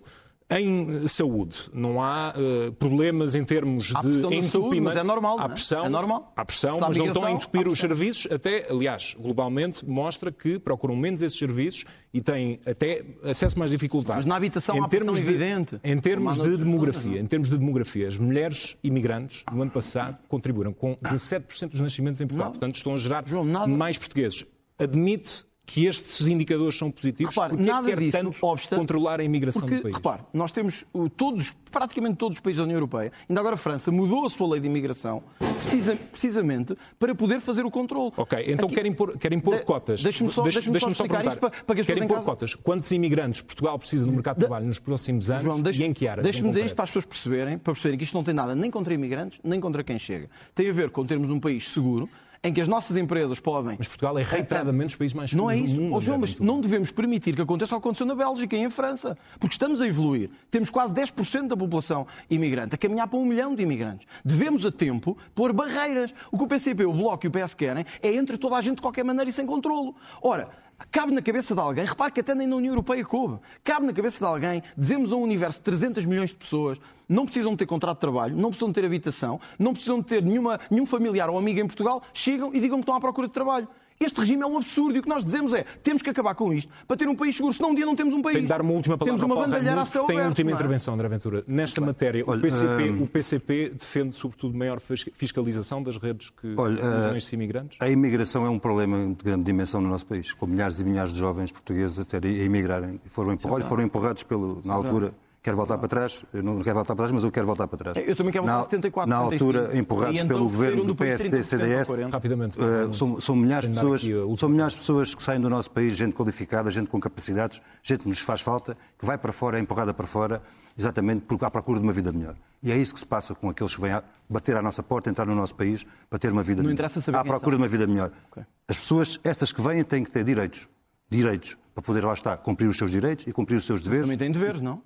Em 0.49 1.09
saúde, 1.09 1.57
não 1.75 2.01
há 2.01 2.33
uh, 2.33 2.73
problemas 2.75 3.35
em 3.35 3.43
termos 3.43 3.93
há 3.93 4.01
de 4.01 4.11
entupimento. 4.11 4.53
Saúde, 4.53 4.81
mas 4.81 4.97
é 4.97 5.03
normal. 5.03 5.41
Há 5.41 5.49
pressão, 5.49 5.85
é 5.85 5.89
normal. 5.89 6.33
Há 6.37 6.45
pressão 6.45 6.79
mas 6.79 6.97
não 6.97 7.07
estão 7.07 7.25
a 7.25 7.33
entupir 7.33 7.67
os 7.67 7.77
serviços. 7.81 8.31
Até, 8.31 8.65
aliás, 8.71 9.17
globalmente 9.19 9.85
mostra 9.85 10.31
que 10.31 10.57
procuram 10.61 10.95
menos 10.95 11.21
esses 11.21 11.37
serviços 11.37 11.85
e 12.15 12.21
têm 12.21 12.61
até 12.65 13.05
acesso 13.25 13.59
mais 13.59 13.73
dificuldade. 13.73 14.19
Mas 14.19 14.27
na 14.27 14.37
habitação 14.37 14.77
em 14.77 14.85
há 14.85 14.89
termos 14.89 15.21
de, 15.21 15.29
evidente. 15.29 15.81
Em 15.83 15.99
termos 15.99 16.41
de 16.41 16.57
demografia, 16.57 17.11
não. 17.11 17.19
em 17.19 17.27
termos 17.27 17.51
de 17.51 17.59
demografia, 17.59 18.07
as 18.07 18.17
mulheres 18.17 18.77
imigrantes 18.85 19.43
no 19.53 19.63
ano 19.63 19.73
passado 19.73 20.17
contribuíram 20.29 20.73
com 20.73 20.97
17% 20.99 21.71
dos 21.71 21.81
nascimentos 21.81 22.21
em 22.21 22.27
Portugal. 22.27 22.53
Portanto, 22.53 22.77
estão 22.77 22.95
a 22.95 22.97
gerar 22.97 23.27
João, 23.27 23.45
mais 23.67 23.99
portugueses. 23.99 24.47
Admite 24.79 25.45
que 25.65 25.87
estes 25.87 26.29
indicadores 26.29 26.77
são 26.79 26.93
positivos, 26.93 27.35
repare, 27.35 27.55
porque 27.55 27.69
nada 27.69 27.91
é 27.91 27.97
que 27.97 28.11
quer 28.11 28.23
tanto 28.23 28.39
obsta, 28.47 28.77
controlar 28.77 29.19
a 29.19 29.25
imigração 29.25 29.63
porque, 29.63 29.77
do 29.77 29.83
país? 29.83 29.97
Repare, 29.97 30.23
nós 30.33 30.53
temos 30.53 30.85
uh, 30.95 31.11
todos, 31.11 31.57
praticamente 31.73 32.17
todos 32.17 32.37
os 32.37 32.41
países 32.41 32.59
da 32.59 32.65
União 32.65 32.77
Europeia, 32.77 33.11
ainda 33.29 33.41
agora 33.41 33.55
a 33.55 33.59
França, 33.59 33.91
mudou 33.91 34.25
a 34.25 34.31
sua 34.31 34.49
lei 34.49 34.61
de 34.61 34.69
imigração 34.69 35.25
precisa, 35.57 35.97
precisamente 35.97 36.77
para 36.99 37.15
poder 37.15 37.41
fazer 37.41 37.65
o 37.65 37.71
controle. 37.71 38.13
Ok, 38.17 38.45
então 38.47 38.67
Aqui, 38.67 38.75
querem 38.75 38.93
impor, 38.93 39.19
querem 39.19 39.39
impor 39.39 39.57
de, 39.57 39.65
cotas. 39.65 40.03
Deixe-me 40.03 40.31
só, 40.31 40.43
deixe 40.43 40.61
deixe 40.61 40.81
só, 40.81 40.87
só 40.87 40.93
explicar 40.93 41.27
isto 41.27 41.39
para, 41.39 41.51
para 41.51 41.75
que 41.75 41.81
as 41.81 41.87
Querem 41.87 42.03
pessoas 42.03 42.21
impor 42.21 42.35
cotas. 42.35 42.55
Quantos 42.55 42.91
imigrantes 42.93 43.41
Portugal 43.43 43.79
precisa 43.79 44.07
no 44.07 44.13
mercado 44.13 44.37
de 44.37 44.41
trabalho 44.41 44.67
nos 44.67 44.79
próximos 44.79 45.31
anos 45.31 45.43
João, 45.43 45.61
deixe, 45.61 45.83
e 45.83 45.87
em 45.87 45.93
que 45.93 46.07
áreas? 46.07 46.25
Deixe-me 46.25 46.49
dizer 46.51 46.65
isto 46.65 46.75
para 46.75 46.85
as 46.85 46.91
pessoas 46.91 47.05
perceberem, 47.05 47.59
para 47.59 47.73
perceberem 47.73 47.99
que 47.99 48.05
isto 48.05 48.15
não 48.15 48.25
tem 48.25 48.35
nada 48.35 48.55
nem 48.55 48.71
contra 48.71 48.95
imigrantes, 48.95 49.41
nem 49.43 49.61
contra 49.61 49.83
quem 49.83 49.99
chega. 49.99 50.29
Tem 50.55 50.69
a 50.69 50.73
ver 50.73 50.91
com 50.91 51.05
termos 51.05 51.31
um 51.31 51.41
país 51.41 51.69
seguro, 51.69 52.09
em 52.43 52.53
que 52.53 52.61
as 52.61 52.69
nossas 52.69 52.97
empresas 52.97 53.41
podem. 53.41 53.77
Mas 53.79 53.89
Portugal 53.89 54.19
é 54.19 54.23
reiteradamente 54.23 54.89
os 54.89 54.97
países 54.97 55.15
mais 55.15 55.33
Não 55.33 55.51
é 55.51 55.57
isso. 55.57 55.75
do 55.75 55.81
mundo. 55.81 55.95
Oh, 55.97 56.01
João, 56.01 56.19
mas 56.19 56.39
não 56.39 56.61
devemos 56.61 56.91
permitir 56.91 57.35
que 57.35 57.43
aconteça 57.43 57.75
o 57.75 57.81
que 57.81 57.87
aconteceu 57.87 58.07
na 58.07 58.15
Bélgica 58.15 58.57
e 58.57 58.61
em 58.61 58.71
França. 58.71 59.17
Porque 59.39 59.55
estamos 59.55 59.81
a 59.81 59.87
evoluir. 59.87 60.31
Temos 60.51 60.71
quase 60.71 60.95
10% 60.95 61.49
da 61.49 61.57
população 61.57 62.07
imigrante, 62.31 62.75
a 62.75 62.79
caminhar 62.79 63.07
para 63.09 63.19
um 63.19 63.25
milhão 63.25 63.55
de 63.55 63.63
imigrantes. 63.63 64.07
Devemos, 64.25 64.65
a 64.65 64.73
tempo, 64.73 65.17
pôr 65.35 65.53
barreiras. 65.53 66.15
O 66.31 66.39
que 66.39 66.45
o 66.45 66.47
PCP, 66.47 66.85
o 66.85 66.93
Bloco 66.93 67.27
e 67.27 67.29
o 67.29 67.31
PS 67.31 67.55
querem 67.55 67.85
é 68.03 68.15
entre 68.15 68.37
toda 68.37 68.57
a 68.57 68.61
gente 68.61 68.77
de 68.77 68.83
qualquer 68.83 69.05
maneira 69.05 69.29
e 69.29 69.33
sem 69.33 69.47
controlo. 69.47 69.95
Ora, 70.23 70.49
Cabe 70.93 71.15
na 71.15 71.23
cabeça 71.23 71.55
de 71.55 71.61
alguém, 71.61 71.87
repare 71.87 72.13
que 72.13 72.21
até 72.21 72.35
nem 72.35 72.47
na 72.47 72.57
União 72.57 72.73
Europeia 72.73 73.03
coube, 73.03 73.39
cabe 73.65 73.87
na 73.87 73.95
cabeça 73.95 74.19
de 74.19 74.25
alguém, 74.25 74.63
dizemos 74.77 75.11
a 75.11 75.17
um 75.17 75.23
universo 75.23 75.59
de 75.59 75.65
300 75.65 76.05
milhões 76.05 76.31
de 76.31 76.37
pessoas, 76.37 76.79
não 77.09 77.25
precisam 77.25 77.57
ter 77.57 77.65
contrato 77.65 77.97
de 77.97 78.01
trabalho, 78.03 78.37
não 78.37 78.51
precisam 78.51 78.73
ter 78.73 78.85
habitação, 78.85 79.41
não 79.59 79.73
precisam 79.73 80.03
ter 80.03 80.23
nenhuma, 80.23 80.61
nenhum 80.71 80.85
familiar 80.85 81.31
ou 81.31 81.39
amigo 81.39 81.61
em 81.61 81.67
Portugal, 81.67 82.03
chegam 82.13 82.51
e 82.53 82.61
digam 82.61 82.79
que 82.79 82.83
estão 82.83 82.95
à 82.95 83.01
procura 83.01 83.27
de 83.27 83.33
trabalho. 83.33 83.67
Este 83.99 84.21
regime 84.21 84.43
é 84.43 84.47
um 84.47 84.57
absurdo 84.57 84.97
e 84.97 84.99
o 84.99 85.03
que 85.03 85.09
nós 85.09 85.25
dizemos 85.25 85.53
é 85.53 85.65
temos 85.83 86.03
que 86.03 86.11
acabar 86.11 86.35
com 86.35 86.53
isto 86.53 86.71
para 86.87 86.97
ter 86.97 87.09
um 87.09 87.15
país 87.17 87.35
seguro, 87.37 87.55
senão 87.55 87.71
um 87.71 87.75
dia 87.75 87.87
não 87.87 87.97
temos 87.97 88.13
um 88.15 88.21
país. 88.23 88.39
De 88.41 88.47
dar 88.47 88.61
uma 88.61 88.73
última 88.73 88.97
palavra 88.99 89.19
temos 89.19 89.23
uma 89.25 89.35
ao 89.35 89.41
Paulo 89.41 89.51
bandalheira 89.53 89.81
a 89.81 89.85
Raimundo, 89.85 89.91
céu 89.91 90.05
que 90.07 90.13
tem 90.13 90.23
a 90.23 90.29
última 90.29 90.51
é? 90.51 90.55
intervenção, 90.55 90.95
André 90.95 91.09
Ventura. 91.09 91.45
Nesta 91.47 91.81
matéria, 91.81 92.25
o 92.25 92.31
Olha, 92.31 92.41
PCP, 92.43 92.91
hum, 92.91 93.03
o 93.03 93.07
PCP 93.07 93.71
defende, 93.71 94.15
sobretudo, 94.15 94.57
maior 94.57 94.81
fis- 94.81 95.07
fiscalização 95.15 95.83
das 95.83 95.97
redes 95.97 96.31
que 96.31 96.55
Olha, 96.57 96.81
eh, 96.81 97.17
estes 97.17 97.33
imigrantes? 97.33 97.79
A 97.81 97.89
imigração 97.89 98.45
é 98.45 98.51
um 98.51 98.59
problema 98.59 98.99
de 99.15 99.25
grande 99.25 99.45
dimensão 99.45 99.81
no 99.81 99.89
nosso 99.89 100.07
país, 100.07 100.33
com 100.33 100.47
milhares 100.47 100.79
e 100.81 100.85
milhares 100.85 101.13
de 101.13 101.19
jovens 101.19 101.51
portugueses 101.51 101.99
até 101.99 102.19
a 102.19 102.31
imigrarem. 102.31 103.01
E 103.05 103.09
Foram, 103.09 103.33
empurrados, 103.33 103.67
foram 103.67 103.83
empurrados 103.83 104.23
pelo, 104.23 104.61
na 104.65 104.75
altura. 104.75 105.15
Quero 105.47 105.57
voltar 105.57 105.79
para 105.79 105.87
trás, 105.87 106.25
eu 106.35 106.43
não 106.43 106.61
quero 106.61 106.75
voltar 106.75 106.97
para 106.97 106.97
trás, 106.97 107.13
mas 107.13 107.23
eu 107.23 107.31
quero 107.31 107.47
voltar 107.47 107.69
para 107.69 107.79
trás. 107.79 107.97
Eu 108.05 108.17
também 108.17 108.33
quero 108.33 108.43
voltar 108.43 108.57
na, 108.57 108.61
a 108.63 108.65
74, 108.65 109.09
Na 109.09 109.31
75. 109.31 109.45
altura, 109.45 109.79
empurrados 109.79 110.21
E 110.21 110.25
então 110.25 110.37
pelo 110.37 110.49
governo 110.49 110.85
do 110.85 110.97
PSD 110.97 111.39
30% 111.39 111.43
CDS, 111.45 111.89
ou 111.89 111.97
40%. 111.99 112.11
Rapidamente. 112.11 112.59
Uh, 112.59 112.93
são, 112.93 113.21
são 113.21 113.37
milhares 113.37 113.69
de 113.69 113.75
pessoas, 113.77 114.05
são 114.41 114.49
milhares 114.49 114.73
de 114.73 114.81
pessoas 114.81 115.15
que 115.15 115.23
saem 115.23 115.41
do 115.41 115.49
nosso 115.49 115.71
país, 115.71 115.97
gente 115.97 116.17
qualificada, 116.17 116.69
gente 116.69 116.89
com 116.91 116.99
capacidades, 116.99 117.63
gente 117.81 118.01
que 118.01 118.09
nos 118.09 118.19
faz 118.19 118.41
falta, 118.41 118.77
que 118.99 119.07
vai 119.07 119.17
para 119.17 119.33
fora, 119.33 119.57
é 119.57 119.61
empurrada 119.61 119.95
para 119.95 120.09
fora, 120.09 120.43
exatamente 120.77 121.21
porque 121.29 121.45
à 121.45 121.51
procura 121.51 121.79
de 121.79 121.87
uma 121.87 121.93
vida 121.93 122.11
melhor. 122.11 122.35
E 122.61 122.73
é 122.73 122.77
isso 122.77 122.93
que 122.93 122.99
se 122.99 123.07
passa 123.07 123.33
com 123.33 123.49
aqueles 123.49 123.73
que 123.73 123.81
vêm 123.81 123.93
a 123.93 124.03
bater 124.29 124.57
à 124.57 124.63
nossa 124.63 124.83
porta, 124.83 125.09
entrar 125.09 125.27
no 125.27 125.35
nosso 125.37 125.55
país 125.55 125.87
para 126.11 126.19
ter 126.19 126.33
uma 126.33 126.43
vida 126.43 126.57
Não 126.57 126.65
melhor. 126.65 126.75
interessa 126.75 127.01
saber 127.01 127.19
à 127.19 127.25
procura 127.25 127.55
de 127.55 127.63
uma 127.63 127.69
vida 127.69 127.87
melhor. 127.87 128.11
Ok. 128.33 128.43
As 128.67 128.79
pessoas, 128.79 129.21
essas 129.23 129.53
que 129.53 129.63
vêm, 129.63 129.85
têm 129.85 130.03
que 130.03 130.11
ter 130.11 130.25
direitos. 130.25 130.69
Direitos 131.09 131.57
para 131.73 131.85
poder 131.85 132.05
lá 132.05 132.15
estar, 132.15 132.37
cumprir 132.39 132.67
os 132.67 132.77
seus 132.77 132.91
direitos 132.91 133.29
e 133.29 133.33
cumprir 133.33 133.55
os 133.55 133.65
seus 133.65 133.81
deveres. 133.81 134.07
Também 134.07 134.19
têm 134.19 134.33
deveres, 134.33 134.61
não? 134.61 134.83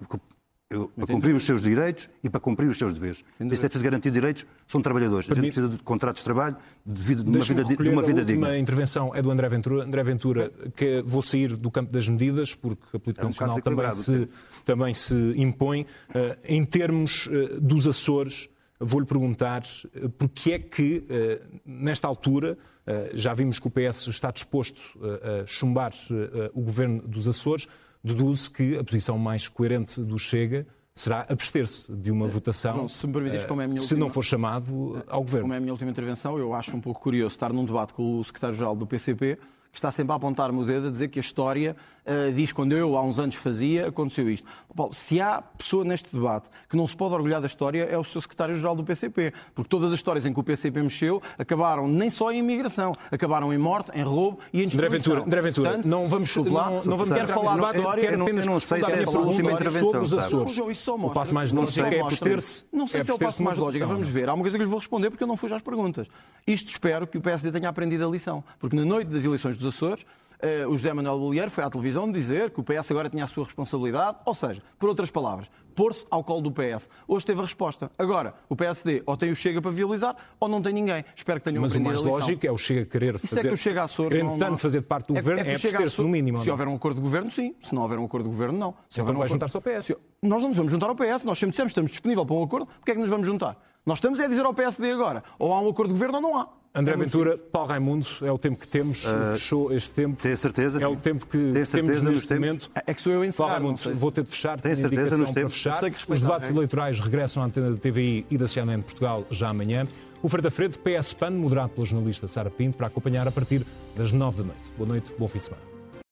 Eu, 0.72 0.87
para 0.90 1.04
cumprir 1.09 1.35
os 1.35 1.42
seus 1.42 1.62
direitos 1.62 2.09
e 2.22 2.30
para 2.30 2.38
cumprir 2.38 2.68
os 2.68 2.78
seus 2.78 2.94
deveres. 2.94 3.24
Por 3.37 3.52
isso 3.52 3.66
é 3.66 3.68
preciso 3.68 3.83
garantir 3.83 4.12
direitos, 4.12 4.46
são 4.68 4.80
trabalhadores. 4.80 5.26
A 5.26 5.35
gente 5.35 5.35
Permite- 5.35 5.54
precisa 5.54 5.76
de 5.76 5.83
contratos 5.83 6.20
de 6.20 6.24
trabalho, 6.24 6.56
de, 6.87 7.02
vida, 7.02 7.24
de 7.24 7.28
uma 7.28 7.44
vida, 7.44 7.64
de 7.64 7.88
uma 7.88 8.02
vida 8.02 8.20
a 8.20 8.22
última 8.22 8.24
digna. 8.24 8.56
intervenção 8.56 9.12
é 9.12 9.20
do 9.20 9.33
André 9.33 9.48
Ventura. 9.48 9.83
André 9.85 10.04
Ventura, 10.04 10.52
que 10.76 11.02
vou 11.04 11.22
sair 11.22 11.56
do 11.56 11.72
campo 11.72 11.90
das 11.90 12.09
medidas, 12.09 12.54
porque 12.54 12.85
a 12.96 13.00
política 13.00 13.24
É 13.24 13.26
um 13.26 13.30
nacional 13.30 13.61
também 13.61 13.90
se, 13.90 14.28
também 14.64 14.94
se 14.94 15.14
impõe. 15.37 15.87
Eh, 16.14 16.38
em 16.44 16.64
termos 16.64 17.28
eh, 17.33 17.59
dos 17.61 17.88
Açores, 17.88 18.48
vou-lhe 18.78 19.06
perguntar 19.06 19.64
eh, 19.92 20.06
porque 20.16 20.52
é 20.52 20.59
que, 20.61 21.02
nesta 21.66 22.06
altura, 22.06 22.56
já 23.12 23.35
vimos 23.35 23.59
que 23.59 23.66
o 23.66 23.70
PS 23.70 24.06
está 24.09 24.30
disposto 24.30 24.80
a 25.42 25.44
chumbar 25.46 25.92
o 26.54 26.61
governo 26.61 27.02
dos 27.06 27.26
Açores, 27.28 27.66
deduz 28.02 28.48
que 28.48 28.76
a 28.78 28.84
posição 28.84 29.18
mais 29.18 29.48
coerente 29.48 30.00
do 30.00 30.18
Chega 30.18 30.66
será 30.94 31.24
abster-se 31.28 31.90
de 31.94 32.10
uma 32.10 32.26
votação 32.26 32.74
João, 32.74 32.88
se 32.88 33.06
permites, 33.08 33.42
eh, 33.42 33.44
é 33.44 33.66
se 33.76 33.82
última- 33.94 34.00
não 34.00 34.10
for 34.10 34.22
chamado 34.24 35.02
ao 35.08 35.20
governo. 35.22 35.42
Como 35.44 35.54
é 35.54 35.56
a 35.56 35.60
minha 35.60 35.72
última 35.72 35.90
intervenção, 35.90 36.36
eu 36.38 36.52
acho 36.54 36.76
um 36.76 36.80
pouco 36.80 37.00
curioso 37.00 37.34
estar 37.34 37.52
num 37.52 37.64
debate 37.64 37.94
com 37.94 38.18
o 38.18 38.24
secretário-geral 38.24 38.74
do 38.76 38.86
PCP, 38.86 39.38
que 39.72 39.78
está 39.78 39.90
sempre 39.92 40.12
a 40.12 40.16
apontar-me 40.16 40.61
o 40.61 40.64
dedo 40.64 40.88
a 40.88 40.90
dizer 40.90 41.09
que 41.09 41.18
a 41.18 41.22
história 41.22 41.76
ah, 42.06 42.33
diz 42.35 42.52
quando 42.52 42.72
eu 42.72 42.96
há 42.96 43.02
uns 43.02 43.18
anos 43.18 43.35
fazia, 43.37 43.87
aconteceu 43.87 44.28
isto. 44.28 44.46
Paulo, 44.74 44.94
se 44.94 45.20
há 45.20 45.42
pessoa 45.42 45.85
neste 45.85 46.14
debate 46.14 46.48
que 46.68 46.76
não 46.76 46.88
se 46.88 46.96
pode 46.96 47.14
orgulhar 47.14 47.40
da 47.40 47.46
história, 47.46 47.85
é 47.85 47.96
o 47.98 48.02
seu 48.02 48.20
secretário-geral 48.20 48.74
do 48.74 48.83
PCP. 48.83 49.33
Porque 49.54 49.68
todas 49.68 49.92
as 49.92 49.94
histórias 49.94 50.24
em 50.26 50.33
que 50.33 50.40
o 50.40 50.42
PCP 50.42 50.83
mexeu 50.83 51.22
acabaram 51.38 51.87
nem 51.87 52.11
só 52.11 52.33
em 52.33 52.38
imigração, 52.38 52.92
acabaram 53.11 53.52
em 53.52 53.59
morte, 53.59 53.90
em 53.94 54.02
roubo 54.02 54.40
e 54.52 54.62
em 54.62 54.66
destruição. 54.66 55.22
André 55.22 55.42
Ventura, 55.42 55.68
Portanto, 55.70 55.88
não 55.88 56.06
vamos, 56.06 56.35
lá, 56.37 56.70
não, 56.70 56.83
não 56.83 56.96
vamos 56.96 57.16
quero 57.16 57.28
falar 57.28 57.50
da 57.50 57.54
debate, 57.54 57.78
história. 57.78 58.00
quero 58.02 58.14
eu 58.14 58.18
não- 58.18 58.26
apenas 58.26 58.46
eu 58.46 58.52
não 58.52 58.61
sei 58.61 58.80
se 58.80 58.92
é 58.92 59.04
a 59.04 59.11
última 59.11 59.52
intervenção, 59.52 59.87
sobre 59.87 59.98
os? 59.98 60.14
Açores. 60.14 60.88
O 60.88 61.11
passo 61.11 61.35
mais 61.35 61.52
não 61.52 61.62
lógico 61.62 61.87
é 61.87 62.00
abster-se. 62.00 62.64
Não 62.72 62.87
sei 62.87 63.00
é 63.00 63.04
se 63.04 63.11
é 63.11 63.14
o 63.14 63.18
passo 63.18 63.38
de 63.38 63.44
mais 63.44 63.59
lógico. 63.59 63.87
Vamos 63.87 64.09
ver. 64.09 64.28
Há 64.28 64.35
uma 64.35 64.42
coisa 64.42 64.56
que 64.56 64.64
lhe 64.64 64.70
vou 64.70 64.78
responder 64.78 65.11
porque 65.11 65.22
eu 65.22 65.28
não 65.28 65.37
fui 65.37 65.52
às 65.52 65.62
perguntas. 65.62 66.06
Isto 66.46 66.68
espero 66.70 67.06
que 67.06 67.18
o 67.18 67.20
PSD 67.20 67.52
tenha 67.52 67.68
aprendido 67.68 68.06
a 68.06 68.11
lição. 68.11 68.42
Porque 68.59 68.74
na 68.74 68.85
noite 68.85 69.09
das 69.09 69.24
eleições 69.24 69.56
dos 69.60 69.74
Açores, 69.74 70.04
eh, 70.42 70.66
o 70.66 70.70
José 70.72 70.92
Manuel 70.92 71.18
Bolieiro 71.18 71.50
foi 71.50 71.62
à 71.64 71.70
televisão 71.70 72.10
dizer 72.10 72.50
que 72.50 72.60
o 72.60 72.62
PS 72.64 72.90
agora 72.90 73.08
tinha 73.10 73.24
a 73.24 73.28
sua 73.28 73.44
responsabilidade. 73.44 74.18
Ou 74.24 74.34
seja, 74.34 74.62
por 74.78 74.88
outras 74.88 75.10
palavras, 75.10 75.50
pôr-se 75.74 76.04
ao 76.10 76.24
colo 76.24 76.40
do 76.40 76.50
PS. 76.50 76.88
Hoje 77.06 77.26
teve 77.26 77.40
a 77.40 77.44
resposta. 77.44 77.90
Agora, 77.98 78.34
o 78.48 78.56
PSD 78.56 79.02
ou 79.06 79.16
tem 79.16 79.30
o 79.30 79.36
Chega 79.36 79.60
para 79.60 79.70
viabilizar 79.70 80.16
ou 80.38 80.48
não 80.48 80.60
tem 80.62 80.72
ninguém. 80.72 81.04
Espero 81.14 81.40
que 81.40 81.44
tenham 81.44 81.60
Mas 81.62 81.74
o 81.74 81.80
mais 81.80 82.02
lógico 82.02 82.46
é 82.46 82.50
o 82.50 82.56
Chega 82.58 82.84
querer 82.86 83.14
Isso 83.16 83.28
fazer. 83.28 83.40
é 83.40 83.48
que 83.48 83.54
o 83.54 83.56
Chega 83.56 83.82
Açores 83.84 84.12
querendo 84.12 84.36
não, 84.38 84.50
não- 84.50 84.58
fazer 84.58 84.80
parte 84.82 85.08
do 85.08 85.14
governo, 85.14 85.40
é, 85.40 85.44
que 85.44 85.54
o 85.54 85.58
Chega 85.58 85.76
abster-se 85.78 86.00
no 86.02 86.08
mínimo. 86.08 86.42
Se 86.42 86.50
houver 86.50 86.68
um 86.68 86.74
acordo 86.74 86.96
de 86.96 87.02
governo, 87.02 87.30
sim. 87.30 87.54
Se 87.62 87.74
não 87.74 87.82
houver 87.82 87.98
um 87.98 88.04
acordo 88.06 88.24
de 88.24 88.30
governo, 88.30 88.58
não. 88.58 88.70
Se 88.88 89.00
Então 89.00 89.04
houver 89.04 89.14
um 89.14 89.18
vai 89.18 89.26
acordo- 89.26 89.32
juntar-se 89.32 89.56
ao 89.56 89.62
PS. 89.62 89.86
Se- 89.88 89.96
Nós 90.22 90.40
não 90.42 90.48
nos 90.48 90.56
vamos 90.56 90.72
juntar 90.72 90.88
ao 90.88 90.94
PS. 90.94 91.24
Nós 91.24 91.38
sempre 91.38 91.50
dissemos 91.52 91.68
que 91.70 91.72
estamos 91.72 91.90
disponíveis 91.90 92.26
para 92.26 92.36
um 92.36 92.42
acordo. 92.42 92.66
Porquê 92.66 92.92
é 92.92 92.94
que 92.94 93.00
nos 93.00 93.08
vamos 93.10 93.26
juntar? 93.26 93.56
Nós 93.86 93.98
estamos 93.98 94.20
é 94.20 94.24
a 94.24 94.28
dizer 94.28 94.44
ao 94.44 94.52
PSD 94.52 94.90
agora. 94.90 95.22
Ou 95.38 95.52
há 95.52 95.60
um 95.60 95.68
acordo 95.70 95.88
de 95.94 95.98
governo 95.98 96.16
ou 96.16 96.22
não 96.22 96.36
há. 96.38 96.48
André 96.72 96.94
É 96.94 96.96
Ventura, 96.96 97.37
Paulo 97.37 97.68
Raimundo, 97.68 98.06
é 98.22 98.30
o 98.30 98.38
tempo 98.38 98.56
que 98.56 98.68
temos, 98.68 99.02
fechou 99.33 99.72
este 99.72 99.90
tempo. 99.90 100.22
Tem 100.22 100.37
certeza? 100.37 100.80
É 100.80 100.87
o 100.87 100.94
tempo 100.96 101.26
que 101.26 101.37
Tem 101.52 101.64
temos 101.64 102.02
neste 102.02 102.28
tempos? 102.28 102.44
momento. 102.46 102.70
É 102.87 102.94
que 102.94 103.02
sou 103.02 103.12
eu 103.12 103.24
encerrar, 103.24 103.48
Paulo 103.61 103.74
Raimundo, 103.76 103.98
vou 103.98 104.12
ter 104.12 104.22
de 104.22 104.30
fechar, 104.30 104.61
Tem 104.61 104.72
tenho 104.74 104.76
certeza 104.76 105.00
indicação 105.02 105.18
nos 105.18 105.30
para 105.33 105.40
tempos? 105.42 105.54
fechar. 105.54 105.80
Sei 105.80 105.90
que 105.90 105.96
respeitar 105.96 106.14
Os 106.14 106.20
debates 106.20 106.48
regra. 106.48 106.59
eleitorais 106.61 107.00
regressam 107.00 107.42
à 107.42 107.46
antena 107.46 107.70
da 107.72 107.76
TVI 107.76 108.24
e 108.30 108.38
da 108.38 108.46
CNN 108.46 108.78
em 108.78 108.83
Portugal 108.83 109.26
já 109.30 109.48
amanhã. 109.48 109.85
O 110.22 110.28
Frente 110.28 110.46
a 110.46 110.50
Frente, 110.50 110.78
PS 110.78 111.12
PAN, 111.14 111.30
moderado 111.33 111.70
pela 111.70 111.87
jornalista 111.87 112.28
Sara 112.28 112.50
Pinto, 112.50 112.76
para 112.76 112.87
acompanhar 112.87 113.26
a 113.26 113.33
partir 113.33 113.66
das 113.96 114.12
nove 114.12 114.38
da 114.38 114.44
noite. 114.44 114.72
Boa 114.78 114.88
noite, 114.88 115.12
bom 115.18 115.26
fim 115.26 115.38
de 115.40 115.46
semana. 115.46 115.62